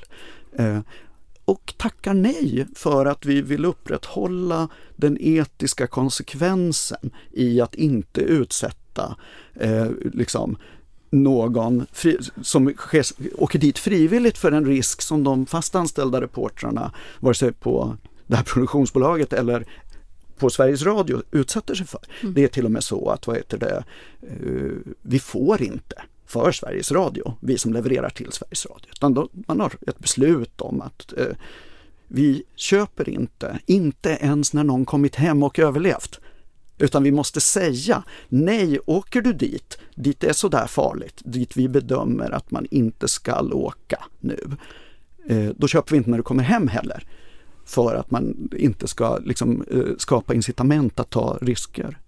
Eh, 0.58 0.80
och 1.44 1.74
tackar 1.76 2.14
nej 2.14 2.66
för 2.74 3.06
att 3.06 3.26
vi 3.26 3.42
vill 3.42 3.64
upprätthålla 3.64 4.68
den 4.96 5.18
etiska 5.20 5.86
konsekvensen 5.86 7.10
i 7.32 7.60
att 7.60 7.74
inte 7.74 8.20
utsätta 8.20 9.16
eh, 9.54 9.86
liksom, 10.12 10.56
någon 11.22 11.86
fri, 11.92 12.18
som 12.42 12.74
åker 13.34 13.58
dit 13.58 13.78
frivilligt 13.78 14.38
för 14.38 14.52
en 14.52 14.66
risk 14.66 15.02
som 15.02 15.24
de 15.24 15.46
fast 15.46 15.74
anställda 15.74 16.20
reportrarna, 16.20 16.92
vare 17.20 17.34
sig 17.34 17.52
på 17.52 17.96
det 18.26 18.36
här 18.36 18.44
produktionsbolaget 18.44 19.32
eller 19.32 19.66
på 20.38 20.50
Sveriges 20.50 20.82
Radio 20.82 21.22
utsätter 21.30 21.74
sig 21.74 21.86
för. 21.86 22.00
Mm. 22.22 22.34
Det 22.34 22.44
är 22.44 22.48
till 22.48 22.64
och 22.64 22.70
med 22.70 22.84
så 22.84 23.10
att 23.10 23.26
vad 23.26 23.36
heter 23.36 23.58
det, 23.58 23.84
uh, 24.42 24.78
vi 25.02 25.18
får 25.18 25.62
inte 25.62 26.02
för 26.26 26.52
Sveriges 26.52 26.92
Radio, 26.92 27.34
vi 27.40 27.58
som 27.58 27.72
levererar 27.72 28.10
till 28.10 28.32
Sveriges 28.32 28.66
Radio. 28.66 28.86
Utan 28.92 29.14
då, 29.14 29.28
man 29.32 29.60
har 29.60 29.72
ett 29.86 29.98
beslut 29.98 30.60
om 30.60 30.80
att 30.80 31.12
eh, 31.16 31.36
vi 32.08 32.42
köper 32.56 33.08
inte, 33.08 33.58
inte 33.66 34.10
ens 34.10 34.52
när 34.52 34.64
någon 34.64 34.84
kommit 34.84 35.14
hem 35.14 35.42
och 35.42 35.58
överlevt. 35.58 36.20
Utan 36.78 37.02
vi 37.02 37.12
måste 37.12 37.40
säga, 37.40 38.02
nej, 38.28 38.78
åker 38.86 39.22
du 39.22 39.32
dit, 39.32 39.78
dit 39.94 40.20
det 40.20 40.28
är 40.28 40.32
sådär 40.32 40.66
farligt, 40.66 41.22
dit 41.24 41.56
vi 41.56 41.68
bedömer 41.68 42.30
att 42.30 42.50
man 42.50 42.66
inte 42.70 43.08
skall 43.08 43.52
åka 43.52 44.04
nu, 44.20 44.40
eh, 45.28 45.50
då 45.56 45.68
köper 45.68 45.90
vi 45.90 45.96
inte 45.96 46.10
när 46.10 46.16
du 46.16 46.22
kommer 46.22 46.42
hem 46.42 46.68
heller. 46.68 47.04
För 47.64 47.94
att 47.94 48.10
man 48.10 48.50
inte 48.56 48.88
ska 48.88 49.18
liksom, 49.18 49.64
eh, 49.70 49.96
skapa 49.98 50.34
incitament 50.34 51.00
att 51.00 51.10
ta 51.10 51.38
risker. 51.40 51.98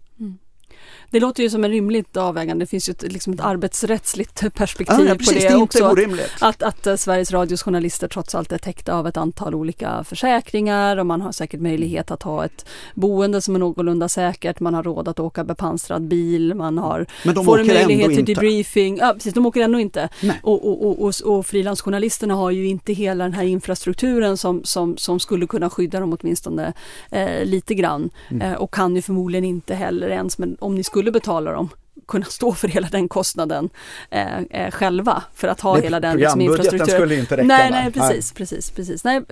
Det 1.10 1.20
låter 1.20 1.42
ju 1.42 1.50
som 1.50 1.64
en 1.64 1.70
rimligt 1.70 2.16
avvägande. 2.16 2.62
Det 2.64 2.66
finns 2.66 2.88
ju 2.88 2.90
ett, 2.90 3.12
liksom 3.12 3.32
ett 3.32 3.40
arbetsrättsligt 3.40 4.54
perspektiv 4.54 5.06
ja, 5.06 5.14
precis, 5.14 5.34
på 5.34 5.40
det, 5.40 5.48
det 5.48 5.62
också. 5.62 5.88
orimligt. 5.90 6.32
Att, 6.40 6.62
att, 6.62 6.86
att 6.86 7.00
Sveriges 7.00 7.32
Radios 7.32 7.62
journalister 7.62 8.08
trots 8.08 8.34
allt 8.34 8.52
är 8.52 8.58
täckta 8.58 8.94
av 8.94 9.06
ett 9.06 9.16
antal 9.16 9.54
olika 9.54 10.04
försäkringar 10.04 10.96
och 10.96 11.06
man 11.06 11.20
har 11.20 11.32
säkert 11.32 11.60
möjlighet 11.60 12.10
att 12.10 12.22
ha 12.22 12.44
ett 12.44 12.66
boende 12.94 13.40
som 13.40 13.54
är 13.54 13.58
någorlunda 13.58 14.08
säkert. 14.08 14.60
Man 14.60 14.74
har 14.74 14.82
råd 14.82 15.08
att 15.08 15.20
åka 15.20 15.44
bepansrad 15.44 16.02
bil, 16.02 16.54
man 16.54 16.78
har, 16.78 17.06
Men 17.24 17.34
de 17.34 17.44
får 17.44 17.60
en 17.60 17.66
möjlighet 17.66 18.14
till 18.14 18.24
debriefing. 18.24 18.96
Ja, 18.96 19.12
precis, 19.12 19.34
de 19.34 19.46
åker 19.46 19.60
ändå 19.60 19.80
inte. 19.80 20.08
Nej. 20.20 20.40
Och, 20.42 20.68
och, 20.68 20.86
och, 20.86 21.02
och, 21.02 21.14
och 21.24 21.46
frilansjournalisterna 21.46 22.34
har 22.34 22.50
ju 22.50 22.66
inte 22.66 22.92
hela 22.92 23.24
den 23.24 23.32
här 23.32 23.44
infrastrukturen 23.44 24.36
som, 24.36 24.64
som, 24.64 24.96
som 24.96 25.20
skulle 25.20 25.46
kunna 25.46 25.70
skydda 25.70 26.00
dem 26.00 26.16
åtminstone 26.20 26.72
eh, 27.10 27.44
lite 27.44 27.74
grann. 27.74 28.10
Mm. 28.30 28.52
Eh, 28.52 28.58
och 28.58 28.74
kan 28.74 28.96
ju 28.96 29.02
förmodligen 29.02 29.44
inte 29.44 29.74
heller 29.74 30.08
ens, 30.08 30.38
men 30.38 30.56
om 30.60 30.76
ni 30.78 30.84
skulle 30.84 31.10
betala 31.10 31.52
dem, 31.52 31.68
kunna 32.08 32.24
stå 32.24 32.52
för 32.52 32.68
hela 32.68 32.88
den 32.88 33.08
kostnaden 33.08 33.70
eh, 34.10 34.38
eh, 34.38 34.70
själva 34.70 35.22
för 35.34 35.48
att 35.48 35.60
ha 35.60 35.72
Nej, 35.74 35.82
hela 35.82 36.00
den 36.00 36.16
liksom, 36.16 36.40
infrastrukturen. 36.40 36.86
skulle 36.86 37.14
inte 37.14 37.36
räcka, 37.36 37.46
Nej, 37.46 37.70
nej, 37.70 37.92
precis, 37.92 38.32
precis, 38.32 38.70
precis. 38.70 39.04
Nej, 39.04 39.22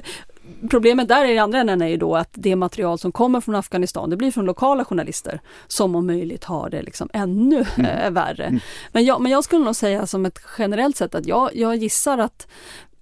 problemet 0.71 1.09
där 1.09 1.25
i 1.25 1.39
andra 1.39 1.59
änden 1.59 1.83
är 1.83 1.89
ju 1.89 1.97
då 1.97 2.17
att 2.17 2.31
det 2.33 2.57
material 2.57 2.99
som 2.99 3.13
kommer 3.13 3.41
från 3.41 3.55
Afghanistan, 3.55 4.11
det 4.11 4.17
blir 4.17 4.31
från 4.31 4.45
lokala 4.45 4.85
journalister 4.85 5.41
som 5.67 5.95
om 5.95 6.07
möjligt 6.07 6.45
har 6.45 6.71
det 6.71 6.83
liksom 6.83 7.09
ännu 7.13 7.65
eh, 7.79 8.11
värre. 8.11 8.61
Men, 8.93 9.05
jag, 9.05 9.21
men 9.21 9.33
jag 9.33 9.45
skulle 9.45 9.65
nog 9.65 9.77
säga 9.77 10.07
som 10.07 10.27
ett 10.27 10.39
generellt 10.59 10.97
sätt 10.97 11.15
att 11.15 11.27
jag, 11.27 11.51
jag 11.57 11.77
gissar 11.77 12.19
att 12.19 12.47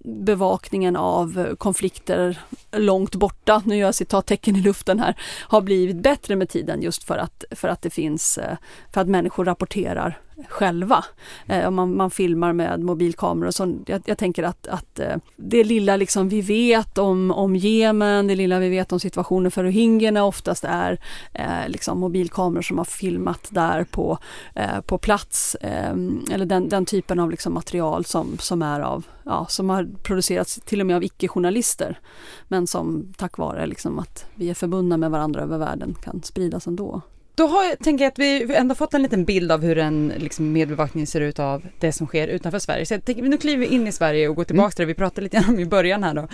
bevakningen 0.05 0.95
av 0.95 1.55
konflikter 1.57 2.39
långt 2.71 3.15
borta, 3.15 3.63
nu 3.65 3.77
gör 3.77 3.87
jag 3.87 3.95
citattecken 3.95 4.55
i 4.55 4.61
luften 4.61 4.99
här, 4.99 5.15
har 5.41 5.61
blivit 5.61 5.97
bättre 5.97 6.35
med 6.35 6.49
tiden 6.49 6.81
just 6.81 7.03
för 7.03 7.17
att, 7.17 7.43
för 7.51 7.67
att 7.67 7.81
det 7.81 7.89
finns, 7.89 8.37
eh, 8.37 8.57
för 8.93 9.01
att 9.01 9.07
människor 9.07 9.45
rapporterar 9.45 10.19
själva. 10.49 11.05
Eh, 11.47 11.71
man, 11.71 11.95
man 11.95 12.11
filmar 12.11 12.53
med 12.53 12.83
mobilkameror 12.83 13.51
så. 13.51 13.75
Jag, 13.85 14.01
jag 14.05 14.17
tänker 14.17 14.43
att, 14.43 14.67
att 14.67 14.99
eh, 14.99 15.15
det 15.35 15.63
lilla 15.63 15.95
liksom 15.95 16.29
vi 16.29 16.41
vet 16.41 16.97
om, 16.97 17.31
om 17.31 17.55
Jemen, 17.55 18.27
det 18.27 18.35
lilla 18.35 18.59
vi 18.59 18.69
vet 18.69 18.91
om 18.91 18.99
situationen 18.99 19.51
för 19.51 19.63
rohingyerna 19.63 20.23
oftast 20.23 20.63
är 20.63 20.99
eh, 21.33 21.67
liksom 21.67 21.99
mobilkameror 21.99 22.61
som 22.61 22.77
har 22.77 22.85
filmat 22.85 23.47
där 23.49 23.83
på, 23.83 24.17
eh, 24.55 24.81
på 24.81 24.97
plats. 24.97 25.55
Eh, 25.55 25.95
eller 26.31 26.45
den, 26.45 26.69
den 26.69 26.85
typen 26.85 27.19
av 27.19 27.31
liksom 27.31 27.53
material 27.53 28.05
som, 28.05 28.37
som 28.37 28.61
är 28.61 28.79
av, 28.79 29.05
ja, 29.23 29.45
som 29.49 29.69
har 29.69 29.89
producerats 30.03 30.59
till 30.65 30.81
och 30.81 30.87
med 30.87 30.95
av 30.95 31.03
icke-journalister. 31.03 31.99
Men 32.47 32.67
som 32.67 33.13
tack 33.17 33.37
vare 33.37 33.65
liksom 33.65 33.99
att 33.99 34.25
vi 34.35 34.49
är 34.49 34.53
förbundna 34.53 34.97
med 34.97 35.11
varandra 35.11 35.41
över 35.41 35.57
världen 35.57 35.95
kan 36.03 36.23
spridas 36.23 36.67
ändå. 36.67 37.01
Då 37.35 37.47
har 37.47 37.75
tänker 37.75 38.05
jag 38.05 38.11
att 38.11 38.19
vi 38.19 38.55
ändå 38.55 38.75
fått 38.75 38.93
en 38.93 39.01
liten 39.03 39.25
bild 39.25 39.51
av 39.51 39.61
hur 39.61 39.77
en 39.77 40.13
liksom, 40.17 40.51
medbevakning 40.51 41.07
ser 41.07 41.21
ut 41.21 41.39
av 41.39 41.65
det 41.79 41.91
som 41.91 42.07
sker 42.07 42.27
utanför 42.27 42.59
Sverige. 42.59 42.85
Så 42.85 42.93
jag 42.93 43.05
tänker, 43.05 43.23
nu 43.23 43.37
kliver 43.37 43.57
vi 43.57 43.73
in 43.73 43.87
i 43.87 43.91
Sverige 43.91 44.29
och 44.29 44.35
går 44.35 44.43
tillbaka 44.43 44.71
till 44.71 44.81
det 44.83 44.87
vi 44.87 44.93
pratade 44.93 45.21
lite 45.21 45.37
grann 45.37 45.49
om 45.49 45.59
i 45.59 45.65
början 45.65 46.03
här 46.03 46.13
då. 46.13 46.27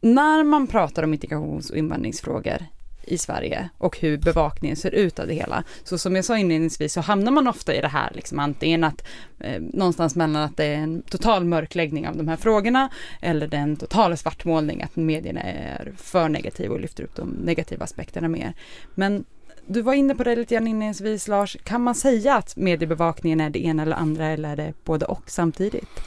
När 0.00 0.44
man 0.44 0.66
pratar 0.66 1.02
om 1.02 1.14
integrations 1.14 1.70
och 1.70 1.76
invandringsfrågor 1.76 2.66
i 3.04 3.18
Sverige 3.18 3.68
och 3.78 3.98
hur 3.98 4.18
bevakningen 4.18 4.76
ser 4.76 4.90
ut 4.90 5.18
av 5.18 5.26
det 5.26 5.34
hela. 5.34 5.64
Så 5.84 5.98
som 5.98 6.16
jag 6.16 6.24
sa 6.24 6.38
inledningsvis 6.38 6.92
så 6.92 7.00
hamnar 7.00 7.32
man 7.32 7.48
ofta 7.48 7.74
i 7.74 7.80
det 7.80 7.88
här, 7.88 8.10
liksom 8.14 8.38
antingen 8.38 8.84
att 8.84 9.06
eh, 9.40 9.60
någonstans 9.60 10.16
mellan 10.16 10.42
att 10.42 10.56
det 10.56 10.64
är 10.64 10.76
en 10.76 11.02
total 11.02 11.44
mörkläggning 11.44 12.08
av 12.08 12.16
de 12.16 12.28
här 12.28 12.36
frågorna 12.36 12.88
eller 13.20 13.46
den 13.46 13.76
totala 13.76 14.16
svartmålning, 14.16 14.82
att 14.82 14.96
medierna 14.96 15.40
är 15.40 15.92
för 15.96 16.28
negativa 16.28 16.74
och 16.74 16.80
lyfter 16.80 17.04
upp 17.04 17.16
de 17.16 17.28
negativa 17.28 17.84
aspekterna 17.84 18.28
mer. 18.28 18.54
Men 18.94 19.24
du 19.68 19.82
var 19.82 19.94
inne 19.94 20.14
på 20.14 20.24
det 20.24 20.36
lite 20.36 20.54
grann 20.54 20.66
inledningsvis 20.66 21.28
Lars, 21.28 21.56
kan 21.64 21.82
man 21.82 21.94
säga 21.94 22.34
att 22.34 22.56
mediebevakningen 22.56 23.40
är 23.40 23.50
det 23.50 23.64
ena 23.64 23.82
eller 23.82 23.96
andra 23.96 24.26
eller 24.26 24.48
är 24.52 24.56
det 24.56 24.74
både 24.84 25.06
och 25.06 25.22
samtidigt? 25.26 26.00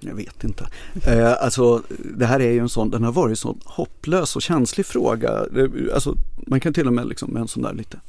Jag 0.00 0.14
vet 0.14 0.44
inte. 0.44 0.68
Eh, 1.06 1.42
alltså, 1.42 1.82
det 2.16 2.26
här 2.26 2.40
är 2.40 2.50
ju 2.50 2.58
en 2.58 2.68
sån, 2.68 2.90
den 2.90 3.04
har 3.04 3.12
varit 3.12 3.30
en 3.30 3.36
sån 3.36 3.60
hopplös 3.64 4.36
och 4.36 4.42
känslig 4.42 4.86
fråga. 4.86 5.46
Alltså, 5.94 6.16
man 6.46 6.60
kan 6.60 6.74
till 6.74 6.86
och 6.86 6.92
med 6.92 7.06
liksom 7.08 7.30
med 7.30 7.40
en 7.40 7.48
sån 7.48 7.62
där 7.62 7.72
lite 7.72 8.00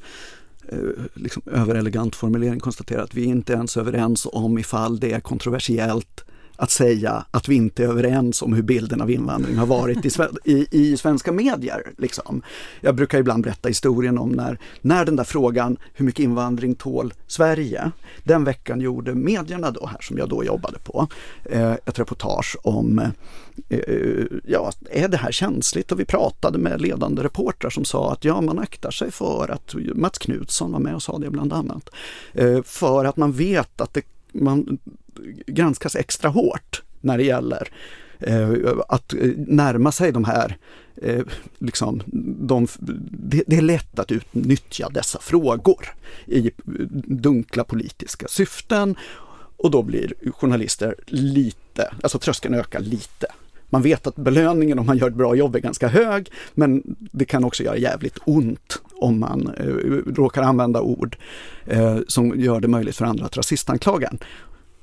eh, 0.69 0.77
liksom 1.13 1.41
överelegant 1.51 2.15
formulering 2.15 2.59
konstatera 2.59 3.03
att 3.03 3.13
vi 3.13 3.23
inte 3.23 3.53
ens 3.53 3.77
är 3.77 3.81
överens 3.81 4.27
om 4.31 4.57
ifall 4.57 4.99
det 4.99 5.13
är 5.13 5.19
kontroversiellt 5.19 6.23
att 6.57 6.71
säga 6.71 7.25
att 7.31 7.49
vi 7.49 7.55
inte 7.55 7.83
är 7.83 7.87
överens 7.87 8.41
om 8.41 8.53
hur 8.53 8.61
bilden 8.61 9.01
av 9.01 9.11
invandring 9.11 9.57
har 9.57 9.65
varit 9.65 10.05
i, 10.05 10.09
i, 10.43 10.67
i 10.71 10.97
svenska 10.97 11.31
medier. 11.31 11.93
Liksom. 11.97 12.41
Jag 12.81 12.95
brukar 12.95 13.19
ibland 13.19 13.43
berätta 13.43 13.67
historien 13.67 14.17
om 14.17 14.29
när, 14.29 14.59
när 14.81 15.05
den 15.05 15.15
där 15.15 15.23
frågan 15.23 15.77
hur 15.93 16.05
mycket 16.05 16.23
invandring 16.23 16.75
tål 16.75 17.13
Sverige? 17.27 17.91
Den 18.23 18.43
veckan 18.43 18.81
gjorde 18.81 19.15
medierna 19.15 19.71
då 19.71 19.85
här 19.85 20.01
som 20.01 20.17
jag 20.17 20.29
då 20.29 20.43
jobbade 20.43 20.79
på 20.79 21.07
eh, 21.43 21.71
ett 21.71 21.99
reportage 21.99 22.57
om 22.63 22.99
eh, 22.99 23.09
eh 23.79 24.25
ja, 24.43 24.71
är 24.91 25.07
det 25.07 25.17
här 25.17 25.31
känsligt? 25.31 25.91
Och 25.91 25.99
vi 25.99 26.05
pratade 26.05 26.57
med 26.57 26.81
ledande 26.81 27.23
reportrar 27.23 27.69
som 27.69 27.85
sa 27.85 28.11
att 28.11 28.25
ja, 28.25 28.41
man 28.41 28.59
aktar 28.59 28.91
sig 28.91 29.11
för 29.11 29.51
att 29.51 29.75
Mats 29.95 30.17
Knutsson 30.17 30.71
var 30.71 30.79
med 30.79 30.95
och 30.95 31.03
sa 31.03 31.17
det 31.17 31.29
bland 31.29 31.53
annat. 31.53 31.89
Eh, 32.33 32.61
för 32.63 33.05
att 33.05 33.17
man 33.17 33.31
vet 33.31 33.81
att 33.81 33.93
det, 33.93 34.05
man 34.31 34.77
granskas 35.47 35.95
extra 35.95 36.29
hårt 36.29 36.83
när 37.01 37.17
det 37.17 37.23
gäller 37.23 37.69
eh, 38.19 38.49
att 38.87 39.13
eh, 39.13 39.29
närma 39.37 39.91
sig 39.91 40.11
de 40.11 40.25
här, 40.25 40.57
eh, 41.01 41.23
liksom, 41.57 42.01
de, 42.47 42.67
det, 43.09 43.43
det 43.47 43.57
är 43.57 43.61
lätt 43.61 43.99
att 43.99 44.11
utnyttja 44.11 44.89
dessa 44.89 45.19
frågor 45.19 45.87
i 46.25 46.51
dunkla 47.05 47.63
politiska 47.63 48.27
syften 48.29 48.95
och 49.57 49.71
då 49.71 49.83
blir 49.83 50.13
journalister 50.31 50.95
lite, 51.05 51.93
alltså 52.03 52.19
tröskeln 52.19 52.53
ökar 52.53 52.79
lite. 52.79 53.27
Man 53.69 53.81
vet 53.81 54.07
att 54.07 54.15
belöningen 54.15 54.79
om 54.79 54.85
man 54.85 54.97
gör 54.97 55.07
ett 55.07 55.15
bra 55.15 55.35
jobb 55.35 55.55
är 55.55 55.59
ganska 55.59 55.87
hög, 55.87 56.31
men 56.53 56.83
det 57.11 57.25
kan 57.25 57.43
också 57.43 57.63
göra 57.63 57.77
jävligt 57.77 58.17
ont 58.25 58.81
om 58.95 59.19
man 59.19 59.53
eh, 59.57 60.13
råkar 60.13 60.41
använda 60.41 60.81
ord 60.81 61.17
eh, 61.65 61.97
som 62.07 62.39
gör 62.39 62.59
det 62.59 62.67
möjligt 62.67 62.95
för 62.95 63.05
andra 63.05 63.25
att 63.25 63.37
rasistanklaga 63.37 64.07
en. 64.07 64.19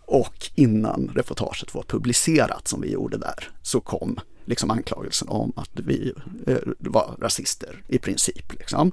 Och 0.06 0.50
innan 0.54 1.10
reportaget 1.14 1.74
var 1.74 1.82
publicerat 1.82 2.68
som 2.68 2.80
vi 2.80 2.90
gjorde 2.92 3.18
där 3.18 3.48
så 3.62 3.80
kom 3.80 4.20
liksom 4.44 4.70
anklagelsen 4.70 5.28
om 5.28 5.52
att 5.56 5.70
vi 5.74 6.12
eh, 6.46 6.56
var 6.78 7.16
rasister 7.20 7.82
i 7.88 7.98
princip. 7.98 8.52
Liksom. 8.58 8.92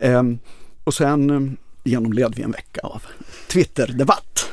Ehm, 0.00 0.38
och 0.84 0.94
sen 0.94 1.30
eh, 1.30 1.52
genomled 1.84 2.34
vi 2.36 2.42
en 2.42 2.50
vecka 2.50 2.80
av 2.80 3.02
Twitterdebatt. 3.48 4.52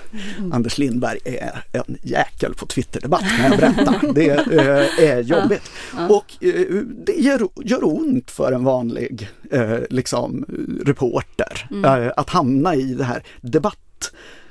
Anders 0.51 0.77
Lindberg 0.77 1.19
är 1.25 1.63
en 1.71 1.97
jäkel 2.01 2.53
på 2.53 2.65
Twitterdebatt 2.65 3.23
kan 3.37 3.51
jag 3.51 3.57
berätta. 3.57 4.13
Det 4.13 4.29
eh, 4.29 5.09
är 5.09 5.21
jobbigt. 5.21 5.71
Och 6.09 6.43
eh, 6.43 6.83
det 7.05 7.15
gör, 7.15 7.47
gör 7.63 7.83
ont 7.83 8.31
för 8.31 8.51
en 8.51 8.63
vanlig 8.63 9.29
eh, 9.51 9.79
liksom, 9.89 10.45
reporter 10.85 11.67
eh, 11.85 12.11
att 12.17 12.29
hamna 12.29 12.75
i 12.75 12.93
det 12.93 13.03
här 13.03 13.23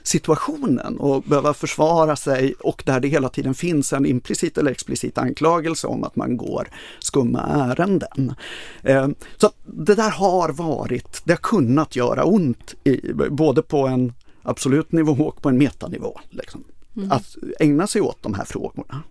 debattsituationen 0.02 0.98
och 0.98 1.22
behöva 1.22 1.54
försvara 1.54 2.16
sig 2.16 2.54
och 2.60 2.82
där 2.86 3.00
det 3.00 3.08
hela 3.08 3.28
tiden 3.28 3.54
finns 3.54 3.92
en 3.92 4.06
implicit 4.06 4.58
eller 4.58 4.70
explicit 4.70 5.18
anklagelse 5.18 5.86
om 5.86 6.04
att 6.04 6.16
man 6.16 6.36
går 6.36 6.68
skumma 7.00 7.40
ärenden. 7.40 8.34
Eh, 8.82 9.08
Så 9.36 9.50
det 9.64 9.94
där 9.94 10.10
har 10.10 10.52
varit, 10.52 11.22
det 11.24 11.32
har 11.32 11.36
kunnat 11.36 11.96
göra 11.96 12.24
ont 12.24 12.74
i, 12.84 13.12
både 13.30 13.62
på 13.62 13.86
en 13.86 14.12
absolut 14.42 14.92
nivå 14.92 15.12
och 15.12 15.42
på 15.42 15.48
en 15.48 15.58
metanivå. 15.58 16.20
Liksom. 16.30 16.64
Att 17.10 17.36
ägna 17.60 17.86
sig 17.86 18.00
åt 18.00 18.22
de 18.22 18.34
här 18.34 18.44
frågorna. 18.44 19.02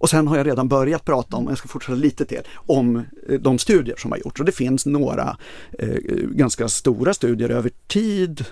Och 0.00 0.10
sen 0.10 0.26
har 0.26 0.36
jag 0.36 0.46
redan 0.46 0.68
börjat 0.68 1.04
prata 1.04 1.36
om, 1.36 1.46
jag 1.48 1.58
ska 1.58 1.68
fortsätta 1.68 1.94
lite 1.94 2.24
till, 2.24 2.40
om 2.54 2.96
eh, 3.28 3.40
de 3.40 3.58
studier 3.58 3.96
som 3.96 4.10
har 4.10 4.18
gjorts. 4.18 4.40
Och 4.40 4.46
det 4.46 4.52
finns 4.52 4.86
några 4.86 5.36
eh, 5.78 5.88
ganska 6.30 6.68
stora 6.68 7.14
studier 7.14 7.48
över 7.48 7.70
tid 7.86 8.44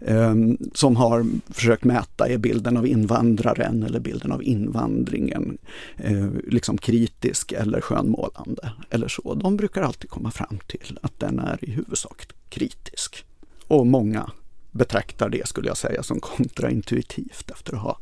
eh, 0.00 0.34
som 0.74 0.96
har 0.96 1.26
försökt 1.50 1.84
mäta, 1.84 2.28
är 2.28 2.38
bilden 2.38 2.76
av 2.76 2.86
invandraren 2.86 3.82
eller 3.82 4.00
bilden 4.00 4.32
av 4.32 4.42
invandringen 4.42 5.58
eh, 5.96 6.28
liksom 6.46 6.78
kritisk 6.78 7.52
eller 7.52 7.80
skönmålande 7.80 8.72
eller 8.90 9.08
så. 9.08 9.34
De 9.34 9.56
brukar 9.56 9.82
alltid 9.82 10.10
komma 10.10 10.30
fram 10.30 10.58
till 10.66 10.98
att 11.02 11.20
den 11.20 11.38
är 11.38 11.58
i 11.64 11.70
huvudsak 11.70 12.26
kritisk. 12.48 13.24
Och 13.68 13.86
många 13.86 14.30
betraktar 14.70 15.28
det, 15.28 15.48
skulle 15.48 15.68
jag 15.68 15.76
säga, 15.76 16.02
som 16.02 16.20
kontraintuitivt 16.20 17.50
efter 17.50 17.74
att 17.74 17.82
ha 17.82 17.98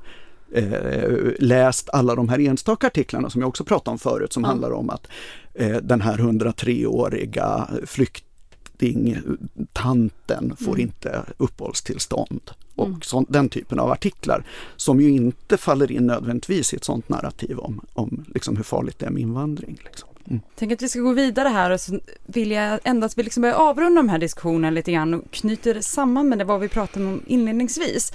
eh, 0.54 1.32
läst 1.38 1.88
alla 1.92 2.14
de 2.14 2.28
här 2.28 2.40
enstaka 2.40 2.86
artiklarna 2.86 3.30
som 3.30 3.40
jag 3.40 3.48
också 3.48 3.64
pratade 3.64 3.92
om 3.92 3.98
förut 3.98 4.32
som 4.32 4.42
ja. 4.42 4.48
handlar 4.48 4.70
om 4.70 4.90
att 4.90 5.06
eh, 5.54 5.76
den 5.76 6.00
här 6.00 6.18
103-åriga 6.18 7.68
flyktingtanten 7.86 10.56
får 10.56 10.72
mm. 10.72 10.80
inte 10.80 11.22
uppehållstillstånd. 11.36 12.50
Och 12.74 12.86
mm. 12.86 13.00
så, 13.00 13.26
den 13.28 13.48
typen 13.48 13.78
av 13.78 13.90
artiklar 13.90 14.44
som 14.76 15.00
ju 15.00 15.10
inte 15.10 15.56
faller 15.56 15.92
in 15.92 16.06
nödvändigtvis 16.06 16.72
i 16.72 16.76
ett 16.76 16.84
sånt 16.84 17.08
narrativ 17.08 17.58
om, 17.58 17.80
om 17.92 18.24
liksom 18.34 18.56
hur 18.56 18.64
farligt 18.64 18.98
det 18.98 19.06
är 19.06 19.10
med 19.10 19.22
invandring. 19.22 19.78
Liksom. 19.84 20.08
Mm. 20.26 20.40
Tänk 20.54 20.72
att 20.72 20.82
vi 20.82 20.88
ska 20.88 21.00
gå 21.00 21.12
vidare 21.12 21.48
här 21.48 21.70
och 21.70 21.80
så 21.80 22.00
vill 22.26 22.50
jag 22.50 22.80
endast 22.84 23.16
liksom 23.16 23.40
börja 23.40 23.56
avrunda 23.56 24.02
de 24.02 24.08
här 24.08 24.18
diskussionerna 24.18 24.70
lite 24.70 24.92
grann 24.92 25.14
och 25.14 25.30
knyter 25.30 25.80
samman 25.80 26.28
med 26.28 26.38
det 26.38 26.44
vad 26.44 26.60
vi 26.60 26.68
pratade 26.68 27.06
om 27.06 27.22
inledningsvis. 27.26 28.12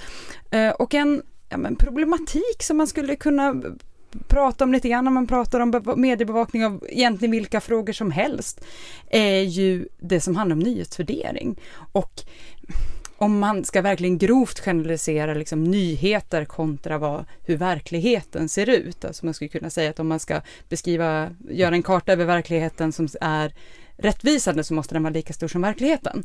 Eh, 0.50 0.70
och 0.70 0.94
en 0.94 1.22
ja, 1.48 1.56
men 1.56 1.76
problematik 1.76 2.62
som 2.62 2.76
man 2.76 2.86
skulle 2.86 3.16
kunna 3.16 3.62
prata 4.28 4.64
om 4.64 4.72
lite 4.72 4.88
grann 4.88 5.04
när 5.04 5.10
man 5.10 5.26
pratar 5.26 5.60
om 5.60 5.82
mediebevakning 5.96 6.64
av 6.64 6.84
egentligen 6.88 7.32
vilka 7.32 7.60
frågor 7.60 7.92
som 7.92 8.10
helst 8.10 8.64
är 9.10 9.40
ju 9.40 9.88
det 9.98 10.20
som 10.20 10.36
handlar 10.36 10.56
om 10.56 10.60
nyhetsvärdering. 10.60 11.60
Och 11.92 12.22
om 13.18 13.38
man 13.38 13.64
ska 13.64 13.82
verkligen 13.82 14.18
grovt 14.18 14.60
generalisera 14.60 15.34
liksom 15.34 15.64
nyheter 15.64 16.44
kontra 16.44 16.98
vad, 16.98 17.24
hur 17.46 17.56
verkligheten 17.56 18.48
ser 18.48 18.68
ut. 18.68 19.04
Alltså 19.04 19.24
man 19.24 19.34
skulle 19.34 19.48
kunna 19.48 19.70
säga 19.70 19.90
att 19.90 20.00
om 20.00 20.08
man 20.08 20.20
ska 20.20 20.40
beskriva, 20.68 21.30
göra 21.48 21.74
en 21.74 21.82
karta 21.82 22.12
över 22.12 22.24
verkligheten 22.24 22.92
som 22.92 23.08
är 23.20 23.54
rättvisande 23.98 24.64
så 24.64 24.74
måste 24.74 24.94
den 24.94 25.02
vara 25.02 25.12
lika 25.12 25.32
stor 25.32 25.48
som 25.48 25.62
verkligheten. 25.62 26.24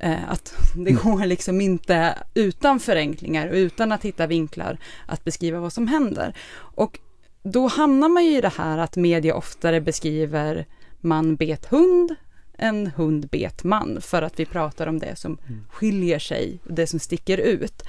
Eh, 0.00 0.30
att 0.30 0.54
det 0.74 0.90
mm. 0.90 1.02
går 1.02 1.26
liksom 1.26 1.60
inte 1.60 2.18
utan 2.34 2.80
förenklingar 2.80 3.48
och 3.48 3.54
utan 3.54 3.92
att 3.92 4.04
hitta 4.04 4.26
vinklar 4.26 4.78
att 5.06 5.24
beskriva 5.24 5.60
vad 5.60 5.72
som 5.72 5.88
händer. 5.88 6.36
Och 6.56 6.98
då 7.42 7.68
hamnar 7.68 8.08
man 8.08 8.24
ju 8.24 8.38
i 8.38 8.40
det 8.40 8.52
här 8.56 8.78
att 8.78 8.96
media 8.96 9.34
oftare 9.34 9.80
beskriver 9.80 10.66
man 11.00 11.36
bet 11.36 11.66
hund 11.66 12.14
en 12.58 12.86
hund 12.86 13.28
bet 13.28 13.64
man 13.64 14.00
för 14.00 14.22
att 14.22 14.40
vi 14.40 14.46
pratar 14.46 14.86
om 14.86 14.98
det 14.98 15.16
som 15.16 15.38
mm. 15.46 15.64
skiljer 15.70 16.18
sig, 16.18 16.58
det 16.64 16.86
som 16.86 17.00
sticker 17.00 17.38
ut. 17.38 17.82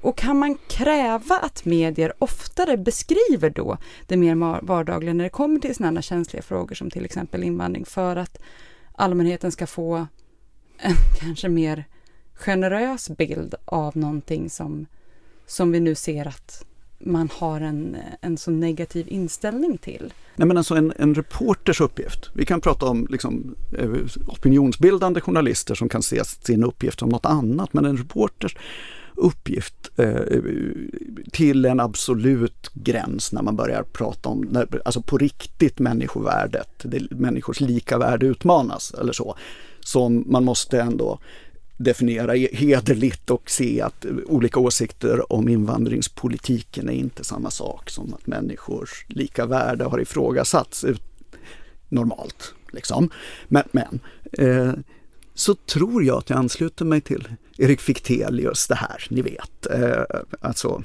Och 0.00 0.18
kan 0.18 0.38
man 0.38 0.58
kräva 0.68 1.38
att 1.38 1.64
medier 1.64 2.12
oftare 2.18 2.76
beskriver 2.76 3.50
då 3.50 3.78
det 4.06 4.16
mer 4.16 4.64
vardagliga 4.66 5.14
när 5.14 5.24
det 5.24 5.30
kommer 5.30 5.60
till 5.60 5.74
sådana 5.74 6.02
känsliga 6.02 6.42
frågor 6.42 6.74
som 6.74 6.90
till 6.90 7.04
exempel 7.04 7.44
invandring 7.44 7.84
för 7.84 8.16
att 8.16 8.38
allmänheten 8.98 9.52
ska 9.52 9.66
få 9.66 10.06
en 10.78 10.94
kanske 11.20 11.48
mer 11.48 11.84
generös 12.34 13.10
bild 13.10 13.54
av 13.64 13.96
någonting 13.96 14.50
som, 14.50 14.86
som 15.46 15.72
vi 15.72 15.80
nu 15.80 15.94
ser 15.94 16.28
att 16.28 16.64
man 17.00 17.30
har 17.32 17.60
en, 17.60 17.96
en 18.20 18.38
så 18.38 18.50
negativ 18.50 19.06
inställning 19.08 19.78
till. 19.78 20.12
Nej, 20.36 20.48
men 20.48 20.56
alltså 20.56 20.74
en, 20.74 20.92
en 20.96 21.14
reporters 21.14 21.80
uppgift, 21.80 22.30
vi 22.34 22.46
kan 22.46 22.60
prata 22.60 22.86
om 22.86 23.06
liksom, 23.10 23.54
eh, 23.78 23.90
opinionsbildande 24.26 25.20
journalister 25.20 25.74
som 25.74 25.88
kan 25.88 26.02
se 26.02 26.24
sin 26.24 26.64
uppgift 26.64 26.98
som 26.98 27.08
något 27.08 27.26
annat, 27.26 27.72
men 27.72 27.84
en 27.84 27.96
reporters 27.96 28.56
uppgift 29.18 29.90
eh, 29.96 30.40
till 31.32 31.64
en 31.64 31.80
absolut 31.80 32.70
gräns 32.74 33.32
när 33.32 33.42
man 33.42 33.56
börjar 33.56 33.82
prata 33.82 34.28
om, 34.28 34.40
när, 34.40 34.82
alltså 34.84 35.02
på 35.02 35.18
riktigt 35.18 35.78
människovärdet, 35.78 36.68
det, 36.82 37.10
människors 37.10 37.60
lika 37.60 37.98
värde 37.98 38.26
utmanas 38.26 38.94
eller 39.00 39.12
så, 39.12 39.36
som 39.80 40.24
man 40.26 40.44
måste 40.44 40.80
ändå 40.80 41.18
definiera 41.76 42.32
hederligt 42.52 43.30
och 43.30 43.50
se 43.50 43.80
att 43.80 44.06
olika 44.26 44.60
åsikter 44.60 45.32
om 45.32 45.48
invandringspolitiken 45.48 46.88
är 46.88 46.92
inte 46.92 47.24
samma 47.24 47.50
sak 47.50 47.90
som 47.90 48.14
att 48.14 48.26
människors 48.26 49.06
lika 49.08 49.46
värde 49.46 49.84
har 49.84 50.00
ifrågasatts 50.00 50.84
normalt. 51.88 52.54
Liksom. 52.72 53.10
Men, 53.48 53.62
men 53.72 54.00
eh, 54.32 54.72
så 55.38 55.54
tror 55.54 56.04
jag 56.04 56.18
att 56.18 56.30
jag 56.30 56.38
ansluter 56.38 56.84
mig 56.84 57.00
till 57.00 57.28
Erik 57.58 57.80
Fichtelius 57.80 58.66
det 58.66 58.74
här, 58.74 59.06
ni 59.10 59.22
vet. 59.22 59.66
Eh, 59.70 60.20
alltså 60.40 60.82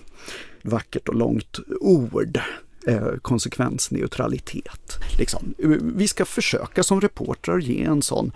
vackert 0.62 1.10
och 1.10 1.16
långt 1.16 1.60
ord. 1.80 2.40
Eh, 2.88 3.16
konsekvensneutralitet. 3.22 5.00
Liksom. 5.18 5.54
Vi 5.96 6.08
ska 6.08 6.26
försöka 6.26 6.84
som 6.84 7.02
reportrar 7.02 7.60
ge 7.60 7.84
en 7.84 8.02
sån 8.02 8.32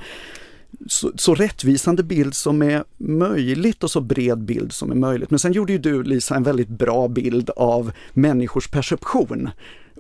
så, 0.88 1.12
så, 1.16 1.36
rättvisande 1.36 2.04
bild 2.04 2.36
som 2.36 2.62
är 2.62 2.84
möjligt 2.98 3.84
och 3.84 3.92
så 3.92 4.02
bred 4.02 4.38
bild 4.38 4.74
som 4.74 4.92
är 4.92 4.96
möjligt. 4.96 5.30
Men 5.30 5.40
sen 5.40 5.54
gjorde 5.54 5.72
ju 5.74 5.80
du 5.80 6.04
Lisa 6.04 6.36
en 6.36 6.44
väldigt 6.44 6.70
bra 6.70 7.08
bild 7.08 7.50
av 7.50 7.92
människors 8.14 8.68
perception 8.68 9.50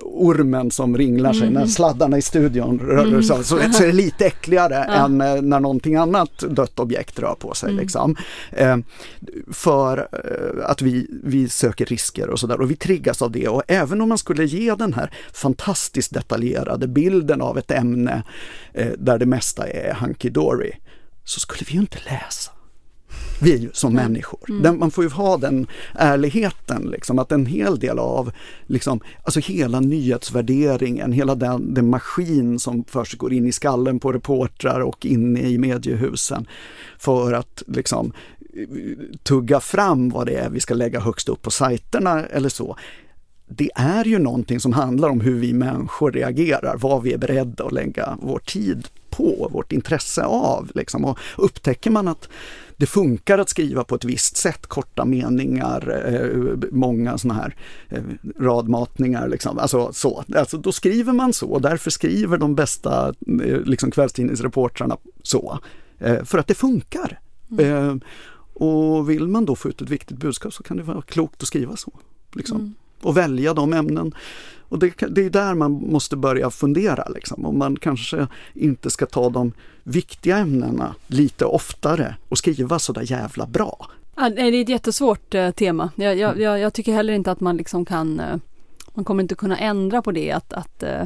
ormen 0.01 0.71
som 0.71 0.97
ringlar 0.97 1.33
sig 1.33 1.47
mm. 1.47 1.53
när 1.53 1.65
sladdarna 1.65 2.17
i 2.17 2.21
studion 2.21 2.79
rör 2.79 3.05
mm. 3.05 3.23
sig. 3.23 3.43
Så, 3.43 3.57
så 3.73 3.83
är 3.83 3.87
det 3.87 3.91
lite 3.91 4.25
äckligare 4.25 4.85
ja. 4.87 5.05
än 5.05 5.21
eh, 5.21 5.41
när 5.41 5.59
någonting 5.59 5.95
annat 5.95 6.37
dött 6.37 6.79
objekt 6.79 7.19
rör 7.19 7.35
på 7.35 7.53
sig. 7.53 7.69
Mm. 7.69 7.81
Liksom. 7.81 8.15
Eh, 8.51 8.77
för 9.51 10.07
eh, 10.11 10.69
att 10.69 10.81
vi, 10.81 11.07
vi 11.23 11.49
söker 11.49 11.85
risker 11.85 12.29
och 12.29 12.39
sådär 12.39 12.61
och 12.61 12.71
vi 12.71 12.75
triggas 12.75 13.21
av 13.21 13.31
det 13.31 13.47
och 13.47 13.63
även 13.67 14.01
om 14.01 14.09
man 14.09 14.17
skulle 14.17 14.45
ge 14.45 14.75
den 14.75 14.93
här 14.93 15.11
fantastiskt 15.33 16.13
detaljerade 16.13 16.87
bilden 16.87 17.41
av 17.41 17.57
ett 17.57 17.71
ämne 17.71 18.23
eh, 18.73 18.91
där 18.97 19.17
det 19.17 19.25
mesta 19.25 19.67
är 19.67 19.93
hunky 19.93 20.29
dory 20.29 20.71
så 21.23 21.39
skulle 21.39 21.63
vi 21.67 21.73
ju 21.73 21.79
inte 21.79 21.97
läsa 22.05 22.51
vi 23.41 23.69
som 23.73 23.91
mm. 23.91 24.03
människor. 24.03 24.61
Den, 24.61 24.79
man 24.79 24.91
får 24.91 25.03
ju 25.03 25.09
ha 25.09 25.37
den 25.37 25.67
ärligheten, 25.93 26.83
liksom, 26.83 27.19
att 27.19 27.31
en 27.31 27.45
hel 27.45 27.79
del 27.79 27.99
av, 27.99 28.31
liksom, 28.67 28.99
alltså 29.23 29.39
hela 29.39 29.79
nyhetsvärderingen, 29.79 31.11
hela 31.11 31.35
den, 31.35 31.73
den 31.73 31.89
maskin 31.89 32.59
som 32.59 32.83
först 32.87 33.17
går 33.17 33.33
in 33.33 33.47
i 33.47 33.51
skallen 33.51 33.99
på 33.99 34.11
reportrar 34.11 34.79
och 34.79 35.05
inne 35.05 35.41
i 35.41 35.57
mediehusen 35.57 36.47
för 36.97 37.33
att 37.33 37.63
liksom 37.67 38.13
tugga 39.23 39.59
fram 39.59 40.09
vad 40.09 40.25
det 40.25 40.35
är 40.35 40.49
vi 40.49 40.59
ska 40.59 40.73
lägga 40.73 40.99
högst 40.99 41.29
upp 41.29 41.41
på 41.41 41.51
sajterna 41.51 42.25
eller 42.25 42.49
så 42.49 42.77
det 43.47 43.69
är 43.75 44.05
ju 44.05 44.19
någonting 44.19 44.59
som 44.59 44.73
handlar 44.73 45.09
om 45.09 45.21
hur 45.21 45.39
vi 45.39 45.53
människor 45.53 46.11
reagerar, 46.11 46.77
vad 46.77 47.03
vi 47.03 47.13
är 47.13 47.17
beredda 47.17 47.65
att 47.65 47.71
lägga 47.71 48.17
vår 48.21 48.39
tid 48.39 48.87
på, 49.09 49.49
vårt 49.51 49.71
intresse 49.71 50.23
av. 50.23 50.71
Liksom. 50.75 51.05
Och 51.05 51.17
upptäcker 51.37 51.91
man 51.91 52.07
att 52.07 52.29
det 52.77 52.85
funkar 52.85 53.37
att 53.37 53.49
skriva 53.49 53.83
på 53.83 53.95
ett 53.95 54.05
visst 54.05 54.37
sätt, 54.37 54.67
korta 54.67 55.05
meningar, 55.05 56.03
eh, 56.05 56.69
många 56.71 57.17
sådana 57.17 57.39
här 57.39 57.55
eh, 57.89 58.03
radmatningar. 58.39 59.27
Liksom. 59.27 59.59
Alltså, 59.59 59.93
så. 59.93 60.23
Alltså, 60.35 60.57
då 60.57 60.71
skriver 60.71 61.13
man 61.13 61.33
så 61.33 61.49
och 61.49 61.61
därför 61.61 61.91
skriver 61.91 62.37
de 62.37 62.55
bästa 62.55 63.13
eh, 63.43 63.61
liksom, 63.61 63.91
kvällstidningsreportrarna 63.91 64.97
så. 65.23 65.59
För 66.23 66.37
att 66.37 66.47
det 66.47 66.53
funkar. 66.53 67.19
Mm. 67.59 68.01
Och 68.53 69.09
vill 69.09 69.27
man 69.27 69.45
då 69.45 69.55
få 69.55 69.69
ut 69.69 69.81
ett 69.81 69.89
viktigt 69.89 70.17
budskap 70.17 70.53
så 70.53 70.63
kan 70.63 70.77
det 70.77 70.83
vara 70.83 71.01
klokt 71.01 71.41
att 71.41 71.47
skriva 71.47 71.75
så. 71.75 71.99
Liksom. 72.33 72.57
Mm. 72.57 72.73
Och 73.01 73.17
välja 73.17 73.53
de 73.53 73.73
ämnen 73.73 74.13
och 74.69 74.79
det, 74.79 74.93
det, 75.09 75.25
är 75.25 75.29
där 75.29 75.53
man 75.53 75.71
måste 75.71 76.15
börja 76.15 76.49
fundera, 76.49 77.07
liksom. 77.09 77.45
om 77.45 77.57
man 77.57 77.75
kanske 77.75 78.27
inte 78.53 78.89
ska 78.89 79.05
ta 79.05 79.29
de 79.29 79.53
viktiga 79.83 80.37
ämnena 80.37 80.95
lite 81.07 81.45
oftare 81.45 82.15
och 82.29 82.37
skriva 82.37 82.79
så 82.79 82.93
där 82.93 83.11
jävla 83.11 83.45
bra. 83.45 83.89
Ja, 84.15 84.29
det 84.29 84.41
är 84.41 84.61
ett 84.61 84.69
jättesvårt 84.69 85.33
eh, 85.33 85.51
tema. 85.51 85.89
Jag, 85.95 86.17
jag, 86.17 86.39
jag, 86.39 86.59
jag, 86.59 86.73
tycker 86.73 86.93
heller 86.93 87.13
inte 87.13 87.31
att 87.31 87.39
man 87.39 87.57
liksom 87.57 87.85
kan 87.85 88.19
eh, 88.19 88.37
man 88.97 89.05
kommer 89.05 89.23
inte 89.23 89.35
kunna 89.35 89.57
ändra 89.57 90.01
på 90.01 90.11
det 90.11 90.31
att, 90.31 90.53
att, 90.53 90.83
eh, 90.83 91.03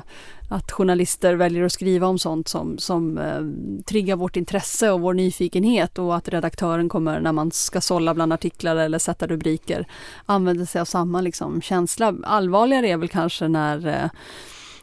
att 0.50 0.72
journalister 0.72 1.34
väljer 1.34 1.64
att 1.64 1.72
skriva 1.72 2.08
om 2.08 2.20
sånt 2.20 2.48
som, 2.48 2.78
som 2.78 3.18
eh, 3.18 3.84
triggar 3.86 4.16
vårt 4.16 4.38
intresse 4.38 4.92
och 4.92 5.02
vår 5.02 5.14
nyfikenhet 5.14 6.00
och 6.00 6.16
att 6.16 6.30
redaktören 6.30 6.90
kommer 6.90 7.20
när 7.20 7.32
man 7.32 7.52
ska 7.52 7.82
sålla 7.82 8.14
bland 8.14 8.34
artiklar 8.34 8.76
eller 8.76 9.00
sätta 9.00 9.28
rubriker 9.28 9.88
använder 10.26 10.66
sig 10.66 10.82
av 10.82 10.86
samma 10.86 11.22
liksom, 11.22 11.62
känsla. 11.62 12.16
Allvarligare 12.24 12.90
är 12.90 12.98
väl 12.98 13.10
kanske 13.10 13.48
när 13.48 13.88
eh, 13.88 14.10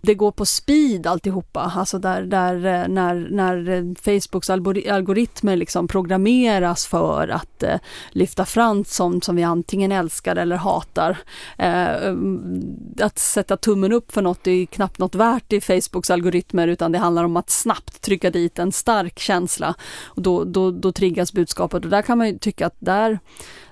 det 0.01 0.15
går 0.15 0.33
på 0.33 0.47
speed 0.47 1.07
alltihopa, 1.07 1.73
alltså 1.77 1.99
där, 1.99 2.23
där 2.23 2.55
eh, 2.55 2.89
när, 2.89 3.29
när 3.31 3.69
eh, 3.69 3.85
Facebooks 3.95 4.51
algoritmer 4.51 5.57
liksom 5.57 5.89
programmeras 5.89 6.87
för 6.87 7.29
att 7.29 7.63
eh, 7.63 7.79
lyfta 8.11 8.45
fram 8.45 8.85
sånt 8.85 9.25
som 9.25 9.37
vi 9.37 9.43
antingen 9.43 9.93
älskar 9.93 10.37
eller 10.37 10.57
hatar. 10.57 11.19
Eh, 11.59 12.11
um, 12.11 12.65
att 13.01 13.19
sätta 13.19 13.57
tummen 13.57 13.93
upp 13.93 14.13
för 14.13 14.23
något 14.23 14.47
är 14.47 14.67
knappt 14.67 14.99
något 14.99 15.15
värt 15.15 15.53
i 15.53 15.61
Facebooks 15.61 16.11
algoritmer 16.11 16.69
utan 16.69 16.93
det 16.93 16.99
handlar 16.99 17.25
om 17.25 17.37
att 17.37 17.51
snabbt 17.51 18.01
trycka 18.01 18.31
dit 18.31 18.59
en 18.59 18.73
stark 18.73 19.19
känsla. 19.19 19.75
Och 20.05 20.23
då, 20.23 20.45
då, 20.45 20.71
då 20.71 20.93
triggas 20.93 21.33
budskapet. 21.33 21.85
Och 21.85 21.91
där 21.91 22.03
kan 22.03 22.19
man 22.19 22.27
ju 22.27 22.39
tycka 22.39 22.67
att 22.67 22.77
där 22.79 23.19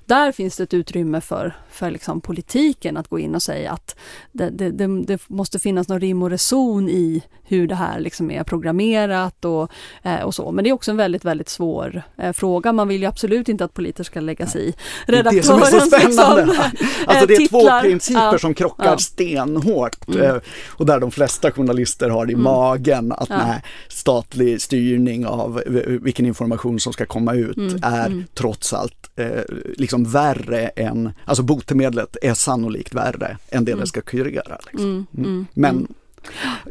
där 0.07 0.33
finns 0.33 0.57
det 0.57 0.63
ett 0.63 0.75
utrymme 0.75 1.21
för, 1.21 1.57
för 1.71 1.91
liksom 1.91 2.21
politiken 2.21 2.97
att 2.97 3.09
gå 3.09 3.19
in 3.19 3.35
och 3.35 3.43
säga 3.43 3.73
att 3.73 3.97
det, 4.33 4.51
det, 4.51 4.71
det, 4.71 5.05
det 5.05 5.29
måste 5.29 5.59
finnas 5.59 5.89
någon 5.89 6.01
rim 6.01 6.23
och 6.23 6.31
reson 6.31 6.89
i 6.89 7.23
hur 7.49 7.69
det 7.69 7.75
här 7.75 8.01
liksom 8.01 8.31
är 8.31 8.45
programmerat 8.45 9.45
och, 9.45 9.71
eh, 10.03 10.21
och 10.21 10.35
så. 10.35 10.53
Men 10.53 10.65
det 10.65 10.71
är 10.71 10.75
också 10.75 10.91
en 10.91 10.97
väldigt, 10.97 11.25
väldigt 11.25 11.49
svår 11.49 12.03
eh, 12.19 12.33
fråga. 12.33 12.73
Man 12.73 12.89
vill 12.89 13.01
ju 13.01 13.07
absolut 13.07 13.49
inte 13.49 13.65
att 13.65 13.75
politiker 13.75 14.05
ska 14.05 14.21
lägga 14.21 14.47
sig 14.47 14.69
i 14.69 14.75
redaktörens 15.07 15.47
Det 15.47 15.53
är 15.53 15.59
det 15.61 15.69
som 15.69 15.77
är 15.77 15.81
så 15.81 15.87
spännande. 15.87 16.47
Liksom, 16.47 16.65
alltså 17.07 17.27
det 17.27 17.35
är 17.35 17.39
titlar. 17.39 17.81
två 17.81 17.89
principer 17.89 18.21
ja. 18.21 18.39
som 18.39 18.55
krockar 18.55 18.85
ja. 18.85 18.99
stenhårt 18.99 20.09
mm. 20.09 20.23
Eh, 20.23 20.37
och 20.69 20.87
där 20.87 21.01
de 21.01 21.11
flesta 21.11 21.51
journalister 21.51 22.11
har 22.11 22.31
i 22.31 22.33
mm. 22.33 22.45
magen 22.45 23.13
att 23.13 23.29
ja. 23.29 23.47
nej, 23.47 23.63
statlig 23.89 24.61
styrning 24.61 25.27
av 25.27 25.63
vilken 26.03 26.27
information 26.27 26.81
som 26.81 26.93
ska 26.93 27.07
komma 27.07 27.35
ut 27.35 27.57
mm. 27.57 27.79
är 27.83 28.07
mm. 28.07 28.25
trots 28.35 28.73
allt 28.73 29.11
eh, 29.17 29.43
liksom 29.77 29.96
värre 30.05 30.69
än, 30.69 31.13
alltså 31.25 31.43
botemedlet 31.43 32.17
är 32.23 32.35
sannolikt 32.35 32.95
värre 32.95 33.39
än 33.49 33.65
det 33.65 33.71
det 33.71 33.73
mm. 33.73 33.87
ska 33.87 34.01
kurera. 34.01 34.59
Liksom. 34.73 35.07
Mm. 35.17 35.31
Mm. 35.31 35.47
Men 35.55 35.95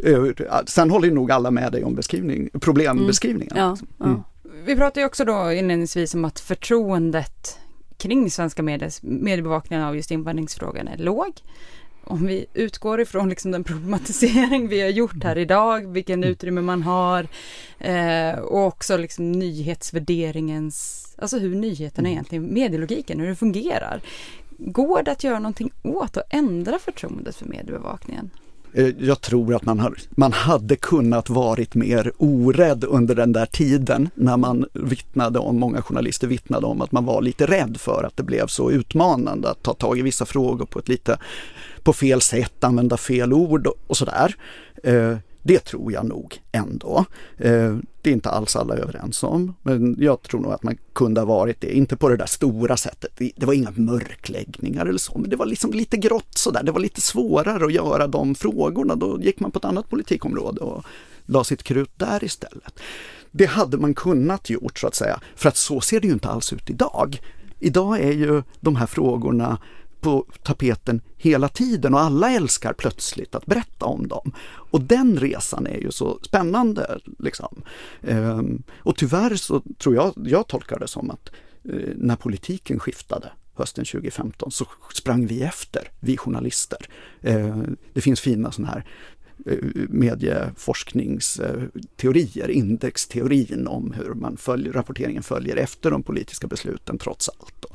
eh, 0.03 0.61
Sen 0.65 0.91
håller 0.91 1.11
nog 1.11 1.31
alla 1.31 1.51
med 1.51 1.71
dig 1.71 1.83
om 1.83 1.95
beskrivning, 1.95 2.49
problembeskrivningen. 2.61 3.57
Ja, 3.57 3.77
ja. 3.97 4.23
Vi 4.65 4.75
pratade 4.75 4.99
ju 4.99 5.05
också 5.05 5.25
då 5.25 5.51
inledningsvis 5.51 6.13
om 6.13 6.25
att 6.25 6.39
förtroendet 6.39 7.59
kring 7.97 8.31
svenska 8.31 8.63
mediers, 8.63 8.99
mediebevakningen 9.03 9.85
av 9.85 9.95
just 9.95 10.11
invandringsfrågan 10.11 10.87
är 10.87 10.97
låg 10.97 11.41
om 12.05 12.25
vi 12.25 12.45
utgår 12.53 13.01
ifrån 13.01 13.29
liksom 13.29 13.51
den 13.51 13.63
problematisering 13.63 14.67
vi 14.67 14.81
har 14.81 14.89
gjort 14.89 15.23
här 15.23 15.37
idag, 15.37 15.93
vilken 15.93 16.19
mm. 16.19 16.29
utrymme 16.29 16.61
man 16.61 16.83
har 16.83 17.27
eh, 17.79 18.39
och 18.39 18.65
också 18.65 18.97
liksom 18.97 19.31
nyhetsvärderingens, 19.31 21.04
alltså 21.17 21.37
hur 21.37 21.55
nyheterna 21.55 22.07
mm. 22.07 22.11
egentligen, 22.11 22.53
medielogiken, 22.53 23.19
hur 23.19 23.27
det 23.27 23.35
fungerar. 23.35 24.01
Går 24.57 25.03
det 25.03 25.11
att 25.11 25.23
göra 25.23 25.39
någonting 25.39 25.71
åt 25.83 26.17
och 26.17 26.23
ändra 26.29 26.79
förtroendet 26.79 27.35
för 27.35 27.45
mediebevakningen? 27.45 28.29
Eh, 28.73 28.93
jag 28.99 29.21
tror 29.21 29.55
att 29.55 29.65
man, 29.65 29.79
har, 29.79 29.97
man 30.09 30.33
hade 30.33 30.75
kunnat 30.75 31.29
varit 31.29 31.75
mer 31.75 32.11
orädd 32.17 32.83
under 32.83 33.15
den 33.15 33.33
där 33.33 33.45
tiden 33.45 34.09
när 34.15 34.37
man 34.37 34.65
vittnade 34.73 35.39
om, 35.39 35.59
många 35.59 35.81
journalister 35.81 36.27
vittnade 36.27 36.65
om 36.65 36.81
att 36.81 36.91
man 36.91 37.05
var 37.05 37.21
lite 37.21 37.45
rädd 37.45 37.77
för 37.79 38.03
att 38.03 38.17
det 38.17 38.23
blev 38.23 38.47
så 38.47 38.71
utmanande 38.71 39.49
att 39.49 39.63
ta 39.63 39.73
tag 39.73 39.99
i 39.99 40.01
vissa 40.01 40.25
frågor 40.25 40.65
på 40.65 40.79
ett 40.79 40.87
lite 40.87 41.17
på 41.83 41.93
fel 41.93 42.21
sätt, 42.21 42.63
använda 42.63 42.97
fel 42.97 43.33
ord 43.33 43.67
och 43.87 43.97
sådär. 43.97 44.35
Eh, 44.83 45.17
det 45.47 45.59
tror 45.59 45.91
jag 45.91 46.05
nog 46.05 46.41
ändå. 46.51 47.05
Eh, 47.37 47.77
det 48.01 48.09
är 48.09 48.13
inte 48.13 48.29
alls 48.29 48.55
alla 48.55 48.75
överens 48.75 49.23
om, 49.23 49.55
men 49.63 49.95
jag 49.99 50.21
tror 50.21 50.41
nog 50.41 50.51
att 50.51 50.63
man 50.63 50.77
kunde 50.93 51.21
ha 51.21 51.25
varit 51.25 51.61
det. 51.61 51.75
Inte 51.77 51.97
på 51.97 52.09
det 52.09 52.17
där 52.17 52.25
stora 52.25 52.77
sättet. 52.77 53.11
Det 53.35 53.45
var 53.45 53.53
inga 53.53 53.71
mörkläggningar 53.75 54.85
eller 54.85 54.99
så, 54.99 55.17
men 55.17 55.29
det 55.29 55.35
var 55.35 55.45
liksom 55.45 55.71
lite 55.71 55.97
grått 55.97 56.37
sådär. 56.37 56.63
Det 56.63 56.71
var 56.71 56.79
lite 56.79 57.01
svårare 57.01 57.65
att 57.65 57.73
göra 57.73 58.07
de 58.07 58.35
frågorna. 58.35 58.95
Då 58.95 59.21
gick 59.21 59.39
man 59.39 59.51
på 59.51 59.59
ett 59.59 59.65
annat 59.65 59.89
politikområde 59.89 60.61
och 60.61 60.85
la 61.25 61.43
sitt 61.43 61.63
krut 61.63 61.91
där 61.95 62.23
istället. 62.23 62.79
Det 63.31 63.45
hade 63.45 63.77
man 63.77 63.93
kunnat 63.93 64.49
gjort 64.49 64.79
så 64.79 64.87
att 64.87 64.95
säga, 64.95 65.19
för 65.35 65.49
att 65.49 65.57
så 65.57 65.81
ser 65.81 65.99
det 65.99 66.07
ju 66.07 66.13
inte 66.13 66.29
alls 66.29 66.53
ut 66.53 66.69
idag. 66.69 67.19
Idag 67.59 67.99
är 67.99 68.11
ju 68.11 68.43
de 68.59 68.75
här 68.75 68.87
frågorna 68.87 69.57
på 70.05 70.25
tapeten 70.43 71.01
hela 71.17 71.49
tiden 71.49 71.93
och 71.93 71.99
alla 71.99 72.31
älskar 72.31 72.73
plötsligt 72.73 73.35
att 73.35 73.45
berätta 73.45 73.85
om 73.85 74.07
dem. 74.07 74.31
Och 74.45 74.81
den 74.81 75.19
resan 75.19 75.67
är 75.67 75.77
ju 75.77 75.91
så 75.91 76.19
spännande. 76.21 76.99
Liksom. 77.19 77.61
Ehm, 78.01 78.63
och 78.77 78.95
tyvärr 78.95 79.35
så 79.35 79.63
tror 79.77 79.95
jag, 79.95 80.13
jag 80.15 80.47
tolkar 80.47 80.79
det 80.79 80.87
som 80.87 81.11
att 81.11 81.29
eh, 81.63 81.89
när 81.95 82.15
politiken 82.15 82.79
skiftade 82.79 83.31
hösten 83.53 83.85
2015 83.85 84.51
så 84.51 84.67
sprang 84.93 85.27
vi 85.27 85.41
efter, 85.41 85.91
vi 85.99 86.17
journalister. 86.17 86.87
Ehm, 87.21 87.77
det 87.93 88.01
finns 88.01 88.19
fina 88.19 88.51
sådana 88.51 88.73
här 88.73 88.85
eh, 89.45 89.57
medieforskningsteorier, 89.89 92.49
indexteorin 92.49 93.67
om 93.67 93.91
hur 93.91 94.13
man 94.13 94.37
följer, 94.37 94.73
rapporteringen 94.73 95.23
följer 95.23 95.55
efter 95.55 95.91
de 95.91 96.03
politiska 96.03 96.47
besluten 96.47 96.97
trots 96.97 97.29
allt 97.29 97.65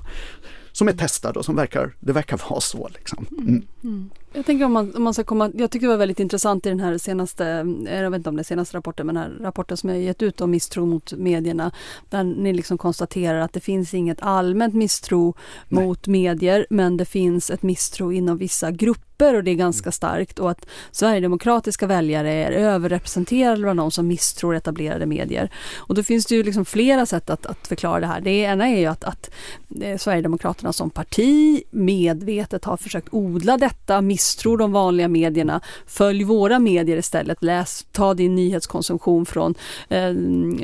som 0.73 0.89
är 0.89 0.93
testad 0.93 1.37
och 1.37 1.45
som 1.45 1.57
verkar, 1.57 1.95
det 2.01 2.13
verkar 2.13 2.41
vara 2.51 2.61
så. 2.61 2.89
Liksom. 2.89 3.27
Mm. 3.39 3.63
Mm 3.85 4.11
mm. 4.33 4.39
Jag 4.39 4.47
tänker 4.47 4.65
om 4.65 4.73
man, 4.73 4.97
om 4.97 5.03
man 5.03 5.15
ska 5.15 5.25
komma, 5.25 5.51
jag 5.55 5.71
tycker 5.71 5.87
det 5.87 5.93
var 5.93 5.99
väldigt 5.99 6.21
intressant 6.21 6.67
i 6.67 6.69
den 6.69 6.81
här 6.81 6.99
senaste, 6.99 7.47
eh, 7.89 8.01
jag 8.01 8.11
vet 8.11 8.19
inte 8.19 8.29
om 8.29 8.37
det 8.37 8.43
är 8.43 8.45
senaste 8.45 8.77
rapporten, 8.77 9.07
men 9.07 9.15
den 9.15 9.25
här 9.25 9.45
rapporten 9.45 9.77
som 9.77 9.91
jag 9.91 10.01
gett 10.01 10.23
ut 10.23 10.41
om 10.41 10.51
misstro 10.51 10.87
mot 10.87 11.13
medierna, 11.13 11.73
där 12.11 12.25
ni 12.25 12.53
liksom 12.53 12.79
konstaterar 12.79 13.41
att 13.41 13.53
det 13.53 13.61
finns 13.61 13.95
inget 13.95 14.23
allmänt 14.23 14.75
misstro 14.75 15.35
Nej. 15.69 15.85
mot 15.85 16.07
medier, 16.07 16.67
men 16.71 16.97
det 16.97 17.05
finns 17.05 17.51
ett 17.51 17.63
misstro 17.63 18.13
inom 18.13 18.39
vissa 18.39 18.71
grupper 18.71 19.35
och 19.35 19.45
det 19.45 19.51
är 19.51 19.55
ganska 19.55 19.93
starkt 19.93 20.39
och 20.39 20.51
att 20.51 20.67
Sverigedemokratiska 20.91 21.87
väljare 21.87 22.33
är 22.33 22.53
överrepresenterade 22.53 23.61
bland 23.61 23.79
de 23.79 23.91
som 23.91 24.07
misstror 24.07 24.57
etablerade 24.57 25.07
medier. 25.07 25.51
Och 25.77 25.95
då 25.95 26.03
finns 26.03 26.27
det 26.27 26.35
ju 26.35 26.43
liksom 26.43 26.65
flera 26.65 27.07
sätt 27.07 27.31
att, 27.31 27.47
att 27.47 27.67
förklara 27.67 28.01
det 28.01 28.07
här. 28.07 28.21
Det 28.21 28.31
ena 28.31 28.69
är 28.69 28.79
ju 28.79 28.87
att, 28.87 29.05
att 29.05 29.31
eh, 29.83 29.99
Sverigedemokraterna 29.99 30.73
som 30.73 30.91
parti 30.91 31.63
medvetet 31.71 32.65
har 32.65 32.77
försökt 32.77 33.09
odla 33.11 33.57
detta, 33.57 34.01
misstror 34.21 34.59
de 34.59 34.73
vanliga 34.73 35.09
medierna. 35.09 35.61
Följ 35.87 36.25
våra 36.25 36.59
medier 36.59 36.97
istället. 36.97 37.43
Läs, 37.43 37.87
ta 37.93 38.15
din 38.15 38.35
nyhetskonsumtion 38.35 39.27
från 39.27 39.55
eh, 39.89 40.13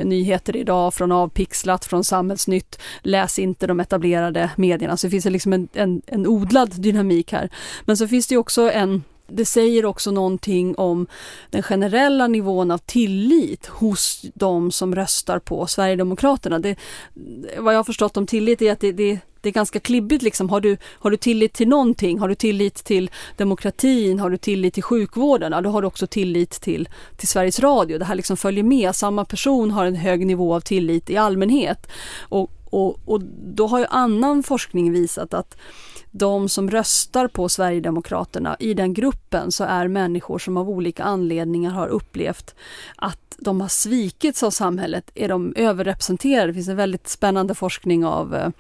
Nyheter 0.04 0.56
idag, 0.56 0.94
från 0.94 1.12
Avpixlat, 1.12 1.84
från 1.84 2.04
Samhällsnytt. 2.04 2.78
Läs 3.02 3.38
inte 3.38 3.66
de 3.66 3.80
etablerade 3.80 4.50
medierna. 4.56 4.96
Så 4.96 5.06
det 5.06 5.10
finns 5.10 5.24
liksom 5.24 5.52
en, 5.52 5.68
en, 5.72 6.02
en 6.06 6.26
odlad 6.26 6.80
dynamik 6.80 7.32
här. 7.32 7.50
Men 7.84 7.96
så 7.96 8.08
finns 8.08 8.26
det 8.26 8.36
också 8.36 8.70
en 8.70 9.04
det 9.28 9.44
säger 9.44 9.84
också 9.84 10.10
någonting 10.10 10.74
om 10.76 11.06
den 11.50 11.62
generella 11.62 12.26
nivån 12.26 12.70
av 12.70 12.78
tillit 12.78 13.66
hos 13.66 14.24
de 14.34 14.70
som 14.70 14.94
röstar 14.94 15.38
på 15.38 15.66
Sverigedemokraterna. 15.66 16.58
Det, 16.58 16.76
vad 17.58 17.74
jag 17.74 17.78
har 17.78 17.84
förstått 17.84 18.16
om 18.16 18.26
tillit 18.26 18.62
är 18.62 18.72
att 18.72 18.80
det, 18.80 18.92
det, 18.92 19.18
det 19.46 19.50
är 19.50 19.52
ganska 19.52 19.80
klibbigt 19.80 20.22
liksom. 20.22 20.50
Har 20.50 20.60
du, 20.60 20.76
har 20.84 21.10
du 21.10 21.16
tillit 21.16 21.52
till 21.52 21.68
någonting? 21.68 22.18
Har 22.18 22.28
du 22.28 22.34
tillit 22.34 22.74
till 22.74 23.10
demokratin? 23.36 24.18
Har 24.18 24.30
du 24.30 24.36
tillit 24.36 24.74
till 24.74 24.82
sjukvården? 24.82 25.52
Ja, 25.52 25.60
då 25.60 25.70
har 25.70 25.82
du 25.82 25.88
också 25.88 26.06
tillit 26.06 26.50
till, 26.50 26.88
till 27.16 27.28
Sveriges 27.28 27.60
Radio. 27.60 27.98
Det 27.98 28.04
här 28.04 28.14
liksom 28.14 28.36
följer 28.36 28.64
med. 28.64 28.94
Samma 28.94 29.24
person 29.24 29.70
har 29.70 29.86
en 29.86 29.94
hög 29.94 30.26
nivå 30.26 30.54
av 30.54 30.60
tillit 30.60 31.10
i 31.10 31.16
allmänhet. 31.16 31.86
Och, 32.20 32.50
och, 32.70 33.00
och 33.04 33.20
då 33.54 33.66
har 33.66 33.78
ju 33.78 33.86
annan 33.90 34.42
forskning 34.42 34.92
visat 34.92 35.34
att 35.34 35.56
de 36.10 36.48
som 36.48 36.70
röstar 36.70 37.28
på 37.28 37.48
Sverigedemokraterna, 37.48 38.56
i 38.58 38.74
den 38.74 38.94
gruppen 38.94 39.52
så 39.52 39.64
är 39.64 39.88
människor 39.88 40.38
som 40.38 40.56
av 40.56 40.70
olika 40.70 41.04
anledningar 41.04 41.70
har 41.70 41.88
upplevt 41.88 42.54
att 42.96 43.26
de 43.38 43.60
har 43.60 43.68
svikits 43.68 44.42
av 44.42 44.50
samhället, 44.50 45.10
är 45.14 45.28
de 45.28 45.52
överrepresenterade. 45.56 46.46
Det 46.46 46.54
finns 46.54 46.68
en 46.68 46.76
väldigt 46.76 47.08
spännande 47.08 47.54
forskning 47.54 48.04
av 48.04 48.52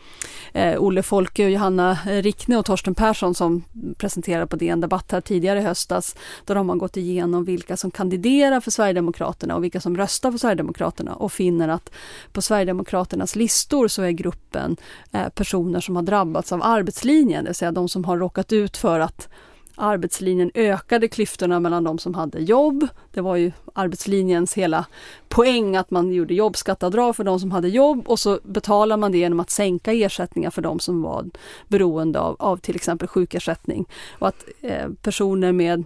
eh, 0.52 0.82
Olle 0.82 1.02
Folke 1.02 1.44
och 1.44 1.50
Johanna 1.50 1.98
Rickne 2.06 2.56
och 2.56 2.64
Torsten 2.64 2.94
Persson 2.94 3.34
som 3.34 3.64
presenterade 3.96 4.46
på 4.46 4.56
DN 4.56 4.80
Debatt 4.80 5.12
här 5.12 5.20
tidigare 5.20 5.58
i 5.58 5.62
höstas. 5.62 6.16
Där 6.44 6.54
har 6.56 6.64
man 6.64 6.78
gått 6.78 6.96
igenom 6.96 7.44
vilka 7.44 7.76
som 7.76 7.90
kandiderar 7.90 8.60
för 8.60 8.70
Sverigedemokraterna 8.70 9.56
och 9.56 9.64
vilka 9.64 9.80
som 9.80 9.96
röstar 9.96 10.32
på 10.32 10.38
Sverigedemokraterna 10.38 11.14
och 11.14 11.32
finner 11.32 11.68
att 11.68 11.90
på 12.32 12.42
Sverigedemokraternas 12.42 13.36
listor 13.36 13.88
så 13.96 14.02
är 14.02 14.10
gruppen 14.10 14.76
eh, 15.12 15.28
personer 15.28 15.80
som 15.80 15.96
har 15.96 16.02
drabbats 16.02 16.52
av 16.52 16.62
arbetslinjen, 16.62 17.44
det 17.44 17.48
vill 17.48 17.54
säga 17.54 17.72
de 17.72 17.88
som 17.88 18.04
har 18.04 18.16
råkat 18.16 18.52
ut 18.52 18.76
för 18.76 19.00
att 19.00 19.28
arbetslinjen 19.76 20.50
ökade 20.54 21.08
klyftorna 21.08 21.60
mellan 21.60 21.84
de 21.84 21.98
som 21.98 22.14
hade 22.14 22.38
jobb. 22.38 22.88
Det 23.12 23.20
var 23.20 23.36
ju 23.36 23.52
arbetslinjens 23.74 24.54
hela 24.54 24.86
poäng 25.28 25.76
att 25.76 25.90
man 25.90 26.12
gjorde 26.12 26.34
jobbskattavdrag 26.34 27.16
för 27.16 27.24
de 27.24 27.40
som 27.40 27.50
hade 27.50 27.68
jobb 27.68 28.08
och 28.08 28.18
så 28.18 28.38
betalar 28.42 28.96
man 28.96 29.12
det 29.12 29.18
genom 29.18 29.40
att 29.40 29.50
sänka 29.50 29.92
ersättningar 29.92 30.50
för 30.50 30.62
de 30.62 30.78
som 30.78 31.02
var 31.02 31.24
beroende 31.68 32.20
av, 32.20 32.36
av 32.38 32.56
till 32.56 32.76
exempel 32.76 33.08
sjukersättning. 33.08 33.86
Och 34.18 34.28
att 34.28 34.44
eh, 34.62 34.88
personer 35.02 35.52
med 35.52 35.84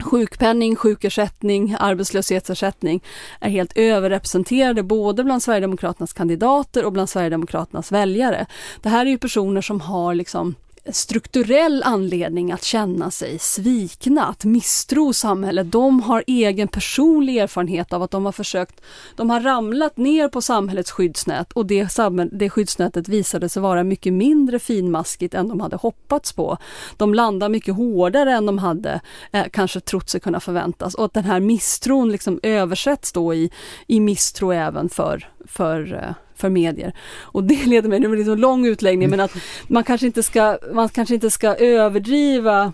sjukpenning, 0.00 0.76
sjukersättning, 0.76 1.76
arbetslöshetsersättning 1.78 3.02
är 3.40 3.50
helt 3.50 3.72
överrepresenterade 3.76 4.82
både 4.82 5.24
bland 5.24 5.42
Sverigedemokraternas 5.42 6.12
kandidater 6.12 6.84
och 6.84 6.92
bland 6.92 7.10
Sverigedemokraternas 7.10 7.92
väljare. 7.92 8.46
Det 8.82 8.88
här 8.88 9.06
är 9.06 9.10
ju 9.10 9.18
personer 9.18 9.60
som 9.60 9.80
har 9.80 10.14
liksom 10.14 10.54
strukturell 10.92 11.82
anledning 11.82 12.52
att 12.52 12.64
känna 12.64 13.10
sig 13.10 13.38
svikna, 13.38 14.26
att 14.26 14.44
misstro 14.44 15.12
samhället. 15.12 15.72
De 15.72 16.00
har 16.00 16.24
egen 16.26 16.68
personlig 16.68 17.36
erfarenhet 17.36 17.92
av 17.92 18.02
att 18.02 18.10
de 18.10 18.24
har 18.24 18.32
försökt, 18.32 18.80
de 19.16 19.30
har 19.30 19.40
ramlat 19.40 19.96
ner 19.96 20.28
på 20.28 20.40
samhällets 20.42 20.90
skyddsnät 20.90 21.52
och 21.52 21.66
det, 21.66 21.88
det 22.32 22.50
skyddsnätet 22.50 23.08
visade 23.08 23.48
sig 23.48 23.62
vara 23.62 23.84
mycket 23.84 24.12
mindre 24.12 24.58
finmaskigt 24.58 25.34
än 25.34 25.48
de 25.48 25.60
hade 25.60 25.76
hoppats 25.76 26.32
på. 26.32 26.56
De 26.96 27.14
landar 27.14 27.48
mycket 27.48 27.74
hårdare 27.74 28.32
än 28.32 28.46
de 28.46 28.58
hade 28.58 29.00
eh, 29.32 29.44
kanske 29.52 29.80
trott 29.80 30.10
sig 30.10 30.20
kunna 30.20 30.40
förväntas 30.40 30.94
och 30.94 31.04
att 31.04 31.14
den 31.14 31.24
här 31.24 31.40
misstron 31.40 32.12
liksom 32.12 32.40
översätts 32.42 33.12
då 33.12 33.34
i, 33.34 33.50
i 33.86 34.00
misstro 34.00 34.52
även 34.52 34.88
för, 34.88 35.28
för 35.46 35.94
eh, 35.94 36.14
för 36.40 36.50
medier. 36.50 36.92
Och 37.20 37.44
det 37.44 37.66
leder 37.66 37.88
mig, 37.88 38.00
nu 38.00 38.08
blir 38.08 38.24
det 38.24 38.32
en 38.32 38.40
lång 38.40 38.66
utläggning, 38.66 39.10
men 39.10 39.20
att 39.20 39.32
man 39.66 39.84
kanske 39.84 40.06
inte 40.06 40.22
ska, 40.22 40.58
man 40.72 40.88
kanske 40.88 41.14
inte 41.14 41.30
ska 41.30 41.54
överdriva 41.54 42.72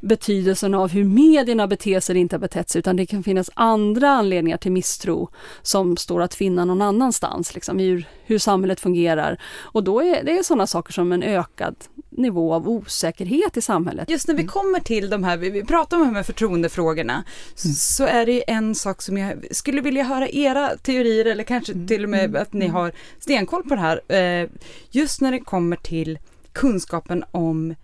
betydelsen 0.00 0.74
av 0.74 0.90
hur 0.90 1.04
medierna 1.04 1.66
beter 1.66 2.00
sig 2.00 2.12
eller 2.12 2.20
inte 2.20 2.36
har 2.36 2.40
betett 2.40 2.70
sig, 2.70 2.78
utan 2.78 2.96
det 2.96 3.06
kan 3.06 3.22
finnas 3.22 3.50
andra 3.54 4.10
anledningar 4.10 4.56
till 4.56 4.72
misstro 4.72 5.30
som 5.62 5.96
står 5.96 6.22
att 6.22 6.34
finna 6.34 6.64
någon 6.64 6.82
annanstans, 6.82 7.54
liksom, 7.54 7.78
hur, 7.78 8.08
hur 8.24 8.38
samhället 8.38 8.80
fungerar. 8.80 9.40
Och 9.58 9.84
då 9.84 10.02
är 10.02 10.24
det 10.24 10.38
är 10.38 10.42
sådana 10.42 10.66
saker 10.66 10.92
som 10.92 11.12
en 11.12 11.22
ökad 11.22 11.76
nivå 12.10 12.54
av 12.54 12.68
osäkerhet 12.68 13.56
i 13.56 13.60
samhället. 13.60 14.10
Just 14.10 14.28
när 14.28 14.34
vi 14.34 14.46
kommer 14.46 14.80
till 14.80 15.10
de 15.10 15.24
här, 15.24 15.36
vi 15.36 15.64
pratar 15.64 15.96
om 15.96 16.02
de 16.06 16.16
här 16.16 16.22
förtroendefrågorna, 16.22 17.24
mm. 17.64 17.74
så 17.74 18.04
är 18.04 18.26
det 18.26 18.50
en 18.50 18.74
sak 18.74 19.02
som 19.02 19.18
jag 19.18 19.44
skulle 19.50 19.80
vilja 19.80 20.02
höra 20.02 20.28
era 20.28 20.76
teorier 20.76 21.24
eller 21.24 21.44
kanske 21.44 21.72
mm. 21.72 21.86
till 21.86 22.04
och 22.04 22.10
med 22.10 22.36
att 22.36 22.52
ni 22.52 22.66
har 22.66 22.92
stenkoll 23.18 23.62
på 23.62 23.74
det 23.74 23.80
här. 23.80 24.12
Eh, 24.12 24.48
just 24.90 25.20
när 25.20 25.32
det 25.32 25.40
kommer 25.40 25.76
till 25.76 26.18
kunskapen 26.52 27.24
om 27.30 27.74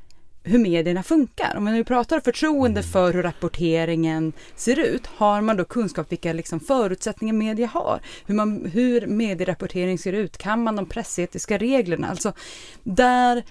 hur 0.44 0.58
medierna 0.58 1.02
funkar. 1.02 1.54
Om 1.56 1.64
man 1.64 1.72
nu 1.72 1.84
pratar 1.84 2.20
förtroende 2.20 2.80
mm. 2.80 2.92
för 2.92 3.12
hur 3.12 3.22
rapporteringen 3.22 4.32
ser 4.56 4.78
ut, 4.78 5.06
har 5.06 5.40
man 5.40 5.56
då 5.56 5.64
kunskap 5.64 6.12
vilka 6.12 6.32
liksom 6.32 6.60
förutsättningar 6.60 7.34
media 7.34 7.66
har? 7.66 8.00
Hur, 8.26 8.34
man, 8.34 8.66
hur 8.66 9.06
medierapportering 9.06 9.98
ser 9.98 10.12
ut? 10.12 10.38
Kan 10.38 10.62
man 10.62 10.76
de 10.76 10.86
pressetiska 10.86 11.58
reglerna? 11.58 12.08
Alltså 12.08 12.32
där 12.82 13.44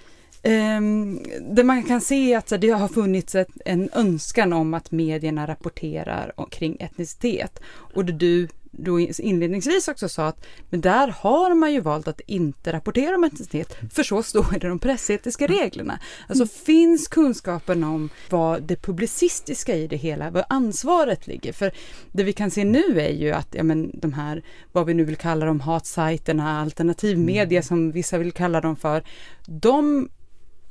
Um, 0.46 1.22
där 1.40 1.64
man 1.64 1.82
kan 1.82 2.00
se 2.00 2.34
att 2.34 2.52
det 2.60 2.68
har 2.68 2.88
funnits 2.88 3.34
ett, 3.34 3.48
en 3.64 3.88
önskan 3.92 4.52
om 4.52 4.74
att 4.74 4.90
medierna 4.90 5.46
rapporterar 5.46 6.32
kring 6.50 6.76
etnicitet. 6.80 7.60
Och 7.66 8.04
det 8.04 8.12
du 8.12 8.48
då 8.78 9.00
inledningsvis 9.00 9.88
också 9.88 10.08
sa 10.08 10.26
att 10.26 10.46
men 10.70 10.80
där 10.80 11.08
har 11.08 11.54
man 11.54 11.72
ju 11.72 11.80
valt 11.80 12.08
att 12.08 12.20
inte 12.26 12.72
rapportera 12.72 13.14
om 13.14 13.24
etnicitet, 13.24 13.76
för 13.92 14.02
så 14.02 14.22
står 14.22 14.46
det 14.50 14.66
i 14.66 14.68
de 14.68 14.78
pressetiska 14.78 15.46
reglerna. 15.46 15.98
Alltså 16.28 16.44
mm. 16.44 16.48
finns 16.48 17.08
kunskapen 17.08 17.84
om 17.84 18.10
vad 18.30 18.62
det 18.62 18.76
publicistiska 18.76 19.76
i 19.76 19.86
det 19.86 19.96
hela, 19.96 20.30
vad 20.30 20.44
ansvaret 20.48 21.26
ligger. 21.26 21.52
För 21.52 21.72
det 22.12 22.22
vi 22.22 22.32
kan 22.32 22.50
se 22.50 22.64
nu 22.64 23.00
är 23.00 23.12
ju 23.12 23.32
att 23.32 23.48
ja, 23.50 23.62
men 23.62 23.90
de 23.94 24.12
här, 24.12 24.42
vad 24.72 24.86
vi 24.86 24.94
nu 24.94 25.04
vill 25.04 25.16
kalla 25.16 25.46
dem, 25.46 25.60
hatsajterna, 25.60 26.60
alternativmedia 26.60 27.58
mm. 27.58 27.62
som 27.62 27.92
vissa 27.92 28.18
vill 28.18 28.32
kalla 28.32 28.60
dem 28.60 28.76
för, 28.76 29.04
de 29.46 30.08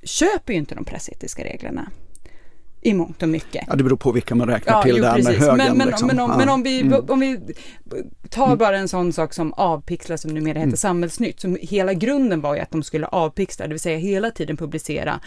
köper 0.04 0.54
ju 0.54 0.60
inte 0.60 0.76
de 0.76 0.86
pressetiska 0.86 1.44
reglerna 1.44 1.92
i 2.84 2.94
mångt 2.94 3.24
och 3.24 3.30
mycket. 3.30 3.66
Ja, 3.68 3.76
det 3.76 3.84
beror 3.84 3.98
på 3.98 4.12
vilka 4.12 4.36
man 4.36 4.48
räknar 4.48 4.74
ja, 4.74 4.84
till 4.84 4.96
jo, 4.98 5.04
där 5.04 5.16
precis. 5.16 5.30
med 5.30 5.40
högen. 5.40 5.58
Men, 5.58 5.78
men, 5.78 5.88
liksom. 5.88 6.08
men, 6.08 6.20
om, 6.20 6.32
ja. 6.32 6.38
men 6.38 6.50
om, 6.50 6.64
vi, 6.64 6.82
mm. 6.82 7.06
om 7.08 7.20
vi 7.20 7.40
tar 8.30 8.46
mm. 8.46 8.58
bara 8.58 8.78
en 8.78 8.88
sån 8.88 9.14
sak 9.14 9.34
som 9.34 9.54
avpixlar 9.54 10.18
som 10.18 10.32
numera 10.32 10.54
heter 10.54 10.64
mm. 10.64 10.78
Samhällsnytt. 10.78 11.40
Som 11.40 11.58
hela 11.62 11.94
grunden 11.94 12.42
var 12.42 12.56
ju 12.56 12.62
att 12.62 12.72
de 12.72 12.84
skulle 12.84 13.08
avpixla, 13.08 13.68
det 13.68 13.74
vill 13.74 13.80
säga 13.80 13.98
hela 13.98 14.32
tiden 14.32 14.58
publicera 14.58 15.20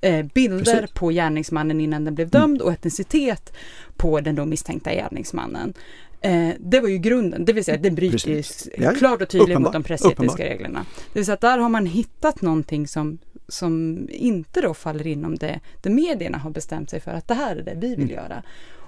eh, 0.00 0.26
bilder 0.34 0.80
precis. 0.80 0.94
på 0.94 1.10
gärningsmannen 1.10 1.80
innan 1.80 2.04
den 2.04 2.14
blev 2.14 2.28
dömd 2.30 2.56
mm. 2.56 2.66
och 2.66 2.72
etnicitet 2.72 3.52
på 3.96 4.20
den 4.20 4.34
då 4.34 4.44
misstänkta 4.44 4.94
gärningsmannen. 4.94 5.74
Eh, 6.20 6.48
det 6.58 6.80
var 6.80 6.88
ju 6.88 6.98
grunden, 6.98 7.44
det 7.44 7.52
vill 7.52 7.64
säga 7.64 7.76
att 7.76 7.82
det 7.82 7.90
bryter 7.90 8.44
ja, 8.82 8.92
klart 8.92 9.22
och 9.22 9.28
tydligt 9.28 9.60
mot 9.60 9.72
de 9.72 9.82
pressetiska 9.82 10.44
reglerna. 10.44 10.86
Det 11.12 11.18
vill 11.18 11.24
säga 11.24 11.34
att 11.34 11.40
där 11.40 11.58
har 11.58 11.68
man 11.68 11.86
hittat 11.86 12.42
någonting 12.42 12.88
som 12.88 13.18
som 13.52 14.06
inte 14.10 14.60
då 14.60 14.74
faller 14.74 15.06
inom 15.06 15.36
det, 15.36 15.60
det 15.80 15.90
medierna 15.90 16.38
har 16.38 16.50
bestämt 16.50 16.90
sig 16.90 17.00
för 17.00 17.10
att 17.10 17.28
det 17.28 17.34
här 17.34 17.56
är 17.56 17.62
det 17.62 17.74
vi 17.74 17.88
vill 17.88 18.10
mm. 18.10 18.14
göra. 18.14 18.42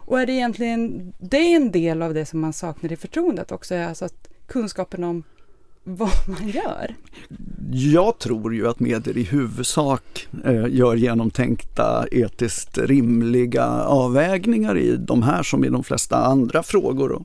Och 0.06 0.20
är 0.20 0.26
det 0.26 0.32
egentligen, 0.32 1.12
det 1.18 1.36
är 1.36 1.56
en 1.56 1.70
del 1.70 2.02
av 2.02 2.14
det 2.14 2.26
som 2.26 2.40
man 2.40 2.52
saknar 2.52 2.92
i 2.92 2.96
förtroendet 2.96 3.52
också, 3.52 3.74
alltså 3.74 4.04
att 4.04 4.28
kunskapen 4.46 5.04
om 5.04 5.22
vad 5.84 6.10
man 6.28 6.48
gör? 6.48 6.94
Jag 7.70 8.18
tror 8.18 8.54
ju 8.54 8.68
att 8.68 8.80
medier 8.80 9.18
i 9.18 9.22
huvudsak 9.22 10.28
eh, 10.44 10.66
gör 10.68 10.96
genomtänkta, 10.96 12.06
etiskt 12.10 12.78
rimliga 12.78 13.66
avvägningar 13.84 14.78
i 14.78 14.96
de 14.96 15.22
här 15.22 15.42
som 15.42 15.64
i 15.64 15.68
de 15.68 15.84
flesta 15.84 16.16
andra 16.16 16.62
frågor. 16.62 17.24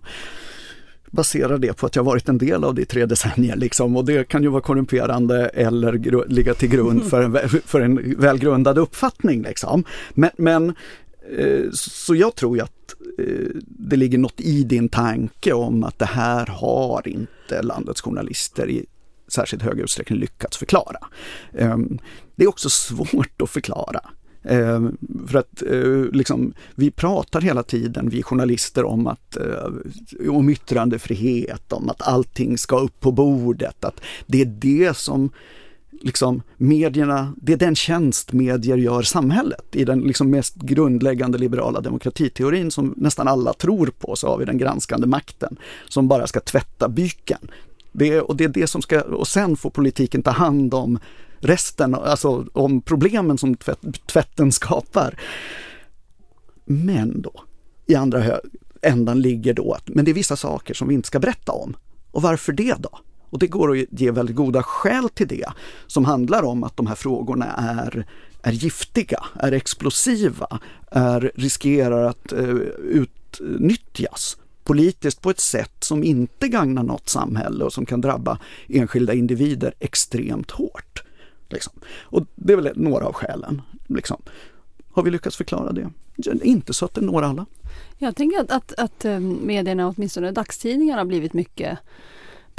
Baserar 1.12 1.58
det 1.58 1.74
på 1.74 1.86
att 1.86 1.96
jag 1.96 2.04
varit 2.04 2.30
en 2.30 2.38
del 2.38 2.64
av 2.64 2.76
det 2.76 2.82
i 2.82 2.86
tre 2.86 3.06
decennier 3.06 3.56
liksom 3.56 3.98
och 3.98 4.06
det 4.06 4.28
kan 4.28 4.44
ju 4.44 4.50
vara 4.50 4.62
korrumperande 4.62 5.48
eller 5.48 6.28
ligga 6.28 6.54
till 6.54 6.70
grund 6.70 7.04
för 7.04 7.22
en, 7.22 7.50
för 7.66 7.82
en 7.82 8.20
välgrundad 8.20 8.78
uppfattning. 8.78 9.42
Liksom. 9.42 9.84
Men, 10.14 10.30
men 10.38 10.70
eh, 11.38 11.72
så 11.74 12.16
jag 12.16 12.36
tror 12.36 12.58
ju 12.58 12.64
att 12.64 12.96
eh, 13.20 13.48
det 13.62 13.96
ligger 13.96 14.18
något 14.18 14.40
i 14.42 14.64
din 14.64 14.90
tanke 14.90 15.54
om 15.54 15.84
att 15.84 16.00
det 16.00 16.06
här 16.06 16.46
har 16.46 17.08
inte 17.08 17.62
landets 17.62 18.02
journalister 18.02 18.70
i 18.70 18.86
särskilt 19.28 19.64
hög 19.64 19.80
utsträckning 19.80 20.20
lyckats 20.20 20.58
förklara. 20.58 21.00
Ehm, 21.58 22.00
det 22.36 22.44
är 22.44 22.50
också 22.50 22.70
svårt 22.70 23.42
att 23.42 23.50
förklara. 23.50 24.02
Eh, 24.44 24.82
för 25.28 25.40
att 25.40 25.62
eh, 25.62 26.12
liksom, 26.12 26.54
vi 26.76 26.92
pratar 26.92 27.42
hela 27.42 27.64
tiden, 27.64 28.10
vi 28.10 28.24
journalister, 28.24 28.86
om, 28.86 29.08
att, 29.08 29.38
eh, 29.38 30.30
om 30.30 30.50
yttrandefrihet, 30.50 31.74
om 31.74 31.90
att 31.90 32.02
allting 32.02 32.58
ska 32.58 32.80
upp 32.80 33.00
på 33.00 33.12
bordet, 33.12 33.86
att 33.86 34.02
det 34.28 34.42
är 34.42 34.46
det 34.46 34.98
som 34.98 35.30
liksom, 36.02 36.42
medierna, 36.58 37.34
det 37.38 37.54
är 37.54 37.58
den 37.58 37.76
tjänst 37.76 38.34
medier 38.34 38.78
gör 38.78 39.02
samhället. 39.02 39.66
I 39.76 39.86
den 39.86 40.00
liksom 40.00 40.30
mest 40.30 40.56
grundläggande 40.56 41.38
liberala 41.38 41.82
demokratiteorin 41.82 42.72
som 42.72 42.94
nästan 42.98 43.28
alla 43.28 43.54
tror 43.54 43.88
på 44.00 44.16
så 44.16 44.28
har 44.28 44.38
vi 44.38 44.46
den 44.46 44.58
granskande 44.58 45.08
makten 45.08 45.58
som 45.88 46.08
bara 46.08 46.28
ska 46.28 46.40
tvätta 46.40 46.90
byken. 46.90 47.52
Det, 47.92 48.22
och 48.22 48.36
det 48.36 48.44
är 48.44 48.50
det 48.50 48.68
som 48.68 48.82
ska, 48.82 49.02
och 49.02 49.28
sen 49.28 49.58
får 49.58 49.70
politiken 49.70 50.24
ta 50.24 50.32
hand 50.32 50.74
om 50.74 51.00
resten, 51.40 51.96
alltså 51.96 52.46
om 52.54 52.82
problemen 52.82 53.38
som 53.38 53.56
tvätt, 53.56 54.08
tvätten 54.08 54.52
skapar. 54.52 55.20
Men 56.66 57.22
då, 57.22 57.44
i 57.86 57.96
andra 57.96 58.40
ändan 58.82 59.22
ligger 59.22 59.54
då 59.54 59.74
att, 59.74 59.88
men 59.88 60.06
det 60.06 60.12
är 60.12 60.16
vissa 60.16 60.36
saker 60.36 60.74
som 60.74 60.88
vi 60.88 60.94
inte 60.94 61.08
ska 61.08 61.20
berätta 61.20 61.52
om. 61.52 61.78
Och 62.12 62.22
varför 62.22 62.54
det 62.54 62.76
då? 62.80 63.00
Och 63.30 63.40
det 63.40 63.48
går 63.48 63.72
att 63.72 63.86
ge 63.90 64.12
väldigt 64.12 64.36
goda 64.36 64.64
skäl 64.64 65.10
till 65.10 65.28
det, 65.28 65.48
som 65.88 66.06
handlar 66.06 66.44
om 66.44 66.64
att 66.64 66.78
de 66.78 66.88
här 66.88 66.96
frågorna 66.96 67.46
är, 67.46 68.06
är 68.42 68.52
giftiga, 68.52 69.24
är 69.36 69.52
explosiva, 69.52 70.60
är, 70.92 71.32
riskerar 71.36 72.04
att 72.04 72.32
eh, 72.32 72.56
utnyttjas 72.84 74.38
politiskt 74.64 75.22
på 75.22 75.30
ett 75.30 75.40
sätt 75.40 75.84
som 75.84 76.04
inte 76.04 76.48
gagnar 76.48 76.84
något 76.84 77.10
samhälle 77.10 77.64
och 77.64 77.74
som 77.74 77.86
kan 77.86 78.02
drabba 78.02 78.40
enskilda 78.68 79.14
individer 79.14 79.74
extremt 79.80 80.52
hårt. 80.52 80.89
Liksom. 81.50 81.74
Och 82.02 82.26
det 82.36 82.54
är 82.54 82.58
väl 82.58 82.72
några 82.76 83.06
av 83.06 83.14
skälen. 83.14 83.62
Liksom. 83.88 84.22
Har 84.92 85.04
vi 85.04 85.12
lyckats 85.12 85.38
förklara 85.38 85.72
det? 85.72 85.90
Inte 86.44 86.74
så 86.74 86.86
att 86.86 86.94
det 86.94 87.02
når 87.02 87.22
alla. 87.22 87.46
Jag 87.98 88.16
tänker 88.16 88.40
att, 88.40 88.52
att, 88.52 88.74
att 88.80 89.06
eh, 89.06 89.20
medierna, 89.20 89.88
åtminstone 89.88 90.32
dagstidningarna, 90.32 91.02
har 91.02 91.06
blivit 91.06 91.34
mycket 91.34 91.80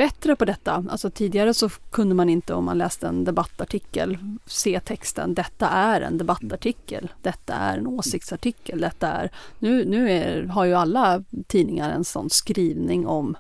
bättre 0.01 0.37
på 0.37 0.45
detta. 0.45 0.85
Alltså 0.91 1.11
tidigare 1.11 1.55
så 1.55 1.69
kunde 1.69 2.15
man 2.15 2.29
inte 2.29 2.55
om 2.55 2.65
man 2.65 2.79
läste 2.79 3.07
en 3.07 3.25
debattartikel 3.25 4.19
se 4.47 4.81
texten. 4.81 5.35
Detta 5.35 5.69
är 5.69 6.01
en 6.01 6.19
debattartikel. 6.19 7.09
Detta 7.23 7.55
är 7.55 7.79
en 7.79 7.87
åsiktsartikel. 7.87 8.81
Detta 8.81 9.09
är... 9.09 9.31
Nu, 9.59 9.85
nu 9.85 10.11
är, 10.11 10.43
har 10.43 10.65
ju 10.65 10.75
alla 10.75 11.25
tidningar 11.47 11.91
en 11.91 12.05
sån 12.05 12.31
skrivning 12.31 13.07
om 13.07 13.37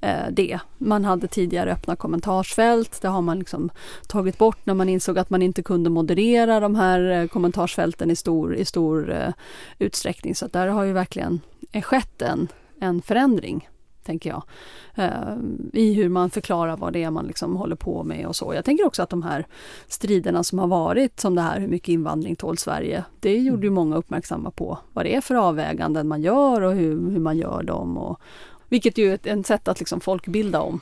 eh, 0.00 0.28
det. 0.30 0.58
Man 0.78 1.04
hade 1.04 1.28
tidigare 1.28 1.72
öppna 1.72 1.96
kommentarsfält. 1.96 3.02
Det 3.02 3.08
har 3.08 3.22
man 3.22 3.38
liksom 3.38 3.70
tagit 4.08 4.38
bort 4.38 4.66
när 4.66 4.74
man 4.74 4.88
insåg 4.88 5.18
att 5.18 5.30
man 5.30 5.42
inte 5.42 5.62
kunde 5.62 5.90
moderera 5.90 6.60
de 6.60 6.74
här 6.74 7.00
eh, 7.10 7.26
kommentarsfälten 7.26 8.10
i 8.10 8.16
stor, 8.16 8.54
i 8.54 8.64
stor 8.64 9.12
eh, 9.12 9.32
utsträckning. 9.78 10.34
Så 10.34 10.46
där 10.46 10.68
har 10.68 10.84
ju 10.84 10.92
verkligen 10.92 11.40
eh, 11.72 11.82
skett 11.82 12.22
en, 12.22 12.48
en 12.80 13.02
förändring 13.02 13.68
tänker 14.04 14.30
jag. 14.30 14.42
Uh, 14.98 15.36
I 15.72 15.94
hur 15.94 16.08
man 16.08 16.30
förklarar 16.30 16.76
vad 16.76 16.92
det 16.92 17.02
är 17.02 17.10
man 17.10 17.26
liksom 17.26 17.56
håller 17.56 17.76
på 17.76 18.04
med 18.04 18.26
och 18.26 18.36
så. 18.36 18.54
Jag 18.54 18.64
tänker 18.64 18.86
också 18.86 19.02
att 19.02 19.10
de 19.10 19.22
här 19.22 19.46
striderna 19.88 20.44
som 20.44 20.58
har 20.58 20.66
varit, 20.66 21.20
som 21.20 21.34
det 21.34 21.42
här 21.42 21.60
hur 21.60 21.68
mycket 21.68 21.88
invandring 21.88 22.36
tål 22.36 22.58
Sverige, 22.58 23.04
det 23.20 23.38
gjorde 23.38 23.66
ju 23.66 23.70
många 23.70 23.96
uppmärksamma 23.96 24.50
på 24.50 24.78
vad 24.92 25.04
det 25.04 25.14
är 25.14 25.20
för 25.20 25.34
avväganden 25.34 26.08
man 26.08 26.22
gör 26.22 26.60
och 26.60 26.72
hur, 26.72 27.10
hur 27.10 27.20
man 27.20 27.38
gör 27.38 27.62
dem 27.62 27.98
och, 27.98 28.20
vilket 28.68 28.98
ju 28.98 29.10
är 29.10 29.14
ett, 29.14 29.26
ett 29.26 29.46
sätt 29.46 29.68
att 29.68 29.78
liksom 29.78 30.00
folkbilda 30.00 30.60
om 30.60 30.80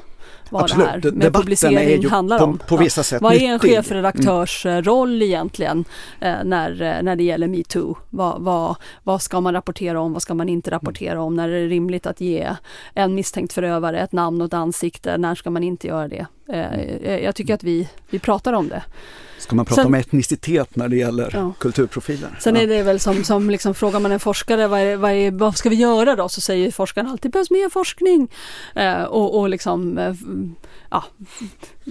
vad 0.50 0.62
Absolut. 0.62 1.02
det 1.02 1.08
här 1.08 1.16
med 1.16 1.34
publicering 1.34 2.08
handlar 2.08 2.38
på, 2.38 2.44
om. 2.44 2.58
På 2.58 2.76
vissa 2.76 3.02
sätt 3.02 3.22
vad 3.22 3.34
är 3.34 3.42
en 3.42 3.58
chefredaktörs 3.58 4.66
mm. 4.66 4.82
roll 4.82 5.22
egentligen 5.22 5.84
eh, 6.20 6.34
när, 6.44 6.82
eh, 6.82 7.02
när 7.02 7.16
det 7.16 7.24
gäller 7.24 7.48
metoo? 7.48 7.96
Vad, 8.10 8.42
vad, 8.42 8.76
vad 9.02 9.22
ska 9.22 9.40
man 9.40 9.54
rapportera 9.54 10.00
om? 10.00 10.12
Vad 10.12 10.22
ska 10.22 10.34
man 10.34 10.48
inte 10.48 10.70
rapportera 10.70 11.22
om? 11.22 11.36
När 11.36 11.48
är 11.48 11.60
det 11.60 11.68
rimligt 11.68 12.06
att 12.06 12.20
ge 12.20 12.56
en 12.94 13.14
misstänkt 13.14 13.52
förövare 13.52 14.00
ett 14.00 14.12
namn 14.12 14.40
och 14.40 14.46
ett 14.46 14.54
ansikte? 14.54 15.18
När 15.18 15.34
ska 15.34 15.50
man 15.50 15.62
inte 15.62 15.86
göra 15.86 16.08
det? 16.08 16.26
Eh, 16.48 16.72
eh 16.72 17.24
jag 17.24 17.34
tycker 17.34 17.54
att 17.54 17.64
vi, 17.64 17.88
vi 18.10 18.18
pratar 18.18 18.52
om 18.52 18.68
det. 18.68 18.82
Ska 19.40 19.56
man 19.56 19.64
prata 19.64 19.82
Sen, 19.82 19.86
om 19.86 19.94
etnicitet 19.94 20.76
när 20.76 20.88
det 20.88 20.96
gäller 20.96 21.30
ja. 21.32 21.52
kulturprofiler? 21.58 22.38
Sen 22.40 22.56
är 22.56 22.66
det 22.66 22.82
väl 22.82 23.00
som, 23.00 23.24
som 23.24 23.50
liksom, 23.50 23.74
frågar 23.74 24.00
man 24.00 24.12
en 24.12 24.20
forskare 24.20 24.66
vad, 24.66 24.80
är, 24.80 24.96
vad, 24.96 25.10
är, 25.10 25.30
vad 25.30 25.56
ska 25.56 25.68
vi 25.68 25.76
göra 25.76 26.16
då? 26.16 26.28
Så 26.28 26.40
säger 26.40 26.70
forskaren 26.70 27.08
alltid 27.08 27.30
behövs 27.30 27.50
mer 27.50 27.70
forskning. 27.70 28.28
Eh, 28.74 29.02
och, 29.02 29.38
och 29.40 29.48
liksom 29.48 29.98
eh, 29.98 30.09
ja, 30.90 31.04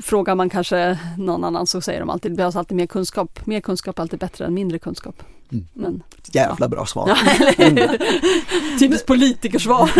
frågar 0.04 0.36
man 0.36 0.50
kanske 0.50 1.00
någon 1.18 1.44
annan 1.44 1.68
så 1.68 1.82
säger 1.82 2.00
de 2.00 2.10
alltid 2.10 2.32
det 2.32 2.36
behövs 2.36 2.56
alltid 2.56 2.78
mer 2.78 2.86
kunskap. 2.88 3.46
Mer 3.46 3.62
kunskap 3.62 4.00
är 4.00 4.02
alltid 4.02 4.20
bättre 4.20 4.46
än 4.46 4.54
mindre 4.54 4.80
kunskap. 4.80 5.24
Mm. 5.52 5.68
Men, 5.74 6.04
Jävla 6.32 6.66
ja. 6.66 6.68
bra 6.68 6.86
svar. 6.86 7.08
Ja, 7.10 7.18
Typiskt 8.80 9.08
politikersvar. 9.08 9.92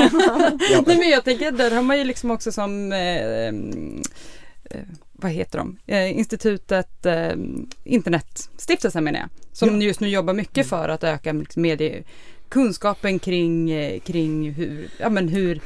Ja. 0.72 0.82
Nej, 0.88 0.98
men 0.98 1.10
jag 1.10 1.24
tänker, 1.24 1.52
där 1.52 1.72
har 1.72 1.82
man 1.82 1.98
ju 1.98 2.04
liksom 2.04 2.32
också 2.32 2.52
som 2.52 2.92
eh, 2.92 3.48
eh, 3.48 4.84
vad 5.12 5.32
heter 5.32 5.58
de? 5.58 5.78
Eh, 5.86 6.18
institutet 6.18 7.06
eh, 7.06 7.32
Internetstiftelsen 7.84 9.04
menar 9.04 9.20
jag. 9.20 9.30
Som 9.52 9.82
Ja. 9.82 9.88
just 9.88 10.00
nu 10.00 10.10
jobbar 10.10 10.34
mycket 10.34 10.68
för 10.70 10.90
att 10.90 11.04
öka 11.04 11.34
liksom, 11.34 11.62
medie, 11.62 12.04
kunskapen 12.50 13.20
kring, 13.20 13.72
eh, 13.72 14.00
kring 14.00 14.52
hur, 14.52 14.90
ja, 15.00 15.10
men 15.10 15.28
hur 15.28 15.62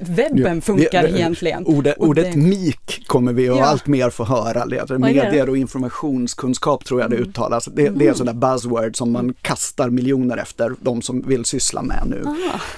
webben 0.00 0.54
Ja, 0.54 0.60
funkar 0.60 1.02
det- 1.02 1.10
egentligen. 1.10 1.66
Ordet, 1.66 1.96
Och 1.98 2.06
ordet 2.08 2.32
det- 2.32 2.38
MIK 2.38 3.04
kommer 3.06 3.32
vi 3.32 3.48
att 3.48 3.56
Ja. 3.56 3.64
allt 3.64 3.86
mer 3.86 4.10
få 4.10 4.24
höra. 4.24 4.66
Det 4.66 4.84
det? 4.88 4.98
Medier 4.98 5.48
och 5.48 5.56
informationskunskap 5.56 6.84
tror 6.84 7.00
jag 7.00 7.10
det 7.10 7.16
Mm. 7.16 7.28
uttalas. 7.28 7.64
Det, 7.64 7.88
det 7.88 8.06
är 8.06 8.14
sådana 8.14 8.52
buzzword 8.52 8.96
som 8.96 9.12
man 9.12 9.34
kastar 9.42 9.90
miljoner 9.90 10.36
efter, 10.36 10.72
de 10.80 11.02
som 11.02 11.22
vill 11.22 11.44
syssla 11.44 11.82
med 11.82 12.02
nu. 12.06 12.22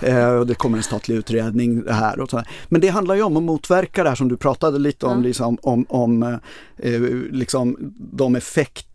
Eh, 0.09 0.29
och 0.31 0.47
det 0.47 0.55
kommer 0.55 0.77
en 0.79 0.83
statlig 0.85 1.15
utredning 1.17 1.83
det 1.85 1.93
här 1.93 2.21
och 2.21 2.31
så. 2.31 2.43
Men 2.69 2.81
det 2.81 2.89
handlar 2.89 3.15
ju 3.15 3.23
om 3.23 3.37
att 3.37 3.43
motverka 3.43 4.03
det 4.03 4.09
här 4.09 4.17
som 4.17 4.29
du 4.29 4.37
pratade 4.37 4.79
lite 4.79 5.07
om, 5.07 5.19
Ja. 5.19 5.25
liksom, 5.27 5.59
om, 5.63 5.87
om 5.89 6.23
eh, 6.77 7.01
liksom 7.31 7.77
de 7.97 8.37
effekter 8.37 8.89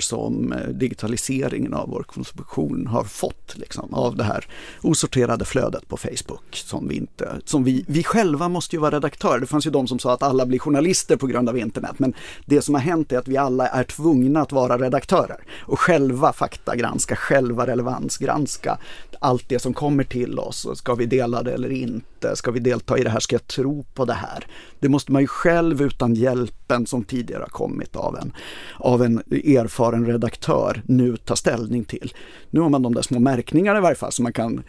som 0.00 0.52
eh, 0.52 0.68
digitaliseringen 0.68 1.74
av 1.74 1.88
vår 1.88 2.02
konsumtion 2.02 2.86
har 2.86 3.04
fått 3.04 3.54
liksom, 3.56 3.94
av 3.94 4.16
det 4.16 4.24
här 4.24 4.46
osorterade 4.82 5.44
flödet 5.44 5.88
på 5.88 5.96
Facebook 5.96 6.56
som 6.56 6.88
vi 6.88 6.94
inte, 6.94 7.40
som 7.44 7.64
vi, 7.64 7.84
vi 7.88 8.04
själva 8.04 8.48
måste 8.48 8.76
ju 8.76 8.80
vara 8.80 8.96
redaktörer. 8.96 9.40
Det 9.40 9.46
fanns 9.46 9.66
ju 9.66 9.70
de 9.70 9.86
som 9.86 9.98
sa 9.98 10.12
att 10.12 10.22
alla 10.22 10.46
blir 10.46 10.58
journalister 10.58 11.16
på 11.16 11.26
grund 11.26 11.48
av 11.48 11.58
internet 11.58 11.98
men 11.98 12.14
det 12.44 12.62
som 12.62 12.74
har 12.74 12.82
hänt 12.82 13.12
är 13.12 13.18
att 13.18 13.28
vi 13.28 13.36
alla 13.36 13.68
är 13.68 13.84
tvungna 13.84 14.40
att 14.40 14.52
vara 14.52 14.78
redaktörer 14.78 15.40
och 15.60 15.80
själva 15.80 16.32
faktagranska, 16.32 17.16
själva 17.16 17.66
relevansgranska 17.66 18.78
allt 19.20 19.48
det 19.48 19.58
som 19.58 19.74
kommer 19.74 20.04
till 20.04 20.38
oss. 20.38 20.66
Ska 20.74 20.94
vi 20.94 21.06
dela 21.06 21.42
det 21.42 21.52
eller 21.52 21.72
inte? 21.72 22.36
Ska 22.36 22.50
vi 22.50 22.60
delta 22.60 22.98
i 22.98 23.02
det 23.02 23.10
här? 23.10 23.20
Ska 23.20 23.34
jag 23.34 23.46
tro 23.46 23.84
på 23.94 24.04
det 24.04 24.14
här? 24.14 24.46
Det 24.80 24.88
måste 24.88 25.12
man 25.12 25.22
ju 25.22 25.28
själv 25.28 25.82
utan 25.82 26.14
hjälpen 26.14 26.86
som 26.86 27.04
tidigare 27.04 27.40
har 27.40 27.48
kommit 27.48 27.96
av 27.96 28.16
en, 28.16 28.32
av 28.78 29.02
en 29.02 29.22
erfaren 29.66 30.06
redaktör 30.06 30.82
nu 30.86 31.16
ta 31.16 31.36
ställning 31.36 31.84
till. 31.84 32.14
Nu 32.50 32.60
har 32.60 32.68
man 32.68 32.82
de 32.82 32.94
där 32.94 33.02
små 33.02 33.18
märkningarna 33.18 33.78
i 33.78 33.82
varje 33.82 33.96
fall 33.96 34.12
så 34.12 34.22
man 34.22 34.32
kan 34.32 34.62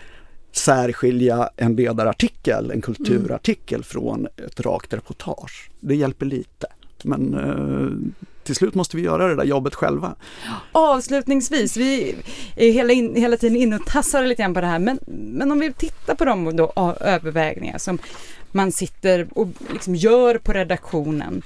särskilja 0.52 1.50
en 1.58 1.76
ledarartikel, 1.76 2.72
en 2.72 2.82
kulturartikel 2.82 3.84
från 3.84 4.28
ett 4.48 4.60
rakt 4.60 4.94
reportage. 4.94 5.70
Det 5.80 5.96
hjälper 5.96 6.26
lite. 6.26 6.68
Men 7.04 7.34
eh, 7.34 8.18
till 8.44 8.56
slut 8.56 8.76
måste 8.76 8.98
vi 8.98 9.04
göra 9.04 9.28
det 9.28 9.36
där 9.36 9.44
jobbet 9.44 9.76
själva. 9.76 10.16
Avslutningsvis, 10.72 11.78
vi 11.78 12.16
är 12.56 12.72
hela, 12.72 12.94
in, 12.94 13.16
hela 13.16 13.38
tiden 13.38 13.58
inne 13.58 13.76
och 13.76 13.86
tassar 13.86 14.26
lite 14.26 14.42
grann 14.42 14.54
på 14.54 14.62
det 14.62 14.68
här, 14.68 14.80
men, 14.80 15.00
men 15.08 15.52
om 15.52 15.60
vi 15.60 15.74
tittar 15.74 16.16
på 16.16 16.26
de 16.26 16.56
då, 16.56 16.96
övervägningar 17.02 17.78
som 17.78 18.00
man 18.52 18.72
sitter 18.72 19.28
och 19.32 19.48
liksom 19.74 19.96
gör 19.96 20.38
på 20.38 20.54
redaktionen 20.54 21.42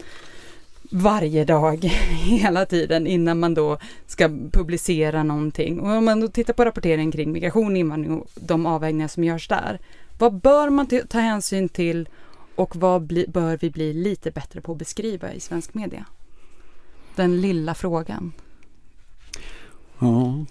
varje 0.91 1.45
dag, 1.45 1.83
hela 2.09 2.65
tiden 2.65 3.07
innan 3.07 3.39
man 3.39 3.53
då 3.53 3.77
ska 4.07 4.29
publicera 4.51 5.23
någonting. 5.23 5.79
Och 5.79 5.91
om 5.91 6.05
man 6.05 6.19
då 6.19 6.27
tittar 6.27 6.53
på 6.53 6.65
rapporteringen 6.65 7.11
kring 7.11 7.31
migration, 7.31 7.77
invandring 7.77 8.19
och 8.19 8.27
de 8.35 8.65
avvägningar 8.65 9.07
som 9.07 9.23
görs 9.23 9.47
där. 9.47 9.79
Vad 10.17 10.33
bör 10.33 10.69
man 10.69 10.87
ta 11.09 11.19
hänsyn 11.19 11.69
till 11.69 12.09
och 12.55 12.75
vad 12.75 13.01
bli, 13.01 13.25
bör 13.27 13.57
vi 13.57 13.69
bli 13.69 13.93
lite 13.93 14.31
bättre 14.31 14.61
på 14.61 14.71
att 14.71 14.77
beskriva 14.77 15.33
i 15.33 15.39
svensk 15.39 15.73
media? 15.73 16.05
Den 17.15 17.41
lilla 17.41 17.73
frågan. 17.73 18.31
Ja, 19.99 20.45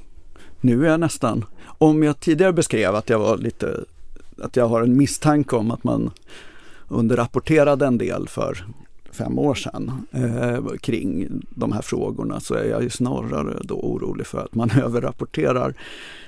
nu 0.60 0.86
är 0.86 0.90
jag 0.90 1.00
nästan. 1.00 1.44
Om 1.62 2.02
jag 2.02 2.20
tidigare 2.20 2.52
beskrev 2.52 2.94
att 2.94 3.08
jag 3.08 3.18
var 3.18 3.38
lite, 3.38 3.84
att 4.38 4.56
jag 4.56 4.68
har 4.68 4.82
en 4.82 4.96
misstanke 4.96 5.56
om 5.56 5.70
att 5.70 5.84
man 5.84 6.10
underrapporterade 6.88 7.86
en 7.86 7.98
del 7.98 8.28
för 8.28 8.64
fem 9.12 9.38
år 9.38 9.54
sedan 9.54 9.92
eh, 10.12 10.76
kring 10.80 11.28
de 11.50 11.72
här 11.72 11.82
frågorna 11.82 12.40
så 12.40 12.54
är 12.54 12.64
jag 12.64 12.82
ju 12.82 12.90
snarare 12.90 13.60
då 13.64 13.74
orolig 13.74 14.26
för 14.26 14.38
att 14.38 14.54
man 14.54 14.70
överrapporterar 14.84 15.74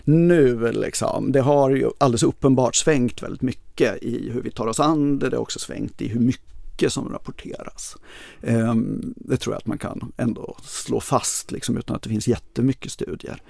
nu. 0.05 0.73
Liksom. 0.73 1.33
Det 1.33 1.41
har 1.41 1.71
ju 1.71 1.91
alldeles 1.99 2.23
uppenbart 2.23 2.77
svängt 2.77 3.23
väldigt 3.23 3.43
mycket 3.43 4.03
i 4.03 4.31
hur 4.31 4.43
vi 4.43 4.51
tar 4.51 4.67
oss 4.67 4.81
an 4.81 5.19
det. 5.19 5.29
Det 5.29 5.37
har 5.37 5.43
också 5.43 5.59
svängt 5.59 6.03
i 6.03 6.09
hur 6.09 6.21
mycket 6.21 6.93
som 6.93 7.09
rapporteras. 7.09 7.97
Eh, 8.41 8.75
det 9.17 9.37
tror 9.37 9.55
jag 9.55 9.59
att 9.59 9.67
man 9.67 9.79
kan 9.79 10.13
ändå 10.17 10.57
slå 10.63 11.01
fast 11.01 11.51
liksom, 11.51 11.77
utan 11.77 11.97
att 11.97 12.03
det 12.03 12.09
finns 12.09 12.29
jättemycket 12.29 12.93
studier 12.93 13.43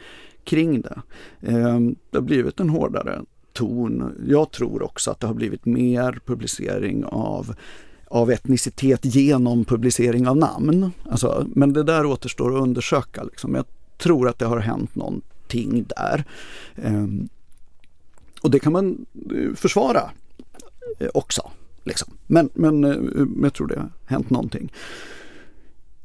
kring 0.45 0.81
det. 0.81 1.03
Eh, 1.41 1.81
det 2.11 2.19
har 2.19 2.23
blivit 2.23 2.61
en 2.61 2.69
hårdare 2.69 3.21
ton. 3.53 4.15
Jag 4.27 4.51
tror 4.51 4.83
också 4.83 5.11
att 5.11 5.21
det 5.21 5.27
har 5.27 5.35
blivit 5.35 5.65
mer 5.65 6.21
publicering 6.27 7.05
av 7.05 7.55
av 8.13 8.31
etnicitet 8.31 9.05
genom 9.05 9.65
publicering 9.65 10.29
av 10.29 10.37
namn. 10.37 10.93
Alltså, 11.11 11.47
men 11.55 11.73
det 11.73 11.83
där 11.83 12.07
återstår 12.07 12.57
att 12.57 12.63
undersöka. 12.63 13.23
Liksom. 13.23 13.55
Jag 13.55 13.65
tror 13.99 14.29
att 14.29 14.39
det 14.39 14.47
har 14.47 14.59
hänt 14.59 14.95
någonting 14.95 15.85
där. 15.97 16.25
Ehm, 16.77 17.29
och 18.43 18.51
det 18.51 18.59
kan 18.59 18.73
man 18.73 19.07
eh, 19.35 19.55
försvara 19.55 20.11
eh, 20.99 21.09
också. 21.15 21.51
Liksom. 21.85 22.13
Men, 22.27 22.47
eh, 22.47 22.73
men 22.73 23.43
jag 23.43 23.55
tror 23.55 23.67
det 23.67 23.79
har 23.79 23.91
hänt 24.07 24.31
någonting. 24.31 24.73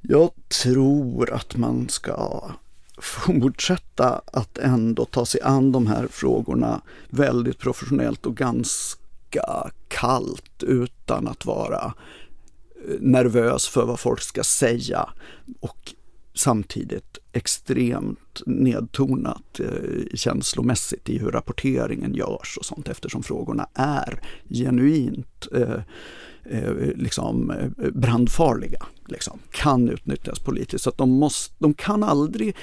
Jag 0.02 0.32
tror 0.64 1.34
att 1.34 1.58
man 1.58 1.90
ska 1.90 2.52
fortsätta 2.98 4.22
att 4.26 4.58
ändå 4.58 5.06
ta 5.06 5.26
sig 5.26 5.42
an 5.42 5.72
de 5.72 5.88
här 5.88 6.08
frågorna 6.08 6.82
väldigt 7.10 7.60
professionellt 7.60 8.26
och 8.26 8.36
ganska 8.36 9.07
kallt 9.88 10.64
utan 10.64 11.28
att 11.28 11.46
vara 11.46 11.94
eh, 12.88 12.96
nervös 13.00 13.68
för 13.68 13.86
vad 13.86 14.00
folk 14.00 14.22
ska 14.22 14.44
säga 14.44 15.10
och 15.60 15.94
samtidigt 16.34 17.18
extremt 17.34 18.42
nedtonat 18.46 19.60
eh, 19.60 20.16
känslomässigt 20.16 21.10
i 21.10 21.18
hur 21.18 21.32
rapporteringen 21.32 22.14
görs 22.14 22.58
och 22.58 22.66
sånt 22.66 22.90
eftersom 22.90 23.24
frågorna 23.24 23.68
är 23.74 24.22
genuint 24.50 25.48
eh, 25.54 25.82
eh, 26.44 26.74
liksom 26.96 27.52
eh, 27.52 27.90
brandfarliga. 27.92 28.86
Liksom, 29.06 29.40
kan 29.52 29.90
utnyttjas 29.90 30.40
politiskt. 30.40 30.84
Så 30.84 30.90
att 30.90 30.98
de, 30.98 31.10
måste, 31.10 31.56
de 31.60 31.74
kan 31.74 32.04
aldrig 32.04 32.56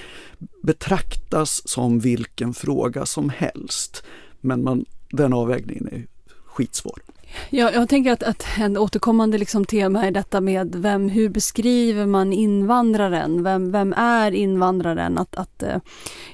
betraktas 0.62 1.68
som 1.68 1.98
vilken 1.98 2.54
fråga 2.54 3.06
som 3.06 3.30
helst. 3.30 4.02
Men 4.40 4.64
man, 4.64 4.84
den 5.10 5.32
avvägningen 5.32 5.88
är 5.88 6.06
skitsvår. 6.54 7.13
Jag, 7.50 7.74
jag 7.74 7.88
tänker 7.88 8.12
att, 8.12 8.22
att 8.22 8.44
en 8.58 8.78
återkommande 8.78 9.38
liksom 9.38 9.64
tema 9.64 10.06
är 10.06 10.10
detta 10.10 10.40
med 10.40 10.74
vem, 10.74 11.08
hur 11.08 11.28
beskriver 11.28 12.06
man 12.06 12.32
invandraren? 12.32 13.42
Vem, 13.42 13.72
vem 13.72 13.92
är 13.92 14.32
invandraren? 14.32 15.18
Att, 15.18 15.34
att 15.34 15.62
eh, 15.62 15.76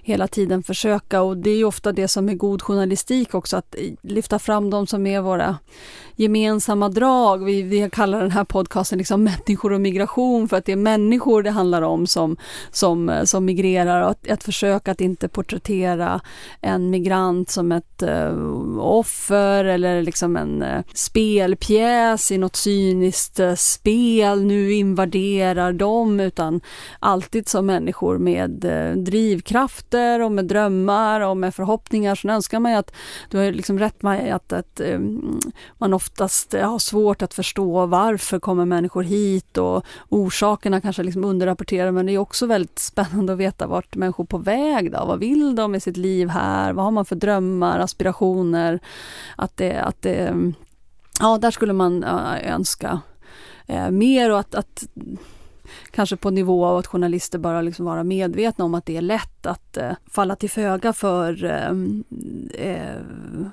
hela 0.02 0.28
tiden 0.28 0.62
försöka 0.62 1.22
och 1.22 1.36
det 1.36 1.50
är 1.50 1.56
ju 1.56 1.64
ofta 1.64 1.92
det 1.92 2.08
som 2.08 2.28
är 2.28 2.34
god 2.34 2.62
journalistik 2.62 3.34
också 3.34 3.56
att 3.56 3.74
lyfta 4.02 4.38
fram 4.38 4.70
de 4.70 4.86
som 4.86 5.06
är 5.06 5.20
våra 5.20 5.56
gemensamma 6.16 6.88
drag. 6.88 7.44
Vi, 7.44 7.62
vi 7.62 7.90
kallar 7.90 8.20
den 8.20 8.30
här 8.30 8.44
podcasten 8.44 8.98
liksom 8.98 9.24
människor 9.24 9.72
och 9.72 9.80
migration 9.80 10.48
för 10.48 10.56
att 10.56 10.64
det 10.64 10.72
är 10.72 10.76
människor 10.76 11.42
det 11.42 11.50
handlar 11.50 11.82
om 11.82 12.06
som, 12.06 12.36
som, 12.70 13.08
eh, 13.08 13.24
som 13.24 13.44
migrerar 13.44 14.02
och 14.02 14.10
att, 14.10 14.30
att 14.30 14.44
försöka 14.44 14.90
att 14.90 15.00
inte 15.00 15.28
porträttera 15.28 16.20
en 16.60 16.90
migrant 16.90 17.50
som 17.50 17.72
ett 17.72 18.02
eh, 18.02 18.34
offer 18.78 19.64
eller 19.64 20.02
liksom 20.02 20.36
en 20.36 20.62
eh, 20.62 20.82
spelpjäs 20.94 22.30
i 22.30 22.38
något 22.38 22.56
cyniskt 22.56 23.40
eh, 23.40 23.54
spel, 23.54 24.44
nu 24.44 24.72
invaderar 24.72 25.72
de, 25.72 26.20
utan 26.20 26.60
alltid 26.98 27.48
som 27.48 27.66
människor 27.66 28.18
med 28.18 28.64
eh, 28.64 28.96
drivkrafter 28.96 30.20
och 30.20 30.32
med 30.32 30.44
drömmar 30.44 31.20
och 31.20 31.36
med 31.36 31.54
förhoppningar. 31.54 32.14
Så 32.14 32.28
önskar 32.28 32.60
man 32.60 32.72
ju 32.72 32.78
att, 32.78 32.92
du 33.30 33.36
har 33.36 33.44
ju 33.44 33.52
liksom 33.52 33.78
rätt 33.78 34.02
med 34.02 34.34
att, 34.34 34.52
att 34.52 34.80
eh, 34.80 34.98
man 35.78 35.94
oftast 35.94 36.52
har 36.52 36.78
svårt 36.78 37.22
att 37.22 37.34
förstå 37.34 37.86
varför 37.86 38.38
kommer 38.38 38.64
människor 38.64 39.02
hit 39.02 39.58
och 39.58 39.84
orsakerna 40.08 40.80
kanske 40.80 41.02
liksom 41.02 41.24
underrapporterar, 41.24 41.90
men 41.90 42.06
det 42.06 42.12
är 42.12 42.18
också 42.18 42.46
väldigt 42.46 42.78
spännande 42.78 43.32
att 43.32 43.38
veta 43.38 43.66
vart 43.66 43.96
människor 43.96 44.24
är 44.24 44.26
på 44.26 44.38
väg 44.38 44.92
då. 44.92 45.04
Vad 45.04 45.18
vill 45.18 45.56
de 45.56 45.72
med 45.72 45.82
sitt 45.82 45.96
liv 45.96 46.28
här? 46.28 46.72
Vad 46.72 46.84
har 46.84 46.92
man 46.92 47.04
för 47.04 47.16
drömmar, 47.16 47.78
aspirationer? 47.78 48.80
Att 49.36 49.56
det, 49.56 49.80
att 49.80 50.02
det 50.02 50.52
Ja, 51.20 51.38
där 51.38 51.50
skulle 51.50 51.72
man 51.72 52.04
önska 52.44 53.00
eh, 53.66 53.90
mer 53.90 54.30
och 54.30 54.38
att, 54.38 54.54
att 54.54 54.84
kanske 55.90 56.16
på 56.16 56.30
nivå 56.30 56.66
av 56.66 56.76
att 56.76 56.86
journalister 56.86 57.38
bara 57.38 57.62
liksom 57.62 57.84
vara 57.84 58.04
medvetna 58.04 58.64
om 58.64 58.74
att 58.74 58.86
det 58.86 58.96
är 58.96 59.02
lätt 59.02 59.46
att 59.46 59.76
eh, 59.76 59.92
falla 60.06 60.36
till 60.36 60.50
föga 60.50 60.92
för 60.92 61.44
eh, 61.44 61.70
eh 62.66 62.96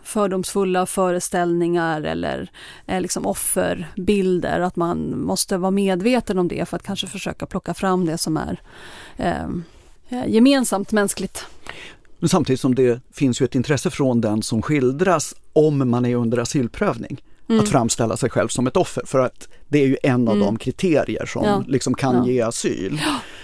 fördomsfulla 0.04 0.86
föreställningar 0.86 2.02
eller 2.02 2.52
eh, 2.86 3.02
liksom 3.02 3.26
offerbilder. 3.26 4.60
Att 4.60 4.76
man 4.76 5.22
måste 5.22 5.58
vara 5.58 5.72
medveten 5.72 6.40
om 6.40 6.48
det 6.48 6.70
för 6.70 6.78
att 6.78 6.84
kanske 6.84 7.08
försöka 7.08 7.46
plocka 7.46 7.74
fram 7.74 8.06
det 8.06 8.18
som 8.18 8.38
är 8.38 8.62
eh, 9.18 9.44
eh 10.10 10.28
gemensamt 10.28 10.92
mänskligt. 10.92 11.46
Men 12.20 12.30
samtidigt 12.30 12.62
som 12.62 12.76
det 12.76 13.02
finns 13.12 13.42
ju 13.42 13.44
ett 13.44 13.56
intresse 13.56 13.90
från 13.90 14.22
den 14.22 14.44
som 14.44 14.62
skildras 14.62 15.36
om 15.54 15.90
man 15.90 16.06
är 16.06 16.16
under 16.16 16.38
asylprövning. 16.38 17.22
Mm. 17.50 17.62
Att 17.62 17.70
framställa 17.70 18.18
sig 18.18 18.30
själv 18.30 18.48
som 18.48 18.68
ett 18.68 18.78
offer 18.78 19.04
för 19.06 19.20
att 19.20 19.48
det 19.68 19.84
är 19.84 19.88
ju 19.88 19.98
en 20.04 20.28
av 20.28 20.36
mm. 20.36 20.46
de 20.46 20.58
kriterier 20.58 21.26
som 21.26 21.46
ja. 21.46 21.64
liksom 21.68 21.94
kan 21.94 22.16
ja. 22.16 22.28
ge 22.28 22.42
asyl. 22.42 23.02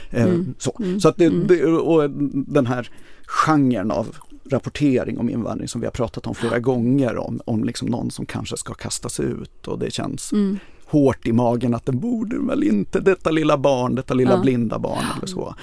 Eh, 0.10 0.24
mm. 0.24 0.56
Så, 0.58 0.76
mm. 0.80 1.00
så 1.00 1.10
att 1.10 1.18
det, 1.18 1.26
mm. 1.26 1.48
det, 1.48 1.66
och 1.66 2.10
den 2.34 2.66
här 2.66 2.90
genren 3.26 3.92
av 3.92 4.16
rapportering 4.50 5.18
om 5.18 5.30
invandring 5.30 5.68
som 5.68 5.82
vi 5.82 5.88
har 5.88 5.92
pratat 5.92 6.28
om 6.28 6.36
flera 6.36 6.60
gånger 6.60 7.18
om, 7.18 7.42
om 7.46 7.64
liksom 7.64 7.88
någon 7.88 8.12
som 8.12 8.26
kanske 8.26 8.58
ska 8.58 8.74
kastas 8.74 9.20
ut 9.20 9.68
och 9.68 9.80
det 9.80 9.92
känns 9.92 10.32
mm. 10.32 10.60
hårt 10.86 11.28
i 11.28 11.32
magen 11.32 11.74
att 11.74 11.86
den 11.86 12.00
borde 12.00 12.40
väl 12.40 12.64
inte, 12.64 13.00
detta 13.00 13.32
lilla 13.32 13.58
barn, 13.58 13.96
detta 13.96 14.14
lilla 14.14 14.32
ja. 14.32 14.42
blinda 14.42 14.80
barn 14.80 15.04
eller 15.18 15.28
så. 15.28 15.56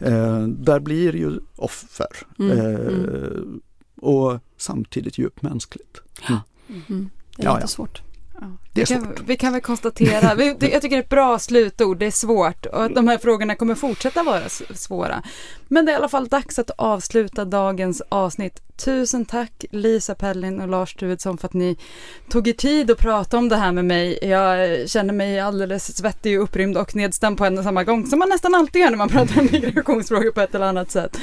Eh, 0.00 0.42
där 0.46 0.80
blir 0.80 1.16
ju 1.16 1.40
offer. 1.56 2.06
Mm. 2.38 2.58
Eh, 2.58 3.40
och 3.96 4.38
samtidigt 4.56 5.18
djupt 5.18 5.42
mänskligt. 5.42 6.02
Mm. 6.88 7.10
Det 7.36 7.42
är 7.42 7.46
ja, 7.46 7.56
jättesvårt. 7.56 8.02
Ja. 8.40 8.46
Det 8.72 8.88
kan, 8.88 9.16
vi 9.26 9.36
kan 9.36 9.52
väl 9.52 9.62
konstatera, 9.62 10.44
jag 10.44 10.60
tycker 10.60 10.88
det 10.88 10.96
är 10.96 11.00
ett 11.00 11.08
bra 11.08 11.38
slutord, 11.38 11.98
det 11.98 12.06
är 12.06 12.10
svårt 12.10 12.66
och 12.66 12.84
att 12.84 12.94
de 12.94 13.08
här 13.08 13.18
frågorna 13.18 13.54
kommer 13.54 13.74
fortsätta 13.74 14.22
vara 14.22 14.48
svåra. 14.74 15.22
Men 15.68 15.86
det 15.86 15.92
är 15.92 15.94
i 15.94 15.96
alla 15.96 16.08
fall 16.08 16.28
dags 16.28 16.58
att 16.58 16.70
avsluta 16.70 17.44
dagens 17.44 18.02
avsnitt. 18.08 18.62
Tusen 18.76 19.24
tack 19.24 19.64
Lisa 19.70 20.14
Pellin 20.14 20.60
och 20.60 20.68
Lars 20.68 20.94
Truedsson 20.94 21.38
för 21.38 21.48
att 21.48 21.54
ni 21.54 21.76
tog 22.30 22.48
er 22.48 22.52
tid 22.52 22.90
att 22.90 22.98
prata 22.98 23.38
om 23.38 23.48
det 23.48 23.56
här 23.56 23.72
med 23.72 23.84
mig. 23.84 24.18
Jag 24.22 24.90
känner 24.90 25.14
mig 25.14 25.40
alldeles 25.40 25.96
svettig 25.96 26.38
och 26.38 26.44
upprymd 26.44 26.76
och 26.76 26.96
nedstämd 26.96 27.38
på 27.38 27.44
en 27.44 27.58
och 27.58 27.64
samma 27.64 27.84
gång, 27.84 28.06
som 28.06 28.18
man 28.18 28.28
nästan 28.28 28.54
alltid 28.54 28.82
gör 28.82 28.90
när 28.90 28.96
man 28.96 29.08
pratar 29.08 29.40
om 29.40 29.48
migrationsfrågor 29.52 30.30
på 30.30 30.40
ett 30.40 30.54
eller 30.54 30.66
annat 30.66 30.90
sätt. 30.90 31.18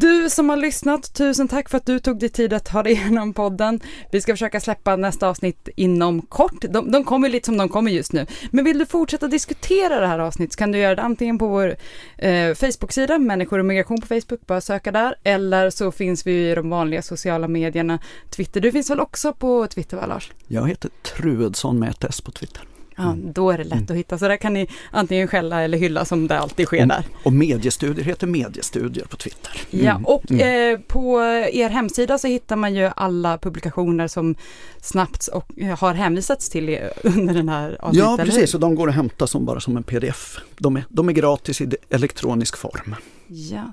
Du 0.00 0.30
som 0.30 0.48
har 0.48 0.56
lyssnat, 0.56 1.14
tusen 1.14 1.48
tack 1.48 1.68
för 1.68 1.76
att 1.76 1.86
du 1.86 1.98
tog 1.98 2.18
dig 2.18 2.28
tid 2.28 2.52
att 2.52 2.64
ta 2.64 2.82
dig 2.82 2.92
igenom 2.92 3.34
podden. 3.34 3.80
Vi 4.12 4.20
ska 4.20 4.32
försöka 4.32 4.60
släppa 4.60 4.96
nästa 4.96 5.28
avsnitt 5.28 5.68
inom 5.76 6.22
kort. 6.22 6.64
De, 6.68 6.90
de 6.90 7.04
kommer 7.04 7.28
lite 7.28 7.46
som 7.46 7.56
de 7.56 7.68
kommer 7.68 7.90
just 7.90 8.12
nu. 8.12 8.26
Men 8.50 8.64
vill 8.64 8.78
du 8.78 8.86
fortsätta 8.86 9.28
diskutera 9.28 10.00
det 10.00 10.06
här 10.06 10.18
avsnittet 10.18 10.52
så 10.52 10.58
kan 10.58 10.72
du 10.72 10.78
göra 10.78 10.94
det 10.94 11.02
antingen 11.02 11.38
på 11.38 11.46
vår 11.46 11.76
eh, 12.18 12.54
Facebook-sida, 12.54 13.18
Människor 13.18 13.58
och 13.58 13.66
migration 13.66 14.00
på 14.00 14.06
Facebook, 14.06 14.46
bara 14.46 14.60
söka 14.60 14.92
där. 14.92 15.14
Eller 15.22 15.70
så 15.70 15.92
finns 15.92 16.26
vi 16.26 16.50
i 16.50 16.54
de 16.54 16.70
vanliga 16.70 17.02
sociala 17.02 17.48
medierna, 17.48 17.98
Twitter. 18.30 18.60
Du 18.60 18.72
finns 18.72 18.90
väl 18.90 19.00
också 19.00 19.32
på 19.32 19.66
Twitter 19.66 19.96
va 19.96 20.06
Lars? 20.06 20.32
Jag 20.48 20.68
heter 20.68 20.90
Truedsson 21.02 21.78
med 21.78 21.90
ett 21.90 22.04
S 22.04 22.20
på 22.20 22.30
Twitter. 22.30 22.62
Ja, 22.96 23.02
mm. 23.02 23.32
då 23.32 23.50
är 23.50 23.58
det 23.58 23.64
lätt 23.64 23.90
att 23.90 23.96
hitta. 23.96 24.18
Så 24.18 24.28
där 24.28 24.36
kan 24.36 24.54
ni 24.54 24.68
antingen 24.90 25.28
skälla 25.28 25.62
eller 25.62 25.78
hylla 25.78 26.04
som 26.04 26.28
det 26.28 26.38
alltid 26.38 26.66
sker 26.66 26.86
där. 26.86 27.04
Och 27.22 27.32
mediestudier 27.32 28.04
heter 28.04 28.26
mediestudier 28.26 29.04
på 29.04 29.16
Twitter. 29.16 29.60
Mm. 29.70 29.86
Ja, 29.86 30.00
och 30.04 30.30
mm. 30.30 30.74
eh, 30.74 30.80
på 30.80 31.20
er 31.52 31.68
hemsida 31.68 32.18
så 32.18 32.26
hittar 32.26 32.56
man 32.56 32.74
ju 32.74 32.90
alla 32.96 33.38
publikationer 33.38 34.08
som 34.08 34.34
snabbt 34.80 35.26
och 35.26 35.52
har 35.78 35.94
hänvisats 35.94 36.48
till 36.48 36.78
under 37.02 37.34
den 37.34 37.48
här 37.48 37.76
avsnittet. 37.80 38.08
Ja, 38.08 38.24
precis. 38.24 38.54
Och 38.54 38.60
de 38.60 38.74
går 38.74 38.88
att 38.88 38.94
hämta 38.94 39.26
som 39.26 39.44
bara 39.44 39.60
som 39.60 39.76
en 39.76 39.82
pdf. 39.82 40.38
De 40.58 40.76
är, 40.76 40.84
de 40.88 41.08
är 41.08 41.12
gratis 41.12 41.60
i 41.60 41.76
elektronisk 41.90 42.56
form. 42.56 42.94
Ja, 43.26 43.72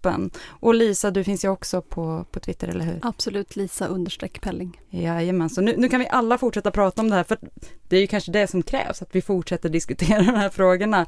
toppen. 0.00 0.30
Och 0.48 0.74
Lisa, 0.74 1.10
du 1.10 1.24
finns 1.24 1.44
ju 1.44 1.48
också 1.48 1.82
på, 1.82 2.24
på 2.30 2.40
Twitter, 2.40 2.68
eller 2.68 2.84
hur? 2.84 2.98
Absolut, 3.02 3.56
Lisa 3.56 3.86
understreck 3.86 4.40
Pelling. 4.40 4.80
Jajamän, 4.90 5.50
så 5.50 5.60
nu, 5.60 5.74
nu 5.76 5.88
kan 5.88 6.00
vi 6.00 6.08
alla 6.08 6.38
fortsätta 6.38 6.70
prata 6.70 7.02
om 7.02 7.10
det 7.10 7.16
här, 7.16 7.24
för 7.24 7.38
det 7.88 7.96
är 7.96 8.00
ju 8.00 8.06
kanske 8.06 8.32
det 8.32 8.46
som 8.46 8.62
krävs, 8.62 9.02
att 9.02 9.14
vi 9.14 9.22
fortsätter 9.22 9.68
diskutera 9.68 10.22
de 10.22 10.34
här 10.34 10.50
frågorna. 10.50 11.06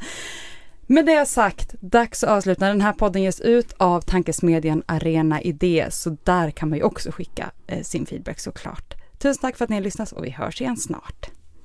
Med 0.86 1.06
det 1.06 1.26
sagt, 1.26 1.74
dags 1.80 2.24
att 2.24 2.30
avsluta. 2.30 2.66
Den 2.66 2.80
här 2.80 2.92
podden 2.92 3.22
ges 3.22 3.40
ut 3.40 3.72
av 3.76 4.00
tankesmedjan 4.00 4.82
Arena 4.86 5.42
Idé, 5.42 5.86
så 5.90 6.16
där 6.24 6.50
kan 6.50 6.68
man 6.68 6.78
ju 6.78 6.84
också 6.84 7.10
skicka 7.12 7.50
eh, 7.66 7.82
sin 7.82 8.06
feedback 8.06 8.40
såklart. 8.40 8.94
Tusen 9.18 9.40
tack 9.40 9.56
för 9.56 9.64
att 9.64 9.70
ni 9.70 9.76
har 9.76 9.82
lyssnat 9.82 10.12
och 10.12 10.24
vi 10.24 10.30
hörs 10.30 10.60
igen 10.60 10.76
snart. 10.76 11.30